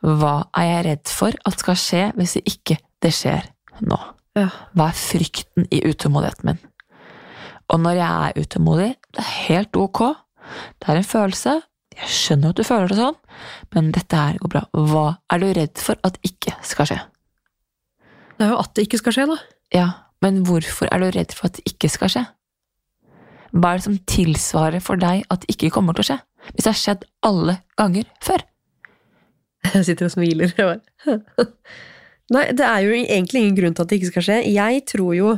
hva 0.03 0.35
er 0.59 0.69
jeg 0.69 0.85
redd 0.87 1.11
for 1.11 1.35
at 1.47 1.63
skal 1.63 1.79
skje 1.79 2.03
hvis 2.17 2.37
ikke 2.43 2.77
det 3.03 3.11
skjer 3.15 3.49
nå? 3.83 3.99
Ja. 4.39 4.47
Hva 4.73 4.89
er 4.89 4.97
frykten 4.97 5.67
i 5.71 5.83
utålmodigheten 5.89 6.49
min? 6.49 6.61
Og 7.71 7.81
når 7.83 7.99
jeg 7.99 8.11
er 8.29 8.43
utålmodig, 8.43 8.89
det 9.15 9.23
er 9.23 9.31
helt 9.47 9.79
ok. 9.79 10.01
Det 10.79 10.91
er 10.91 10.99
en 10.99 11.07
følelse. 11.07 11.57
Jeg 11.93 12.09
skjønner 12.09 12.53
at 12.53 12.59
du 12.59 12.65
føler 12.65 12.89
det 12.89 12.97
sånn, 12.97 13.17
men 13.75 13.91
dette 13.93 14.19
her 14.19 14.39
går 14.41 14.51
bra. 14.55 14.63
Hva 14.73 15.05
er 15.31 15.43
du 15.43 15.49
redd 15.55 15.81
for 15.81 15.99
at 16.07 16.17
ikke 16.25 16.55
skal 16.65 16.89
skje? 16.89 16.99
Det 18.33 18.47
er 18.47 18.55
jo 18.55 18.61
at 18.63 18.73
det 18.75 18.87
ikke 18.87 18.99
skal 18.99 19.15
skje, 19.15 19.27
da. 19.29 19.37
Ja, 19.73 19.87
men 20.23 20.41
hvorfor 20.47 20.87
er 20.91 21.03
du 21.03 21.09
redd 21.11 21.35
for 21.35 21.49
at 21.49 21.59
det 21.59 21.73
ikke 21.73 21.91
skal 21.91 22.11
skje? 22.13 22.23
Hva 23.53 23.73
er 23.73 23.81
det 23.81 23.85
som 23.85 23.99
tilsvarer 24.09 24.81
for 24.81 24.97
deg 25.01 25.27
at 25.33 25.43
det 25.43 25.53
ikke 25.53 25.73
kommer 25.75 25.93
til 25.97 26.05
å 26.05 26.09
skje? 26.09 26.19
Hvis 26.51 26.65
det 26.65 26.71
har 26.71 26.79
skjedd 26.79 27.05
alle 27.27 27.59
ganger 27.79 28.07
før? 28.23 28.45
Jeg 29.73 29.85
sitter 29.87 30.09
og 30.09 30.15
smiler. 30.15 30.55
Jeg 30.57 30.67
bare, 30.67 31.47
Nei, 32.33 32.47
det 32.55 32.65
er 32.65 32.81
jo 32.85 32.95
egentlig 32.95 33.43
ingen 33.43 33.57
grunn 33.57 33.75
til 33.75 33.83
at 33.83 33.91
det 33.91 33.99
ikke 33.99 34.11
skal 34.13 34.25
skje. 34.25 34.39
Jeg 34.55 34.83
tror 34.89 35.13
jo 35.17 35.35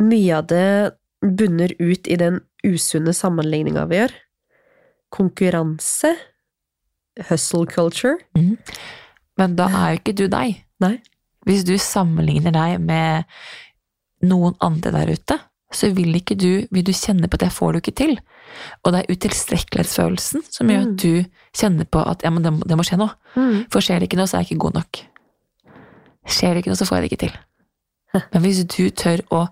mye 0.00 0.38
av 0.38 0.46
det 0.50 0.66
bunner 1.20 1.74
ut 1.82 2.08
i 2.08 2.16
den 2.20 2.40
usunne 2.64 3.12
sammenligninga 3.16 3.84
vi 3.90 4.00
gjør. 4.00 4.14
Konkurranse. 5.12 6.14
Hustle 7.28 7.66
culture. 7.68 8.16
Men 9.36 9.56
da 9.58 9.66
er 9.68 9.94
jo 9.94 10.00
ikke 10.00 10.16
du 10.16 10.26
deg. 10.32 10.62
Nei. 10.80 10.94
Hvis 11.46 11.64
du 11.64 11.74
sammenligner 11.80 12.52
deg 12.52 12.80
med 12.84 13.24
noen 14.28 14.54
andre 14.60 14.90
der 14.92 15.12
ute, 15.16 15.38
så 15.72 15.88
vil 15.94 16.14
ikke 16.18 16.34
du, 16.36 16.66
vil 16.74 16.84
du 16.84 16.90
kjenne 16.92 17.28
på 17.30 17.38
at 17.38 17.44
det 17.46 17.52
får 17.54 17.72
du 17.72 17.78
ikke 17.78 17.94
til. 17.96 18.16
Og 18.84 18.92
det 18.92 19.00
er 19.04 19.14
utilstrekkelighetsfølelsen 19.14 20.42
som 20.50 20.68
gjør 20.68 20.80
Mm. 20.82 20.90
at 20.90 20.96
du 20.98 21.24
kjenner 21.56 21.84
på 21.86 22.02
at 22.10 22.22
ja, 22.26 22.30
men 22.30 22.42
det, 22.42 22.52
må- 22.52 22.66
det 22.66 22.76
må 22.76 22.82
skje 22.84 22.98
noe. 22.98 23.14
Mm. 23.36 23.66
For 23.70 23.80
skjer 23.80 24.00
det 24.00 24.08
ikke 24.10 24.18
noe, 24.18 24.26
så 24.26 24.36
er 24.36 24.42
jeg 24.42 24.50
ikke 24.50 24.64
god 24.66 24.74
nok. 24.80 25.00
Skjer 26.26 26.54
det 26.54 26.62
ikke 26.64 26.72
noe, 26.74 26.80
så 26.80 26.86
får 26.88 26.96
jeg 26.98 27.02
det 27.06 27.12
ikke 27.12 27.22
til. 27.28 27.38
Men 28.34 28.42
hvis 28.42 28.64
du 28.66 28.90
tør 28.90 29.22
å 29.30 29.44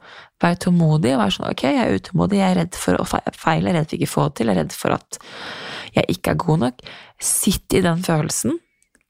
være 0.42 0.58
tålmodig 0.64 1.12
og 1.14 1.20
være 1.22 1.34
sånn 1.36 1.50
ok, 1.52 1.62
jeg 1.62 1.78
er 1.86 1.94
utålmodig, 1.94 2.38
jeg 2.40 2.50
er 2.50 2.58
redd 2.58 2.74
for 2.74 2.98
å 2.98 3.06
feile, 3.06 3.68
jeg 3.70 3.74
er 3.74 3.78
redd 3.78 3.88
for 3.88 3.96
ikke 3.96 4.08
å 4.10 4.14
få 4.16 4.24
det 4.28 4.34
til, 4.40 4.46
jeg 4.50 4.56
er 4.56 4.60
redd 4.64 4.72
for 4.74 4.90
at 4.98 5.18
jeg 5.94 6.04
ikke 6.18 6.30
er 6.34 6.40
god 6.42 6.58
nok, 6.66 6.80
sitt 7.22 7.74
i 7.78 7.80
den 7.86 8.02
følelsen, 8.02 8.58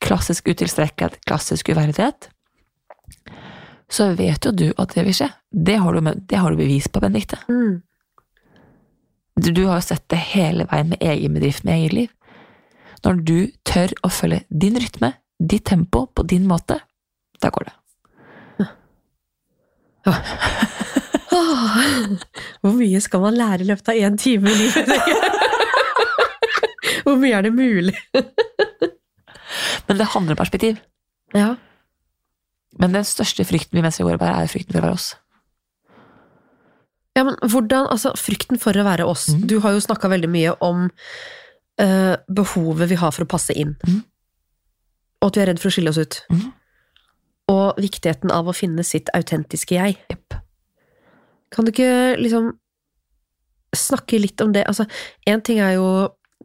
klassisk 0.04 0.46
utilstrekkelighet, 0.52 1.16
klassisk 1.26 1.72
uverdighet, 1.72 2.28
så 3.88 4.10
vet 4.14 4.44
jo 4.44 4.52
du 4.52 4.66
at 4.76 4.92
det 4.94 5.04
vil 5.06 5.16
skje. 5.16 5.30
Det 5.50 5.76
har 5.80 5.92
du, 5.96 6.10
det 6.28 6.36
har 6.36 6.50
du 6.50 6.56
bevis 6.60 6.88
på, 6.92 7.00
Benedicte. 7.00 7.38
Mm. 7.48 7.80
Du, 9.38 9.50
du 9.54 9.64
har 9.66 9.78
jo 9.78 9.86
sett 9.86 10.04
det 10.10 10.20
hele 10.34 10.66
veien 10.68 10.92
med 10.92 11.02
egen 11.04 11.34
bedrift, 11.38 11.64
med 11.64 11.74
eget 11.78 11.92
liv. 11.96 12.10
Når 13.04 13.20
du 13.24 13.38
tør 13.68 13.94
å 14.02 14.10
følge 14.12 14.42
din 14.50 14.76
rytme, 14.80 15.12
ditt 15.38 15.64
tempo, 15.70 16.06
på 16.10 16.22
din 16.26 16.48
måte, 16.50 16.80
da 17.40 17.50
går 17.54 17.68
det. 17.68 17.74
Hvor 22.62 22.74
mye 22.74 23.00
skal 23.04 23.22
man 23.22 23.38
lære 23.38 23.62
i 23.62 23.68
løpet 23.68 23.92
av 23.92 24.02
én 24.08 24.18
time 24.20 24.50
i 24.50 24.58
livet? 24.58 24.88
Hvor 27.04 27.16
mye 27.20 27.38
er 27.38 27.46
det 27.46 27.54
mulig? 27.54 27.96
Men 29.88 30.00
det 30.00 30.12
handler 30.12 30.34
om 30.34 30.40
perspektiv. 30.40 30.76
Ja. 31.36 31.54
Men 32.76 32.92
den 32.92 33.06
største 33.06 33.46
frykten 33.48 33.78
vi 33.78 33.82
mennesker 33.82 34.04
går 34.04 34.18
og 34.18 34.22
bærer, 34.22 34.44
er 34.44 34.52
frykten 34.52 34.76
for 34.76 34.82
å 34.82 34.88
være 34.90 34.98
oss. 34.98 35.08
ja, 37.16 37.24
men 37.26 37.34
hvordan, 37.42 37.88
altså 37.90 38.12
Frykten 38.14 38.60
for 38.62 38.76
å 38.78 38.84
være 38.86 39.06
oss. 39.08 39.28
Mm. 39.34 39.46
Du 39.50 39.56
har 39.64 39.74
jo 39.74 39.82
snakka 39.82 40.10
veldig 40.12 40.28
mye 40.30 40.52
om 40.62 40.86
uh, 40.86 42.14
behovet 42.28 42.92
vi 42.92 43.00
har 43.00 43.14
for 43.14 43.26
å 43.26 43.30
passe 43.30 43.56
inn. 43.56 43.74
Mm. 43.88 44.04
Og 45.18 45.30
at 45.30 45.38
vi 45.38 45.42
er 45.42 45.50
redd 45.50 45.62
for 45.62 45.70
å 45.70 45.74
skille 45.74 45.90
oss 45.90 45.98
ut. 45.98 46.20
Mm. 46.30 46.46
Og 47.54 47.80
viktigheten 47.80 48.30
av 48.30 48.46
å 48.46 48.54
finne 48.54 48.84
sitt 48.86 49.10
autentiske 49.16 49.74
jeg. 49.74 49.98
Yep. 50.12 50.38
Kan 51.54 51.66
du 51.66 51.72
ikke 51.72 52.18
liksom 52.20 52.52
snakke 53.74 54.20
litt 54.20 54.40
om 54.44 54.52
det? 54.54 54.66
Altså, 54.68 54.86
én 55.26 55.42
ting 55.44 55.58
er 55.64 55.78
jo 55.78 55.88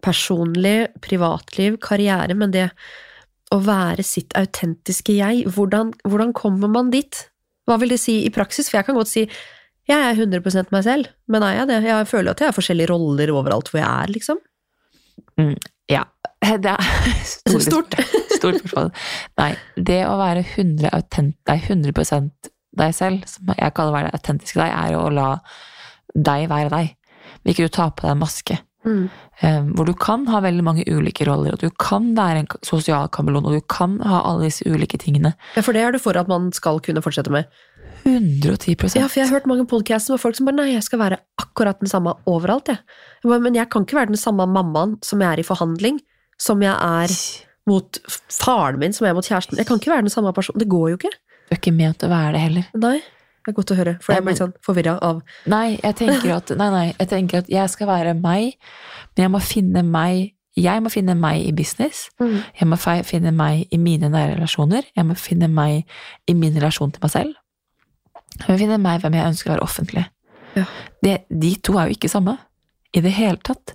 personlig, 0.03 0.89
privatliv, 1.03 1.77
karriere, 1.83 2.33
men 2.35 2.51
det 2.55 2.69
å 3.53 3.59
være 3.63 4.05
sitt 4.05 4.33
autentiske 4.39 5.15
jeg, 5.17 5.43
hvordan, 5.53 5.93
hvordan 6.09 6.33
kommer 6.37 6.71
man 6.71 6.89
dit? 6.93 7.27
Hva 7.69 7.77
vil 7.79 7.93
det 7.93 8.01
si 8.01 8.23
i 8.25 8.31
praksis? 8.33 8.69
For 8.69 8.79
jeg 8.79 8.89
kan 8.89 8.97
godt 8.97 9.11
si 9.11 9.27
jeg 9.89 9.99
er 9.99 10.15
100% 10.15 10.71
meg 10.71 10.85
selv, 10.85 11.11
men 11.27 11.43
er 11.43 11.57
jeg 11.57 11.69
det? 11.69 11.81
Jeg 11.89 12.07
føler 12.07 12.31
at 12.31 12.41
jeg 12.41 12.47
har 12.47 12.55
forskjellige 12.55 12.91
roller 12.93 13.33
overalt 13.35 13.67
hvor 13.71 13.81
jeg 13.81 13.89
er, 13.89 14.11
liksom. 14.15 14.39
Ja. 15.91 16.05
Det 16.63 16.71
er 16.71 17.11
stort. 17.23 17.63
Stort. 17.67 17.95
Stort 18.37 18.59
spørsmål. 18.59 18.89
Nei, 19.39 19.51
det 19.79 20.01
å 20.03 20.17
være 20.19 20.41
100, 20.43 20.89
autent, 20.91 21.37
nei, 21.47 21.55
100 21.61 21.93
deg 22.79 22.95
selv, 22.97 23.23
som 23.29 23.53
jeg 23.53 23.75
kaller 23.77 23.93
å 23.93 23.95
være 23.95 24.11
autentisk 24.17 24.59
deg, 24.59 24.73
er 24.73 24.97
å 24.97 25.05
la 25.13 25.27
deg 26.11 26.49
være 26.51 26.71
deg. 26.73 26.89
Vil 27.43 27.53
ikke 27.53 27.69
du 27.69 27.75
ta 27.77 27.87
på 27.93 28.03
deg 28.03 28.15
en 28.15 28.21
maske. 28.23 28.57
Mm. 28.83 29.09
eh, 29.39 29.61
hvor 29.77 29.87
du 29.87 29.93
kan 29.95 30.25
ha 30.27 30.41
veldig 30.43 30.63
mange 30.63 30.83
ulike 30.87 31.25
roller, 31.27 31.55
og 31.55 31.61
du 31.61 31.69
kan 31.79 32.11
være 32.17 32.43
en 32.43 32.49
sosial 32.65 33.07
kameleon, 33.07 33.45
og 33.47 33.55
du 33.55 33.61
kan 33.71 33.99
ha 34.03 34.21
alle 34.27 34.49
disse 34.49 34.67
ulike 34.67 34.99
tingene. 34.99 35.33
Ja, 35.55 35.63
for 35.63 35.75
det 35.75 35.83
er 35.83 35.95
du 35.95 35.99
for 36.03 36.17
at 36.19 36.27
man 36.27 36.51
skal 36.55 36.81
kunne 36.83 37.03
fortsette 37.05 37.31
med. 37.31 37.47
110% 38.03 38.97
Ja, 38.99 39.07
for 39.07 39.21
jeg 39.21 39.29
har 39.29 39.37
hørt 39.37 39.47
mange 39.47 39.65
podcaster 39.69 40.13
med 40.13 40.19
folk 40.19 40.35
som 40.35 40.49
bare 40.49 40.59
nei, 40.59 40.73
jeg 40.73 40.83
skal 40.83 40.99
være 40.99 41.21
akkurat 41.39 41.79
den 41.79 41.91
samme 41.91 42.15
overalt, 42.27 42.67
jeg. 42.67 42.81
jeg. 43.23 43.29
bare, 43.29 43.39
Men 43.39 43.55
jeg 43.55 43.69
kan 43.71 43.87
ikke 43.87 44.01
være 44.01 44.11
den 44.11 44.19
samme 44.19 44.47
mammaen 44.47 44.97
som 45.03 45.23
jeg 45.23 45.31
er 45.31 45.39
i 45.39 45.47
forhandling, 45.47 46.01
som 46.39 46.61
jeg 46.61 46.75
er 46.75 47.15
mot 47.69 47.99
faren 48.27 48.79
min, 48.79 48.93
som 48.93 49.05
jeg 49.05 49.13
er 49.13 49.15
mot 49.15 49.27
kjæresten. 49.27 49.57
Jeg 49.57 49.69
kan 49.69 49.79
ikke 49.79 49.93
være 49.93 50.07
den 50.09 50.11
samme 50.11 50.33
personen. 50.35 50.59
Det 50.59 50.67
går 50.67 50.89
jo 50.89 50.99
ikke. 50.99 51.13
Du 51.47 51.55
er 51.55 51.61
ikke 51.61 51.75
ment 51.75 52.03
å 52.03 52.11
være 52.11 52.33
det 52.35 52.41
heller. 52.43 52.71
Nei. 52.75 52.97
Det 53.43 53.51
er 53.51 53.57
godt 53.57 53.73
å 53.73 53.75
høre, 53.75 53.97
for 53.99 54.15
jeg 54.15 54.23
blir 54.23 54.31
litt 54.35 54.39
sånn 54.39 54.53
forvirra 54.63 54.95
av 55.03 55.19
Nei, 55.51 55.79
jeg 55.83 56.31
at, 56.31 56.53
nei, 56.55 56.69
nei, 56.71 56.85
jeg 56.99 57.09
tenker 57.11 57.43
at 57.43 57.49
jeg 57.51 57.69
skal 57.73 57.89
være 57.89 58.13
meg, 58.15 58.55
men 59.15 59.25
jeg 59.25 59.33
må 59.33 59.41
finne 59.43 59.83
meg 59.83 60.31
jeg 60.53 60.83
må 60.85 60.89
finne 60.93 61.15
meg 61.17 61.47
i 61.47 61.51
business, 61.51 62.09
Mm. 62.19 62.43
jeg 62.59 62.67
må 62.69 62.77
finne 63.03 63.31
meg 63.33 63.67
i 63.71 63.77
mine 63.77 64.09
nære 64.09 64.35
relasjoner, 64.37 64.83
jeg 64.95 65.05
må 65.05 65.15
finne 65.17 65.47
meg 65.49 65.83
i 66.27 66.33
min 66.33 66.53
relasjon 66.53 66.91
til 66.93 67.01
meg 67.01 67.09
selv. 67.11 67.33
Jeg 68.39 68.49
må 68.49 68.57
finne 68.59 68.77
meg 68.77 69.01
hvem 69.01 69.13
jeg 69.13 69.25
ønsker 69.31 69.49
å 69.49 69.53
være 69.55 69.65
offentlig. 69.65 70.05
Ja. 70.55 70.65
Det, 71.01 71.25
de 71.29 71.55
to 71.55 71.73
er 71.79 71.89
jo 71.89 71.97
ikke 71.97 72.09
samme 72.09 72.37
i 72.93 73.01
det 73.01 73.11
hele 73.17 73.37
tatt. 73.37 73.73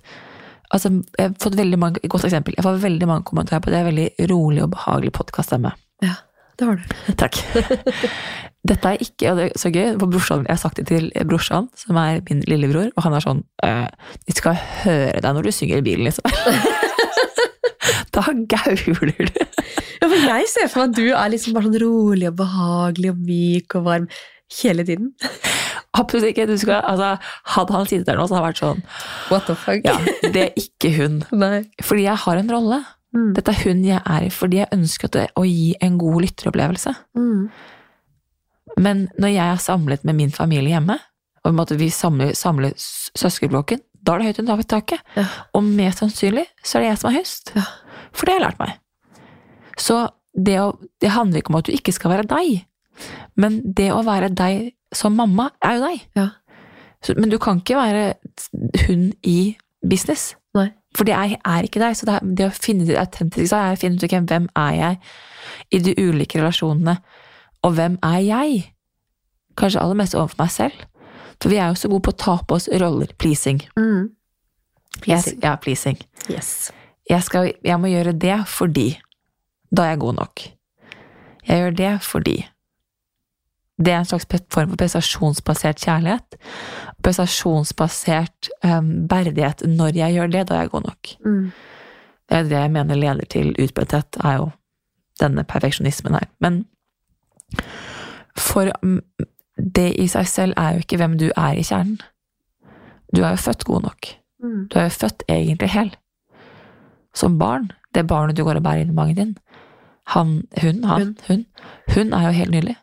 Altså, 0.71 1.03
jeg 1.17 1.27
har 1.31 1.35
fått 1.41 1.57
veldig 1.57 1.79
mange, 1.81 1.99
godt 2.07 2.23
eksempel, 2.29 2.55
jeg 2.55 2.63
får 2.63 2.79
veldig 2.79 3.07
mange 3.09 3.25
kommentarer 3.27 3.59
på 3.59 3.71
det, 3.71 3.73
det 3.73 3.79
er 3.81 3.91
veldig 3.91 4.29
rolig 4.31 4.63
og 4.63 4.71
behagelig 4.71 5.11
podcaststemme. 5.17 5.73
Ja, 6.05 6.15
det 6.59 6.67
har 6.67 6.79
du. 6.79 6.95
Takk. 7.21 7.39
Dette 8.69 8.91
er 8.91 9.03
ikke, 9.03 9.31
og 9.31 9.39
det 9.39 9.45
er 9.47 9.59
så 9.59 9.71
gøy, 9.71 9.93
brorsan, 10.01 10.43
jeg 10.43 10.51
har 10.51 10.61
sagt 10.61 10.81
det 10.81 10.87
til 10.89 11.07
brorsan, 11.29 11.69
som 11.79 11.99
er 12.01 12.19
min 12.27 12.43
lillebror, 12.47 12.91
og 12.95 13.05
han 13.05 13.15
er 13.15 13.23
sånn 13.23 13.39
øh, 13.65 13.85
De 14.27 14.35
skal 14.35 14.59
høre 14.83 15.21
deg 15.23 15.37
når 15.37 15.47
du 15.47 15.51
synger 15.55 15.79
i 15.79 15.85
bilen, 15.85 16.09
liksom. 16.09 16.27
da 18.15 18.25
gauler 18.51 19.29
du. 19.31 19.39
Ja, 19.99 20.07
for 20.07 20.17
jeg 20.17 20.51
ser 20.51 20.67
for 20.71 20.83
meg 20.83 20.91
at 20.91 20.99
du 20.99 21.07
er 21.07 21.31
liksom 21.31 21.55
bare 21.55 21.69
sånn 21.69 21.81
rolig 21.83 22.27
og 22.29 22.37
behagelig 22.39 23.13
og 23.13 23.23
myk 23.31 23.79
og 23.79 23.87
varm 23.87 24.11
hele 24.59 24.85
tiden. 24.87 25.13
Absolutt 25.97 26.29
ikke. 26.29 26.47
Du 26.49 26.55
skal, 26.59 26.83
altså, 26.85 27.15
hadde 27.55 27.75
han 27.75 27.89
sittet 27.89 28.07
der 28.09 28.19
nå, 28.19 28.27
så 28.27 28.37
hadde 28.37 28.43
han 28.43 28.51
vært 28.51 28.61
sånn 28.63 28.83
What 29.31 29.49
the 29.49 29.55
fuck? 29.57 29.85
Ja, 29.87 29.97
det 30.35 30.45
er 30.47 30.59
ikke 30.59 30.93
hun. 30.99 31.21
Nei. 31.43 31.63
Fordi 31.83 32.05
jeg 32.05 32.23
har 32.25 32.41
en 32.41 32.53
rolle. 32.53 32.83
Mm. 33.15 33.33
Dette 33.37 33.53
er 33.53 33.63
hun 33.65 33.83
jeg 33.85 33.99
er 34.03 34.25
i, 34.27 34.31
fordi 34.33 34.61
jeg 34.61 34.73
ønsker 34.75 35.19
å 35.39 35.45
gi 35.47 35.73
en 35.81 35.97
god 36.01 36.21
lytteropplevelse. 36.25 36.93
Mm. 37.17 37.47
Men 38.79 39.07
når 39.19 39.33
jeg 39.33 39.45
er 39.53 39.63
samlet 39.63 40.05
med 40.07 40.17
min 40.19 40.33
familie 40.33 40.75
hjemme, 40.75 40.99
og 41.47 41.71
vi 41.79 41.89
samler, 41.89 42.35
samler 42.37 42.75
søskenblokken, 42.77 43.81
da 44.05 44.15
er 44.15 44.21
det 44.21 44.29
høyt 44.29 44.41
under 44.43 44.63
taket. 44.63 45.03
Ja. 45.15 45.25
Og 45.55 45.63
mest 45.65 46.03
sannsynlig 46.03 46.45
så 46.63 46.77
er 46.77 46.83
det 46.83 46.89
jeg 46.91 47.01
som 47.01 47.09
er 47.09 47.17
høyest. 47.17 47.53
Ja. 47.55 47.65
For 48.13 48.25
det 48.25 48.35
har 48.35 48.39
jeg 48.39 48.45
lært 48.45 48.61
meg. 48.61 48.75
Så 49.79 49.99
det, 50.35 50.57
å, 50.61 50.73
det 51.01 51.13
handler 51.15 51.41
ikke 51.41 51.53
om 51.53 51.59
at 51.59 51.67
du 51.67 51.73
ikke 51.75 51.95
skal 51.95 52.13
være 52.13 52.27
deg, 52.29 52.65
men 53.39 53.61
det 53.63 53.89
å 53.95 54.03
være 54.07 54.31
deg 54.35 54.73
som 54.95 55.15
mamma 55.15 55.49
er 55.63 55.77
jo 55.77 55.87
deg. 55.87 56.05
Ja. 56.19 56.27
Så, 57.05 57.15
men 57.15 57.31
du 57.31 57.37
kan 57.41 57.61
ikke 57.61 57.79
være 57.79 58.05
hun 58.87 59.09
i 59.23 59.55
business. 59.87 60.33
Nei. 60.57 60.69
For 60.97 61.05
det 61.05 61.13
er, 61.13 61.35
er 61.45 61.65
ikke 61.65 61.81
deg. 61.81 61.97
Så 61.97 62.07
det, 62.09 62.17
er, 62.17 62.29
det 62.37 62.47
å 62.49 62.55
finne 62.55 62.87
det 62.87 62.97
autentiske 62.99 63.57
er 63.57 63.75
å 63.75 63.79
finne 63.79 63.99
ut 63.99 64.05
okay, 64.07 64.25
hvem 64.31 64.49
er 64.57 64.75
jeg 64.77 65.01
i 65.75 65.81
de 65.85 65.93
ulike 65.99 66.39
relasjonene, 66.39 66.97
og 67.65 67.75
hvem 67.77 67.97
er 68.05 68.21
jeg? 68.23 68.61
Kanskje 69.59 69.81
aller 69.83 69.97
mest 69.99 70.15
overfor 70.15 70.39
meg 70.43 70.53
selv. 70.55 70.85
For 71.39 71.51
vi 71.51 71.59
er 71.59 71.71
jo 71.71 71.79
så 71.79 71.89
gode 71.91 72.07
på 72.07 72.13
å 72.13 72.19
ta 72.19 72.35
på 72.47 72.57
oss 72.57 72.67
roller. 72.81 73.11
Pleasing. 73.19 73.61
Mm. 73.79 74.11
Jeg, 75.07 75.35
ja, 75.43 75.55
pleasing. 75.61 75.99
Yes. 76.31 76.71
Jeg, 77.09 77.23
skal, 77.23 77.51
jeg 77.63 77.79
må 77.79 77.91
gjøre 77.91 78.15
det 78.15 78.37
fordi. 78.51 78.89
Da 79.71 79.85
er 79.85 79.93
jeg 79.93 80.01
god 80.03 80.17
nok. 80.19 80.45
Jeg 81.47 81.63
gjør 81.63 81.75
det 81.77 81.93
fordi. 82.05 82.37
Det 83.79 83.93
er 83.93 84.01
en 84.01 84.05
slags 84.05 84.27
form 84.51 84.69
for 84.69 84.77
prestasjonsbasert 84.81 85.79
kjærlighet. 85.79 86.35
Prestasjonsbasert 87.03 88.49
um, 88.63 89.09
verdighet. 89.11 89.63
Når 89.67 89.95
jeg 89.95 90.13
gjør 90.13 90.27
det, 90.27 90.47
da 90.49 90.55
er 90.55 90.65
jeg 90.65 90.73
god 90.73 90.87
nok. 90.87 91.11
Mm. 91.25 91.51
Det 92.29 92.37
er 92.37 92.43
det 92.43 92.59
jeg 92.59 92.71
mener 92.71 92.95
leder 92.95 93.25
til 93.25 93.55
utbrenthet, 93.55 94.19
er 94.23 94.35
jo 94.37 94.49
denne 95.19 95.43
perfeksjonismen 95.43 96.13
her. 96.13 96.27
Men 96.39 96.65
for 98.37 98.71
mm, 98.83 99.01
det 99.75 99.93
i 99.99 100.07
seg 100.07 100.27
selv 100.27 100.53
er 100.57 100.75
jo 100.75 100.83
ikke 100.83 100.99
hvem 101.01 101.17
du 101.19 101.29
er 101.31 101.57
i 101.57 101.63
kjernen. 101.63 101.99
Du 103.15 103.23
er 103.23 103.33
jo 103.33 103.43
født 103.47 103.65
god 103.65 103.81
nok. 103.87 104.11
Mm. 104.43 104.67
Du 104.67 104.79
er 104.79 104.83
jo 104.83 104.89
født 104.89 105.23
egentlig 105.29 105.69
hel. 105.69 105.95
Som 107.15 107.39
barn. 107.39 107.71
Det 107.95 108.07
barnet 108.07 108.37
du 108.37 108.43
går 108.43 108.59
og 108.59 108.63
bærer 108.63 108.83
inn 108.83 108.93
i 108.93 108.99
magen 108.99 109.15
din. 109.15 109.37
Han, 110.13 110.43
hun, 110.61 110.83
han, 110.83 111.17
hun. 111.27 111.45
Hun 111.95 112.13
er 112.13 112.27
jo 112.27 112.37
helt 112.37 112.51
nydelig. 112.51 112.75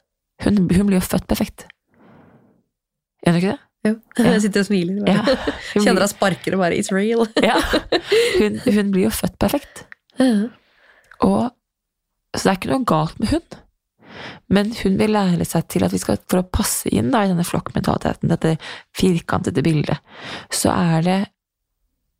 Hun, 0.45 0.59
hun 0.68 0.89
blir 0.89 0.99
jo 0.99 1.07
født 1.07 1.26
perfekt. 1.30 1.66
Gjør 3.24 3.32
hun 3.32 3.41
ikke 3.43 3.55
det? 3.55 3.61
Jo. 3.87 3.95
Ja. 4.18 4.24
Jeg 4.34 4.43
sitter 4.47 4.64
og 4.64 4.68
smiler. 4.68 5.03
Ja. 5.07 5.20
Bare. 5.26 5.53
Hun 5.74 5.84
Kjenner 5.84 6.07
hun 6.07 6.11
sparker 6.11 6.57
og 6.57 6.64
bare 6.64 6.78
It's 6.78 6.93
real. 6.95 7.26
ja. 7.51 7.59
hun, 8.41 8.59
hun 8.64 8.91
blir 8.95 9.07
jo 9.07 9.12
født 9.14 9.39
perfekt. 9.39 9.87
Ja. 10.18 10.49
Og, 11.24 11.53
så 12.34 12.43
det 12.43 12.51
er 12.51 12.59
ikke 12.59 12.72
noe 12.72 12.89
galt 12.89 13.20
med 13.20 13.32
hun. 13.34 13.47
Men 14.49 14.72
hun 14.82 14.99
vil 14.99 15.12
lære 15.12 15.45
seg 15.45 15.66
til 15.72 15.84
at 15.84 15.93
vi 15.93 16.01
skal, 16.01 16.18
for 16.30 16.41
å 16.41 16.49
passe 16.49 16.89
inn 16.89 17.11
da, 17.12 17.24
i 17.24 17.30
denne 17.30 17.45
flokkmentaliteten, 17.45 18.30
dette 18.32 18.57
firkantede 18.97 19.64
bildet, 19.64 19.99
så 20.53 20.72
er 20.72 21.03
det 21.07 21.22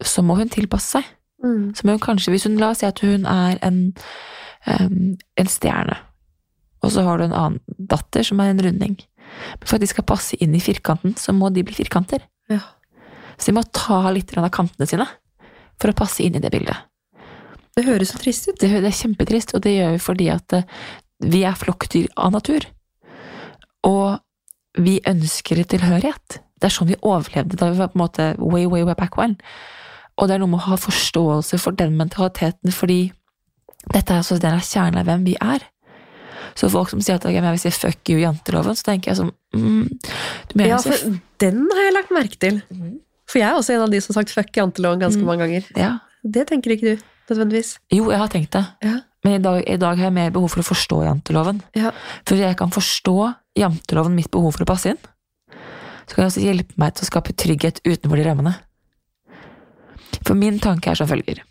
Så 0.05 0.21
må 0.21 0.35
hun 0.37 0.51
tilpasse 0.53 0.99
seg. 0.99 1.07
Mm. 1.45 1.73
Så 1.75 1.87
må 1.87 1.95
hun 1.95 2.03
kanskje, 2.05 2.35
hvis 2.35 2.45
hun 2.45 2.59
La 2.61 2.75
oss 2.75 2.83
si 2.83 2.87
at 2.87 3.01
hun 3.01 3.25
er 3.25 3.57
en, 3.65 3.79
um, 4.69 5.15
en 5.41 5.49
stjerne, 5.49 5.97
og 6.85 6.93
så 6.93 7.05
har 7.07 7.19
du 7.19 7.27
en 7.27 7.37
annen 7.37 7.79
datter 7.93 8.27
som 8.27 8.41
er 8.43 8.53
en 8.53 8.63
runding. 8.63 8.97
Men 9.61 9.67
for 9.67 9.77
at 9.77 9.85
de 9.85 9.91
skal 9.91 10.07
passe 10.07 10.39
inn 10.43 10.55
i 10.57 10.63
firkanten, 10.63 11.17
så 11.19 11.35
må 11.37 11.51
de 11.55 11.65
bli 11.67 11.75
firkanter. 11.77 12.25
Ja. 12.53 12.63
Så 13.37 13.51
de 13.51 13.57
må 13.59 13.65
ta 13.75 14.01
litt 14.15 14.33
av 14.37 14.49
kantene 14.55 14.89
sine 14.89 15.09
for 15.81 15.93
å 15.93 15.97
passe 15.97 16.25
inn 16.25 16.39
i 16.39 16.43
det 16.43 16.53
bildet. 16.55 16.87
Det 17.77 17.85
høres 17.85 18.15
så 18.15 18.21
trist 18.21 18.49
ut. 18.49 18.57
Det, 18.61 18.71
det 18.73 18.89
er 18.89 18.97
kjempetrist, 18.97 19.53
og 19.57 19.65
det 19.67 19.75
gjør 19.75 19.97
vi 19.97 20.01
fordi 20.01 20.31
at 20.33 20.57
eh, 20.57 20.69
vi 21.27 21.43
er 21.45 21.59
flokkdyr 21.59 22.09
av 22.17 22.33
natur. 22.33 22.65
Og 23.85 24.17
vi 24.81 24.99
ønsker 25.09 25.61
tilhørighet. 25.69 26.41
Det 26.57 26.69
er 26.69 26.73
sånn 26.73 26.89
vi 26.89 27.01
overlevde 27.05 27.59
da 27.61 27.69
vi 27.73 27.81
var 27.81 27.93
på 27.93 27.99
en 27.99 28.05
måte 28.05 28.31
way, 28.41 28.65
way, 28.65 28.85
way 28.87 28.97
back 28.97 29.19
when. 29.21 29.37
Og 30.17 30.29
det 30.29 30.37
er 30.37 30.41
noe 30.41 30.55
med 30.55 30.63
å 30.63 30.71
ha 30.71 30.81
forståelse 30.81 31.61
for 31.61 31.77
den 31.77 31.99
mentaliteten, 31.99 32.73
fordi 32.73 33.11
dette 33.93 34.13
er 34.13 34.23
altså 34.23 34.39
den 34.41 34.57
er 34.57 34.65
kjernen 34.65 35.03
av 35.03 35.11
hvem 35.11 35.27
vi 35.29 35.37
er. 35.37 35.65
Så 36.57 36.71
folk 36.73 36.89
som 36.89 37.03
sier 37.05 37.19
at 37.19 37.27
jeg 37.29 37.43
vil 37.45 37.59
si 37.61 37.73
fuck 37.75 38.13
you 38.13 38.21
janteloven, 38.23 38.77
så 38.79 38.87
tenker 38.89 39.13
jeg 39.13 39.19
sånn 39.19 39.33
mm, 39.53 40.63
Ja, 40.65 40.79
så 40.81 40.95
for 40.95 41.19
den 41.43 41.67
har 41.69 41.83
jeg 41.85 41.97
lagt 41.97 42.15
merke 42.17 42.41
til. 42.41 42.63
For 43.29 43.43
jeg 43.43 43.51
er 43.51 43.59
også 43.59 43.75
en 43.75 43.85
av 43.85 43.93
de 43.93 44.01
som 44.01 44.15
har 44.15 44.23
sagt 44.23 44.33
fuck 44.33 44.57
janteloven 44.57 45.03
ganske 45.03 45.27
mange 45.27 45.45
ganger. 45.45 45.69
Ja. 45.77 45.97
Det 46.25 46.47
tenker 46.49 46.75
ikke 46.75 46.95
du, 46.95 47.05
nødvendigvis. 47.31 47.77
Jo, 47.93 48.09
jeg 48.11 48.23
har 48.23 48.33
tenkt 48.33 48.57
det. 48.57 48.65
Ja. 48.87 48.95
Men 49.27 49.37
i 49.37 49.43
dag, 49.43 49.59
i 49.67 49.77
dag 49.83 49.99
har 49.99 50.09
jeg 50.09 50.15
mer 50.17 50.33
behov 50.35 50.53
for 50.55 50.63
å 50.63 50.69
forstå 50.69 51.03
janteloven. 51.03 51.61
Ja. 51.77 51.93
For 52.29 52.39
jeg 52.39 52.57
kan 52.59 52.73
forstå 52.73 53.17
janteloven 53.59 54.15
mitt 54.17 54.31
behov 54.33 54.55
for 54.57 54.65
å 54.65 54.71
passe 54.71 54.95
inn. 54.95 55.03
Så 56.07 56.15
kan 56.15 56.23
det 56.23 56.31
også 56.31 56.45
hjelpe 56.45 56.79
meg 56.79 56.95
til 56.95 57.05
å 57.05 57.11
skape 57.11 57.35
trygghet 57.35 57.83
utenfor 57.85 58.21
de 58.21 58.27
rammene. 58.29 58.55
For 60.23 60.39
min 60.39 60.61
tanke 60.63 60.93
er 60.93 60.99
som 60.99 61.11
følger. 61.11 61.43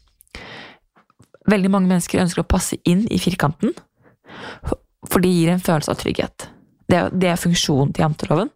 Veldig 1.52 1.72
mange 1.74 1.92
mennesker 1.92 2.24
ønsker 2.24 2.42
å 2.42 2.48
passe 2.50 2.80
inn 2.90 3.04
i 3.14 3.20
firkanten, 3.22 3.76
for 5.10 5.22
det 5.24 5.32
gir 5.34 5.52
en 5.54 5.60
følelse 5.64 5.92
av 5.94 6.00
trygghet. 6.02 6.48
Det 6.90 7.00
det 7.18 7.30
er 7.32 7.40
funksjonen 7.42 7.94
til 7.94 8.04
janteloven. 8.06 8.52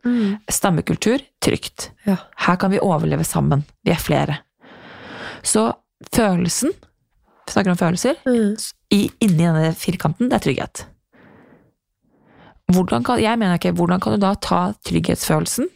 Stammekultur, 0.51 1.21
trygt. 1.41 1.89
Ja. 2.05 2.17
Her 2.45 2.55
kan 2.61 2.71
vi 2.71 2.79
overleve 2.79 3.25
sammen. 3.25 3.63
Vi 3.85 3.91
er 3.91 4.01
flere. 4.01 4.37
Så 5.43 5.71
følelsen, 6.13 6.71
vi 6.75 7.51
snakker 7.55 7.71
om 7.71 7.77
følelser, 7.79 8.15
Mm. 8.25 8.55
i, 8.91 9.09
inni 9.21 9.43
denne 9.45 9.73
firkanten, 9.75 10.29
det 10.29 10.35
er 10.39 10.45
trygghet. 10.45 10.85
Hvordan 12.69 13.03
kan, 13.03 13.19
jeg 13.21 13.37
mener 13.41 13.57
ikke, 13.57 13.71
hvordan 13.73 13.99
kan 13.99 14.13
du 14.13 14.21
da 14.21 14.35
ta 14.35 14.59
trygghetsfølelsen 14.85 15.69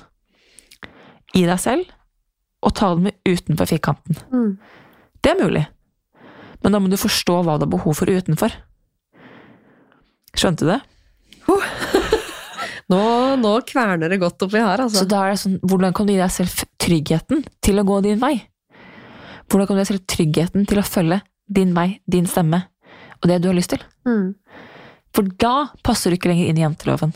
i 1.35 1.45
deg 1.49 1.59
selv 1.59 1.87
og 2.63 2.75
ta 2.77 2.91
den 2.93 3.07
med 3.09 3.17
utenfor 3.25 3.65
firkanten? 3.71 4.19
Mm. 4.31 4.51
Det 5.23 5.31
er 5.33 5.41
mulig, 5.41 5.63
men 6.63 6.71
da 6.75 6.79
må 6.79 6.91
du 6.91 6.97
forstå 7.01 7.39
hva 7.43 7.57
du 7.57 7.65
har 7.65 7.71
behov 7.73 7.97
for 7.97 8.05
utenfor. 8.13 8.53
Skjønte 10.37 10.65
du 10.65 10.71
det? 10.73 10.81
Nå, 12.91 12.99
nå 13.39 13.51
kverner 13.65 14.11
det 14.11 14.19
godt 14.21 14.43
oppi 14.45 14.59
her, 14.59 14.81
altså. 14.83 15.03
Så 15.03 15.09
da 15.09 15.23
er 15.25 15.33
det 15.33 15.41
sånn, 15.41 15.55
hvordan 15.63 15.93
kan 15.95 16.07
du 16.07 16.13
gi 16.13 16.19
deg 16.19 16.33
selv 16.33 16.65
tryggheten 16.83 17.45
til 17.63 17.79
å 17.79 17.85
gå 17.87 17.99
din 18.05 18.19
vei? 18.21 18.35
Hvordan 19.47 19.69
kan 19.69 19.77
du 19.77 19.79
gi 19.79 19.83
deg 19.83 19.91
selv 19.93 20.05
tryggheten 20.13 20.67
til 20.69 20.81
å 20.81 20.85
følge 20.85 21.21
din 21.53 21.71
vei, 21.77 21.87
din 22.09 22.27
stemme, 22.29 22.59
og 23.21 23.29
det 23.31 23.39
du 23.41 23.49
har 23.49 23.57
lyst 23.57 23.73
til? 23.73 23.85
Mm. 24.09 24.33
For 25.15 25.29
da 25.41 25.69
passer 25.85 26.11
du 26.11 26.19
ikke 26.19 26.33
lenger 26.33 26.51
inn 26.51 26.59
i 26.59 26.65
janteloven. 26.65 27.15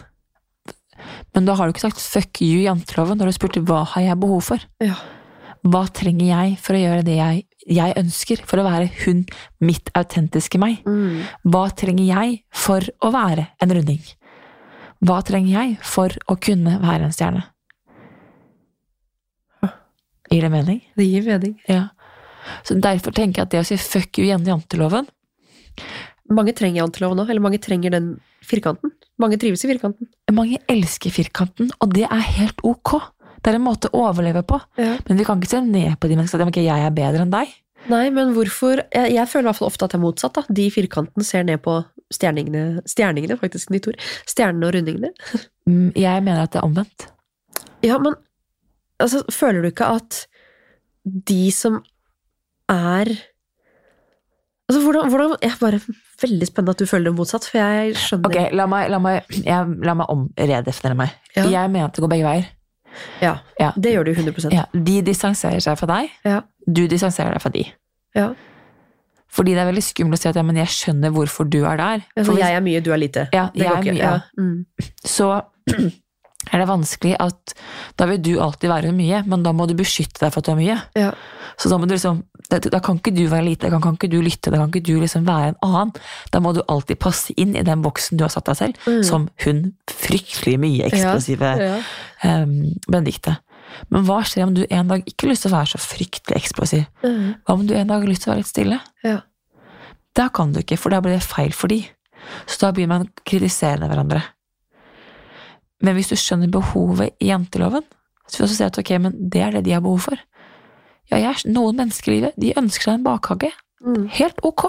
Men 1.36 1.46
da 1.46 1.54
har 1.58 1.68
du 1.68 1.76
ikke 1.76 1.86
sagt 1.86 2.02
'fuck 2.02 2.42
you, 2.42 2.64
janteloven', 2.66 3.20
har 3.20 3.28
du 3.28 3.36
spurt 3.36 3.60
'hva 3.60 3.86
har 3.86 4.02
jeg 4.02 4.20
behov 4.20 4.42
for'? 4.42 4.64
Ja. 4.82 4.96
Hva 5.66 5.84
trenger 5.94 6.28
jeg 6.28 6.58
for 6.62 6.78
å 6.78 6.82
gjøre 6.82 7.06
det 7.08 7.18
jeg, 7.18 7.44
jeg 7.78 7.98
ønsker, 8.00 8.42
for 8.48 8.62
å 8.62 8.68
være 8.68 8.90
hun, 9.04 9.26
mitt 9.64 9.92
autentiske 9.98 10.60
meg? 10.62 10.82
Mm. 10.88 11.26
Hva 11.48 11.68
trenger 11.78 12.06
jeg 12.06 12.40
for 12.54 12.86
å 13.02 13.12
være 13.16 13.50
en 13.64 13.76
runding? 13.78 14.02
Hva 15.06 15.22
trenger 15.26 15.54
jeg 15.54 15.78
for 15.86 16.14
å 16.28 16.38
kunne 16.42 16.78
være 16.82 17.10
en 17.10 17.16
stjerne? 17.16 17.46
Gir 20.28 20.44
det 20.44 20.52
mening? 20.52 20.82
Det 20.98 21.06
gir 21.08 21.24
mening. 21.24 21.56
Ja. 21.72 21.88
Så 22.68 22.76
Derfor 22.84 23.16
tenker 23.16 23.42
jeg 23.42 23.48
at 23.48 23.54
det 23.54 23.62
å 23.62 23.68
si 23.68 23.78
'fuck 23.78 24.20
you' 24.20 24.28
igjen 24.28 24.44
i 24.48 24.52
janteloven 24.52 25.08
Mange 26.30 26.52
trenger 26.52 26.84
janteloven 26.84 27.22
òg, 27.24 27.30
eller 27.30 27.44
mange 27.44 27.60
trenger 27.60 27.92
den 27.92 28.20
firkanten. 28.44 28.92
Mange 29.18 29.38
trives 29.40 29.64
i 29.64 29.70
firkanten. 29.70 30.10
Mange 30.32 30.60
elsker 30.68 31.10
firkanten, 31.10 31.72
og 31.80 31.94
det 31.94 32.04
er 32.04 32.24
helt 32.36 32.60
ok. 32.64 33.00
Det 33.48 33.54
er 33.54 33.62
en 33.62 33.64
måte 33.64 33.88
å 33.96 34.02
overleve 34.10 34.42
på. 34.44 34.58
Ja. 34.76 34.98
Men 35.08 35.22
vi 35.22 35.24
kan 35.24 35.40
ikke 35.40 35.54
se 35.54 35.62
ned 35.64 35.94
på 36.04 36.10
de 36.12 36.18
menneskene 36.20 36.44
og 36.44 36.52
at 36.52 36.58
jeg 36.60 36.84
er 36.84 36.92
bedre 36.92 37.24
enn 37.24 37.32
deg. 37.32 37.54
Nei, 37.88 38.10
men 38.12 38.34
hvorfor 38.36 38.82
Jeg, 38.92 39.14
jeg 39.16 39.30
føler 39.32 39.46
i 39.46 39.48
hvert 39.48 39.60
fall 39.62 39.70
ofte 39.70 39.88
at 39.88 39.94
det 39.94 40.00
er 40.02 40.04
motsatt. 40.04 40.36
da. 40.36 40.44
De 40.52 40.66
firkanten 40.74 41.24
ser 41.24 41.46
ned 41.48 41.62
på 41.64 41.78
stjerningene, 42.12 42.82
stjerningene 42.88 43.38
faktisk, 43.40 43.72
nytt 43.72 43.88
ord. 43.88 44.04
Stjernene 44.28 44.68
og 44.68 44.76
rundingene. 44.76 45.14
Mm, 45.68 45.90
Jeg 46.00 46.24
mener 46.24 46.46
at 46.46 46.54
det 46.54 46.62
er 46.62 46.64
omvendt. 46.64 47.04
Ja, 47.84 47.98
men 48.00 48.14
altså, 49.04 49.20
føler 49.36 49.66
du 49.66 49.68
ikke 49.68 49.90
at 49.98 50.22
de 51.04 51.52
som 51.52 51.82
er 52.72 53.12
Altså, 54.68 54.80
hvordan, 54.84 55.10
hvordan 55.12 55.34
Jeg 55.44 55.52
er 55.52 55.60
bare 55.60 55.80
veldig 56.24 56.48
spennende 56.48 56.72
at 56.76 56.80
du 56.80 56.88
føler 56.88 57.10
det 57.12 57.18
motsatt, 57.20 57.46
for 57.52 57.60
jeg 57.60 57.96
skjønner 58.00 58.32
Ok, 58.32 58.56
La 58.56 58.66
meg, 58.72 58.88
la 58.92 59.00
meg, 59.04 59.28
jeg, 59.44 59.76
la 59.88 59.94
meg 60.00 60.10
omredefinere 60.12 60.98
meg. 61.00 61.14
Ja. 61.36 61.46
Jeg 61.52 61.72
mener 61.72 61.88
at 61.88 61.96
det 62.00 62.04
går 62.04 62.12
begge 62.16 62.28
veier. 62.28 62.48
Ja, 63.22 63.38
Ja. 63.60 63.72
det 63.80 63.94
gjør 63.96 64.06
du 64.06 64.14
100 64.14 64.52
Ja, 64.54 64.66
de 64.74 65.02
distanserer 65.02 65.60
seg 65.62 65.78
fra 65.78 65.88
deg, 65.88 66.10
Ja. 66.26 66.42
du 66.66 66.88
distanserer 66.88 67.32
deg 67.34 67.42
fra 67.42 67.50
de. 67.50 67.66
ja. 68.16 68.34
Fordi 69.30 69.54
det 69.54 69.60
er 69.60 69.72
veldig 69.72 69.84
skummelt 69.84 70.14
å 70.16 70.22
si 70.22 70.30
at 70.30 70.36
ja, 70.36 70.42
men 70.42 70.56
jeg 70.56 70.68
skjønner 70.68 71.12
hvorfor 71.12 71.48
du 71.50 71.66
er 71.66 71.76
der. 71.78 72.02
Ja, 72.16 72.24
For 72.24 72.34
hvis- 72.34 72.40
jeg 72.40 72.56
er 72.56 72.62
mye, 72.62 72.82
du 72.82 72.92
er 72.94 72.98
lite. 72.98 73.28
Ja, 73.34 73.50
Det 73.54 73.62
jeg 73.62 73.68
går 73.70 73.78
er 73.78 73.84
mye, 73.84 73.98
ja. 73.98 74.12
Ja. 74.14 74.22
Mm. 74.40 74.66
så 75.06 75.42
er 76.52 76.62
det 76.62 76.68
vanskelig 76.70 77.16
at 77.20 77.54
da 78.00 78.06
vil 78.10 78.22
du 78.24 78.32
alltid 78.44 78.70
være 78.72 78.92
mye, 78.96 79.24
men 79.28 79.44
da 79.44 79.54
må 79.56 79.68
du 79.70 79.74
beskytte 79.78 80.22
deg 80.24 80.34
for 80.34 80.40
at 80.44 80.50
du 80.50 80.52
er 80.54 80.60
mye. 80.62 80.78
Ja. 80.98 81.12
Så 81.58 81.70
da 81.72 81.78
liksom, 81.82 82.24
da, 82.50 82.80
kan 82.84 83.00
ikke 83.00 83.14
du 83.16 83.24
være 83.32 83.46
lite, 83.48 83.72
da 83.74 83.80
kan, 83.82 83.96
ikke 83.98 84.10
du 84.12 84.20
lytte, 84.22 84.52
da 84.54 84.60
kan 84.62 84.70
ikke 84.72 84.86
du 84.86 85.00
liksom 85.02 85.26
være 85.28 85.54
en 85.54 85.60
annen. 85.66 85.94
Da 86.32 86.40
må 86.44 86.54
du 86.54 86.62
alltid 86.70 87.00
passe 87.02 87.34
inn 87.38 87.56
i 87.58 87.64
den 87.66 87.82
boksen 87.86 88.18
du 88.20 88.24
har 88.28 88.34
satt 88.34 88.46
deg 88.52 88.60
selv, 88.60 88.74
Mm. 88.88 89.04
som 89.04 89.30
hun 89.44 89.74
fryktelig 89.90 90.58
mye 90.62 90.86
eksplosive 90.88 91.50
Ja. 91.60 91.82
um, 92.24 92.74
Benedikte. 92.88 93.38
Men 93.90 94.06
hva 94.08 94.22
skjer 94.26 94.46
om 94.48 94.54
du 94.56 94.66
en 94.70 94.88
dag 94.88 95.04
ikke 95.06 95.26
har 95.28 95.34
lyst 95.34 95.44
til 95.46 95.52
å 95.52 95.58
være 95.58 95.72
så 95.74 95.82
fryktelig 95.82 96.38
eksplosiv? 96.40 96.86
Mm. 97.04 97.36
Hva 97.46 97.54
om 97.58 97.68
du 97.68 97.74
en 97.76 97.88
dag 97.88 98.02
har 98.02 98.08
lyst 98.10 98.24
til 98.24 98.32
å 98.32 98.36
være 98.36 98.44
litt 98.46 98.54
stille? 98.54 98.80
Ja. 99.04 99.20
Da 100.18 100.30
kan 100.34 100.54
du 100.54 100.62
ikke, 100.64 100.78
for 100.80 100.90
da 100.94 101.02
blir 101.04 101.18
det 101.18 101.26
feil 101.28 101.52
for 101.54 101.68
de. 101.68 101.84
Så 102.48 102.60
da 102.64 102.72
begynner 102.72 103.00
man 103.00 103.08
å 103.08 103.26
kritisere 103.28 103.88
hverandre. 103.90 104.24
Men 105.84 105.98
hvis 105.98 106.10
du 106.12 106.18
skjønner 106.18 106.52
behovet 106.52 107.14
i 107.22 107.30
janteloven, 107.30 107.86
så 108.28 108.40
vil 108.40 108.44
du 108.44 108.48
også 108.50 108.58
si 108.58 108.68
at 108.68 108.80
ok, 108.82 108.92
men 109.02 109.18
det 109.32 109.44
er 109.44 109.56
det 109.56 109.66
de 109.68 109.76
har 109.76 109.84
behov 109.86 110.08
for. 110.10 110.22
Ja, 111.12 111.20
jeg, 111.22 111.46
noen 111.54 111.78
mennesker 111.80 112.12
i 112.12 112.16
livet, 112.18 112.40
de 112.40 112.56
ønsker 112.60 112.90
seg 112.90 112.98
en 112.98 113.06
bakhage. 113.06 113.52
Mm. 113.86 114.08
Helt 114.18 114.42
ok. 114.48 114.66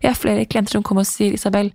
Jeg 0.00 0.08
har 0.08 0.16
flere 0.16 0.46
klienter 0.48 0.78
som 0.78 0.84
kommer 0.86 1.04
og 1.04 1.10
sier, 1.10 1.34
Isabel, 1.36 1.72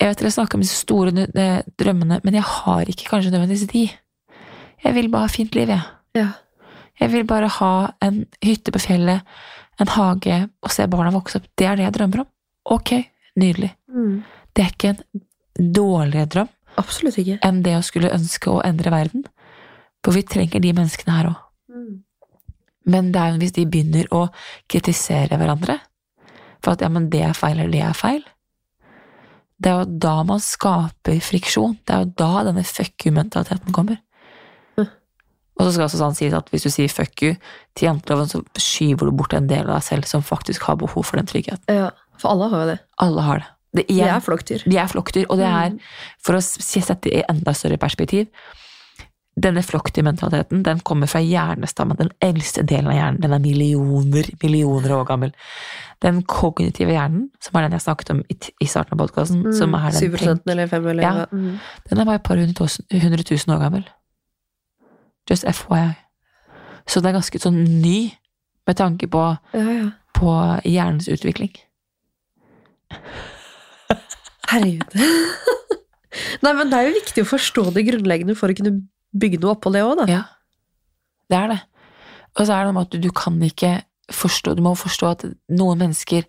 jeg 0.00 0.08
vet 0.08 0.22
dere 0.22 0.32
snakker 0.32 0.56
om 0.56 0.62
disse 0.64 0.78
store 0.80 1.26
eh, 1.28 1.58
drømmene, 1.80 2.22
men 2.24 2.36
jeg 2.38 2.46
har 2.48 2.88
ikke 2.88 3.10
kanskje 3.10 3.34
nødvendigvis 3.34 3.68
de. 3.68 3.82
Jeg 4.80 4.96
vil 4.96 5.10
bare 5.12 5.28
ha 5.28 5.32
fint 5.32 5.58
liv, 5.58 5.68
jeg. 5.68 5.82
Ja. 6.16 6.28
Jeg 7.00 7.12
vil 7.12 7.26
bare 7.28 7.50
ha 7.52 7.72
en 8.04 8.22
hytte 8.44 8.72
på 8.72 8.80
fjellet, 8.80 9.26
en 9.80 9.92
hage, 9.92 10.38
og 10.64 10.72
se 10.72 10.86
barna 10.88 11.12
vokse 11.12 11.40
opp. 11.40 11.50
Det 11.58 11.68
er 11.68 11.76
det 11.76 11.84
jeg 11.84 11.96
drømmer 11.98 12.22
om. 12.22 12.30
Ok, 12.76 12.94
nydelig. 13.40 13.74
Mm. 13.92 14.22
Det 14.56 14.64
er 14.64 14.72
ikke 14.72 14.94
en 14.94 15.74
dårligere 15.76 16.32
drøm 16.32 16.50
Absolutt 16.80 17.18
ikke. 17.20 17.38
enn 17.46 17.62
det 17.66 17.76
å 17.76 17.84
skulle 17.84 18.12
ønske 18.14 18.50
å 18.50 18.62
endre 18.64 18.92
verden. 18.94 19.26
For 20.04 20.16
vi 20.16 20.24
trenger 20.24 20.62
de 20.64 20.72
menneskene 20.72 21.16
her 21.18 21.30
òg. 21.34 21.38
Mm. 21.70 22.02
Men 22.90 23.12
det 23.12 23.20
er 23.20 23.32
jo 23.32 23.40
hvis 23.42 23.56
de 23.58 23.68
begynner 23.68 24.12
å 24.16 24.26
kritisere 24.70 25.36
hverandre 25.36 25.78
for 26.60 26.74
at 26.74 26.84
ja, 26.84 26.90
men 26.92 27.08
det 27.12 27.22
er 27.24 27.36
feil, 27.36 27.58
eller 27.58 27.72
det 27.72 27.82
er 27.84 27.96
feil. 27.96 28.22
Det 29.60 29.70
er 29.70 29.82
jo 29.82 29.98
da 30.04 30.14
man 30.28 30.40
skaper 30.40 31.20
friksjon. 31.24 31.78
Det 31.84 31.94
er 31.94 32.04
jo 32.04 32.12
da 32.20 32.44
denne 32.48 32.64
fuck 32.64 33.06
you-mentaliteten 33.06 33.76
kommer. 33.76 34.00
Mm. 34.80 34.88
Og 34.88 35.64
så 35.66 35.72
skal 35.74 35.86
også 35.86 36.00
sånn 36.00 36.16
sies 36.16 36.36
at 36.36 36.48
hvis 36.52 36.64
du 36.64 36.72
sier 36.72 36.92
fuck 36.92 37.24
you 37.24 37.34
til 37.76 37.90
janteloven, 37.90 38.28
så 38.32 38.40
skyver 38.60 39.08
du 39.08 39.16
bort 39.16 39.36
en 39.36 39.48
del 39.50 39.68
av 39.68 39.78
deg 39.78 39.88
selv 39.88 40.08
som 40.08 40.24
faktisk 40.24 40.68
har 40.68 40.80
behov 40.80 41.04
for 41.08 41.20
den 41.20 41.28
tryggheten. 41.28 41.64
Ja. 41.68 41.90
For 42.20 42.32
alle 42.34 42.50
har 42.52 42.64
jo 42.64 42.70
det. 42.74 42.78
Alle 43.00 43.24
har 43.24 43.42
det. 43.42 43.50
Det 43.74 43.84
er, 43.90 43.94
de 43.94 44.00
er 44.10 44.20
flokkdyr. 44.20 44.62
de 44.66 44.76
er 44.76 44.86
flokkdyr, 44.90 45.26
og 45.30 45.38
det 45.38 45.46
er, 45.46 45.70
Mm. 45.70 45.78
for 46.18 46.34
å 46.34 46.40
sette 46.42 47.00
det 47.02 47.12
i 47.20 47.22
enda 47.28 47.52
større 47.54 47.78
perspektiv, 47.78 48.26
denne 49.40 49.62
flokktyrmentaliteten, 49.62 50.62
den 50.66 50.80
kommer 50.80 51.06
fra 51.08 51.20
hjernestammen, 51.22 51.96
den 51.96 52.10
eldste 52.20 52.62
delen 52.66 52.88
av 52.88 52.94
hjernen. 52.94 53.20
Den 53.22 53.32
er 53.32 53.38
millioner, 53.38 54.24
millioner 54.42 54.90
år 54.98 55.06
gammel. 55.06 55.32
Den 56.02 56.22
kognitive 56.22 56.90
hjernen, 56.92 57.30
som 57.40 57.56
er 57.56 57.62
den 57.68 57.78
jeg 57.78 57.80
snakket 57.86 58.10
om 58.10 58.24
i, 58.28 58.36
i 58.60 58.66
starten 58.66 58.92
av 58.98 59.06
podkasten, 59.06 59.42
Mm. 59.44 59.74
er 59.74 59.90
den 59.90 60.00
7 60.00 60.16
tenk- 60.18 60.42
eller 60.50 60.66
5 60.66 60.86
eller 60.90 61.02
Ja. 61.02 61.26
Mm. 61.32 61.58
Den 61.88 61.98
er 62.00 62.04
bare 62.04 62.14
et 62.16 62.22
par 62.24 62.36
hundre 62.36 62.54
tusen, 62.54 62.84
hundre 62.90 63.22
tusen 63.22 63.54
år 63.54 63.60
gammel. 63.60 63.84
Just 65.30 65.44
FYI. 65.44 65.96
Så 66.86 67.00
det 67.00 67.06
er 67.14 67.18
ganske 67.20 67.38
sånn 67.40 67.80
ny, 67.80 68.12
med 68.66 68.76
tanke 68.76 69.06
på, 69.08 69.38
Ja, 69.54 69.60
ja. 69.70 69.90
på 70.12 70.60
hjernens 70.64 71.08
utvikling. 71.08 71.54
Herregud. 74.50 74.96
Nei, 76.44 76.52
men 76.52 76.70
det 76.70 76.78
er 76.78 76.88
jo 76.88 76.96
viktig 76.98 77.24
å 77.24 77.30
forstå 77.30 77.68
det 77.76 77.86
grunnleggende 77.86 78.34
for 78.38 78.50
å 78.50 78.56
kunne 78.56 78.80
bygge 79.20 79.40
noe 79.42 79.54
oppå 79.54 79.72
det 79.74 79.84
òg, 79.86 80.02
da. 80.02 80.06
Ja, 80.10 80.22
det 81.30 81.38
er 81.38 81.52
det. 81.54 81.60
Og 82.38 82.44
så 82.46 82.54
er 82.54 82.64
det 82.64 82.70
noe 82.70 82.76
med 82.78 82.88
at 82.88 82.94
du, 82.94 82.98
du 83.02 83.10
kan 83.14 83.38
ikke 83.42 83.72
forstå, 84.10 84.56
du 84.58 84.62
må 84.64 84.72
forstå 84.78 85.06
at 85.06 85.24
noen 85.54 85.78
mennesker 85.78 86.24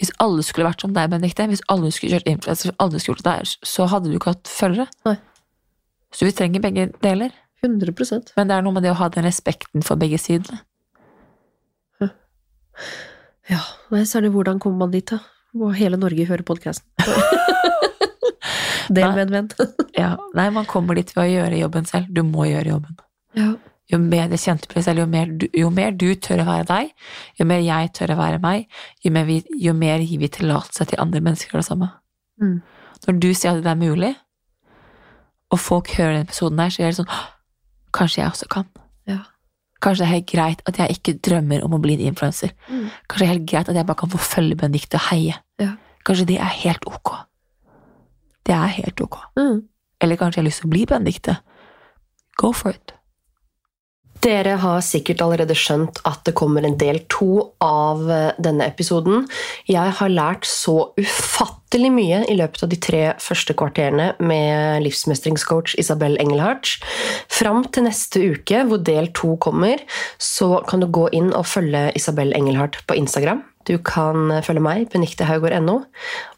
Hvis 0.00 0.12
alle 0.24 0.44
skulle 0.44 0.68
vært 0.70 0.80
som 0.84 0.94
deg, 0.96 1.10
Benedicte, 1.12 1.44
hvis 1.50 1.64
alle 1.72 1.90
skulle 1.92 2.16
kjørt 2.16 2.30
influenser, 2.32 2.70
hvis 2.70 2.78
alle 2.80 3.00
skulle 3.00 3.16
gjort 3.16 3.26
det 3.26 3.34
der, 3.34 3.56
så 3.72 3.88
hadde 3.92 4.08
du 4.08 4.16
ikke 4.16 4.32
hatt 4.32 4.48
følgere. 4.48 4.88
Nei. 5.08 5.18
Så 6.16 6.28
vi 6.28 6.32
trenger 6.36 6.64
begge 6.64 6.88
deler. 7.04 7.34
100% 7.64 8.32
Men 8.36 8.48
det 8.48 8.56
er 8.56 8.64
noe 8.64 8.76
med 8.76 8.84
det 8.84 8.92
å 8.92 8.98
ha 9.00 9.08
den 9.12 9.24
respekten 9.26 9.84
for 9.84 10.00
begge 10.00 10.20
sidene. 10.20 10.60
Ja, 13.48 13.62
så 14.02 14.18
er 14.18 14.26
det 14.26 14.32
hvordan 14.34 14.58
kommer 14.60 14.84
man 14.84 14.92
dit, 14.92 15.06
da? 15.08 15.20
Må 15.56 15.70
hele 15.76 15.96
Norge 16.00 16.26
høre 16.28 16.44
podkasten. 16.44 16.88
Del 18.88 19.14
med 19.16 19.26
en 19.26 19.34
venn. 19.34 19.48
Ja, 19.96 20.10
nei, 20.36 20.50
man 20.52 20.66
kommer 20.68 20.98
dit 20.98 21.08
ved 21.16 21.24
å 21.24 21.30
gjøre 21.30 21.62
jobben 21.62 21.86
selv. 21.88 22.10
Du 22.12 22.20
må 22.26 22.44
gjøre 22.50 22.74
jobben. 22.74 22.98
Ja. 23.38 23.54
Jo 23.88 24.00
mer 24.02 24.26
det 24.28 24.40
kjente 24.42 24.68
på 24.68 24.82
selv, 24.82 25.04
jo 25.04 25.06
mer, 25.08 25.30
du, 25.30 25.46
jo 25.54 25.70
mer 25.70 25.94
du 25.94 26.08
tør 26.18 26.42
å 26.42 26.48
være 26.48 26.66
deg, 26.66 26.88
jo 27.38 27.46
mer 27.46 27.62
jeg 27.62 27.92
tør 27.94 28.16
å 28.16 28.18
være 28.18 28.40
meg, 28.42 28.66
jo 29.04 29.12
mer, 29.14 29.28
vi, 29.28 29.36
jo 29.62 29.74
mer 29.78 30.02
gir 30.02 30.18
vi 30.24 30.30
tillatelse 30.34 30.88
til 30.90 31.00
andre 31.02 31.22
mennesker 31.22 31.54
å 31.54 31.54
gjøre 31.54 31.62
det 31.62 31.68
samme. 31.68 31.88
Mm. 32.42 32.56
Når 33.06 33.20
du 33.22 33.28
sier 33.30 33.52
at 33.52 33.62
det 33.62 33.70
er 33.70 33.78
mulig, 33.78 34.10
og 35.54 35.62
folk 35.62 35.92
hører 35.94 36.18
den 36.18 36.26
episoden 36.26 36.58
her, 36.58 36.74
så 36.74 36.82
er 36.82 36.92
det 36.92 36.98
sånn 37.00 37.16
Kanskje 37.96 38.18
jeg 38.20 38.28
også 38.28 38.48
kan. 38.52 38.66
Ja. 39.08 39.22
Kanskje 39.80 40.02
det 40.02 40.06
er 40.06 40.14
helt 40.16 40.28
greit 40.28 40.62
at 40.68 40.78
jeg 40.82 40.98
ikke 40.98 41.14
drømmer 41.24 41.62
om 41.64 41.76
å 41.76 41.80
bli 41.80 41.94
en 41.94 42.10
influenser. 42.10 42.52
Mm. 42.68 42.90
Kanskje 43.06 43.22
det 43.22 43.26
er 43.26 43.32
helt 43.32 43.46
greit 43.48 43.70
at 43.70 43.78
jeg 43.78 43.88
bare 43.88 44.00
kan 44.02 44.12
få 44.12 44.20
følge 44.20 44.58
Benedicte 44.60 44.98
og 44.98 45.06
heie. 45.06 45.38
Ja. 45.62 45.70
Kanskje 46.04 46.26
det 46.28 46.36
er 46.42 46.52
helt 46.58 46.84
ok. 46.90 47.14
Det 48.46 48.54
er 48.54 48.76
helt 48.78 49.00
ok. 49.02 49.18
Mm. 49.38 49.64
Eller 50.02 50.20
kanskje 50.20 50.40
jeg 50.40 50.44
har 50.44 50.50
lyst 50.50 50.62
til 50.62 50.70
å 50.70 50.74
bli 50.74 50.84
Benedicte. 50.88 51.40
Go 52.40 52.52
for 52.54 52.76
it. 52.76 52.96
Dere 54.24 54.56
har 54.58 54.80
sikkert 54.82 55.20
allerede 55.22 55.54
skjønt 55.56 56.00
at 56.08 56.22
det 56.26 56.34
kommer 56.38 56.64
en 56.64 56.76
del 56.80 57.02
to 57.12 57.52
av 57.62 58.08
eh, 58.10 58.38
denne 58.42 58.66
episoden. 58.66 59.26
Jeg 59.70 59.92
har 59.98 60.12
lært 60.12 60.48
så 60.48 60.90
ufattelig 60.98 61.90
mye 61.94 62.22
i 62.30 62.36
løpet 62.38 62.64
av 62.64 62.72
de 62.72 62.78
tre 62.88 63.02
første 63.22 63.54
kvarterene 63.58 64.08
med 64.18 64.82
livsmestringscoach 64.86 65.76
Isabel 65.78 66.16
Engelhardt. 66.22 66.78
Fram 67.32 67.66
til 67.70 67.86
neste 67.86 68.24
uke, 68.32 68.64
hvor 68.66 68.82
del 68.82 69.12
to 69.16 69.36
kommer, 69.42 69.84
så 70.18 70.56
kan 70.66 70.82
du 70.82 70.88
gå 70.90 71.10
inn 71.16 71.30
og 71.36 71.46
følge 71.50 71.90
Isabel 71.98 72.34
Engelhardt 72.38 72.80
på 72.88 72.98
Instagram. 72.98 73.44
Du 73.66 73.76
kan 73.82 74.30
følge 74.46 74.62
meg, 74.62 74.86
beniktehaugård.no, 74.92 75.80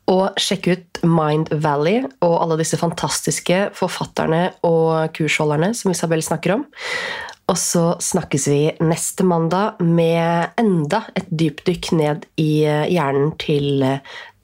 og 0.09 0.41
sjekke 0.41 0.79
ut 0.79 1.01
Mind 1.05 1.53
Valley 1.53 2.03
og 2.25 2.37
alle 2.41 2.59
disse 2.61 2.79
fantastiske 2.81 3.69
forfatterne 3.77 4.49
og 4.67 5.13
kursholderne 5.17 5.75
som 5.77 5.93
Isabel 5.93 6.25
snakker 6.25 6.57
om. 6.57 6.65
Og 7.49 7.57
så 7.57 7.85
snakkes 8.05 8.49
vi 8.51 8.61
neste 8.85 9.25
mandag 9.25 9.81
med 9.81 10.53
enda 10.61 11.05
et 11.17 11.29
dypdykk 11.33 11.93
ned 11.97 12.27
i 12.41 12.65
hjernen 12.65 13.33
til 13.41 13.85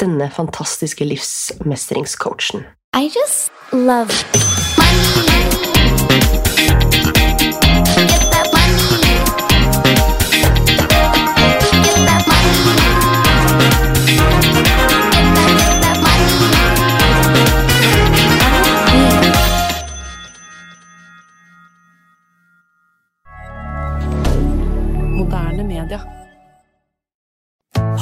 denne 0.00 0.30
fantastiske 0.32 1.04
livsmestringscoachen. 1.08 2.64
I 2.96 3.10
just 3.12 3.50
love 3.72 4.12
money. 4.78 6.53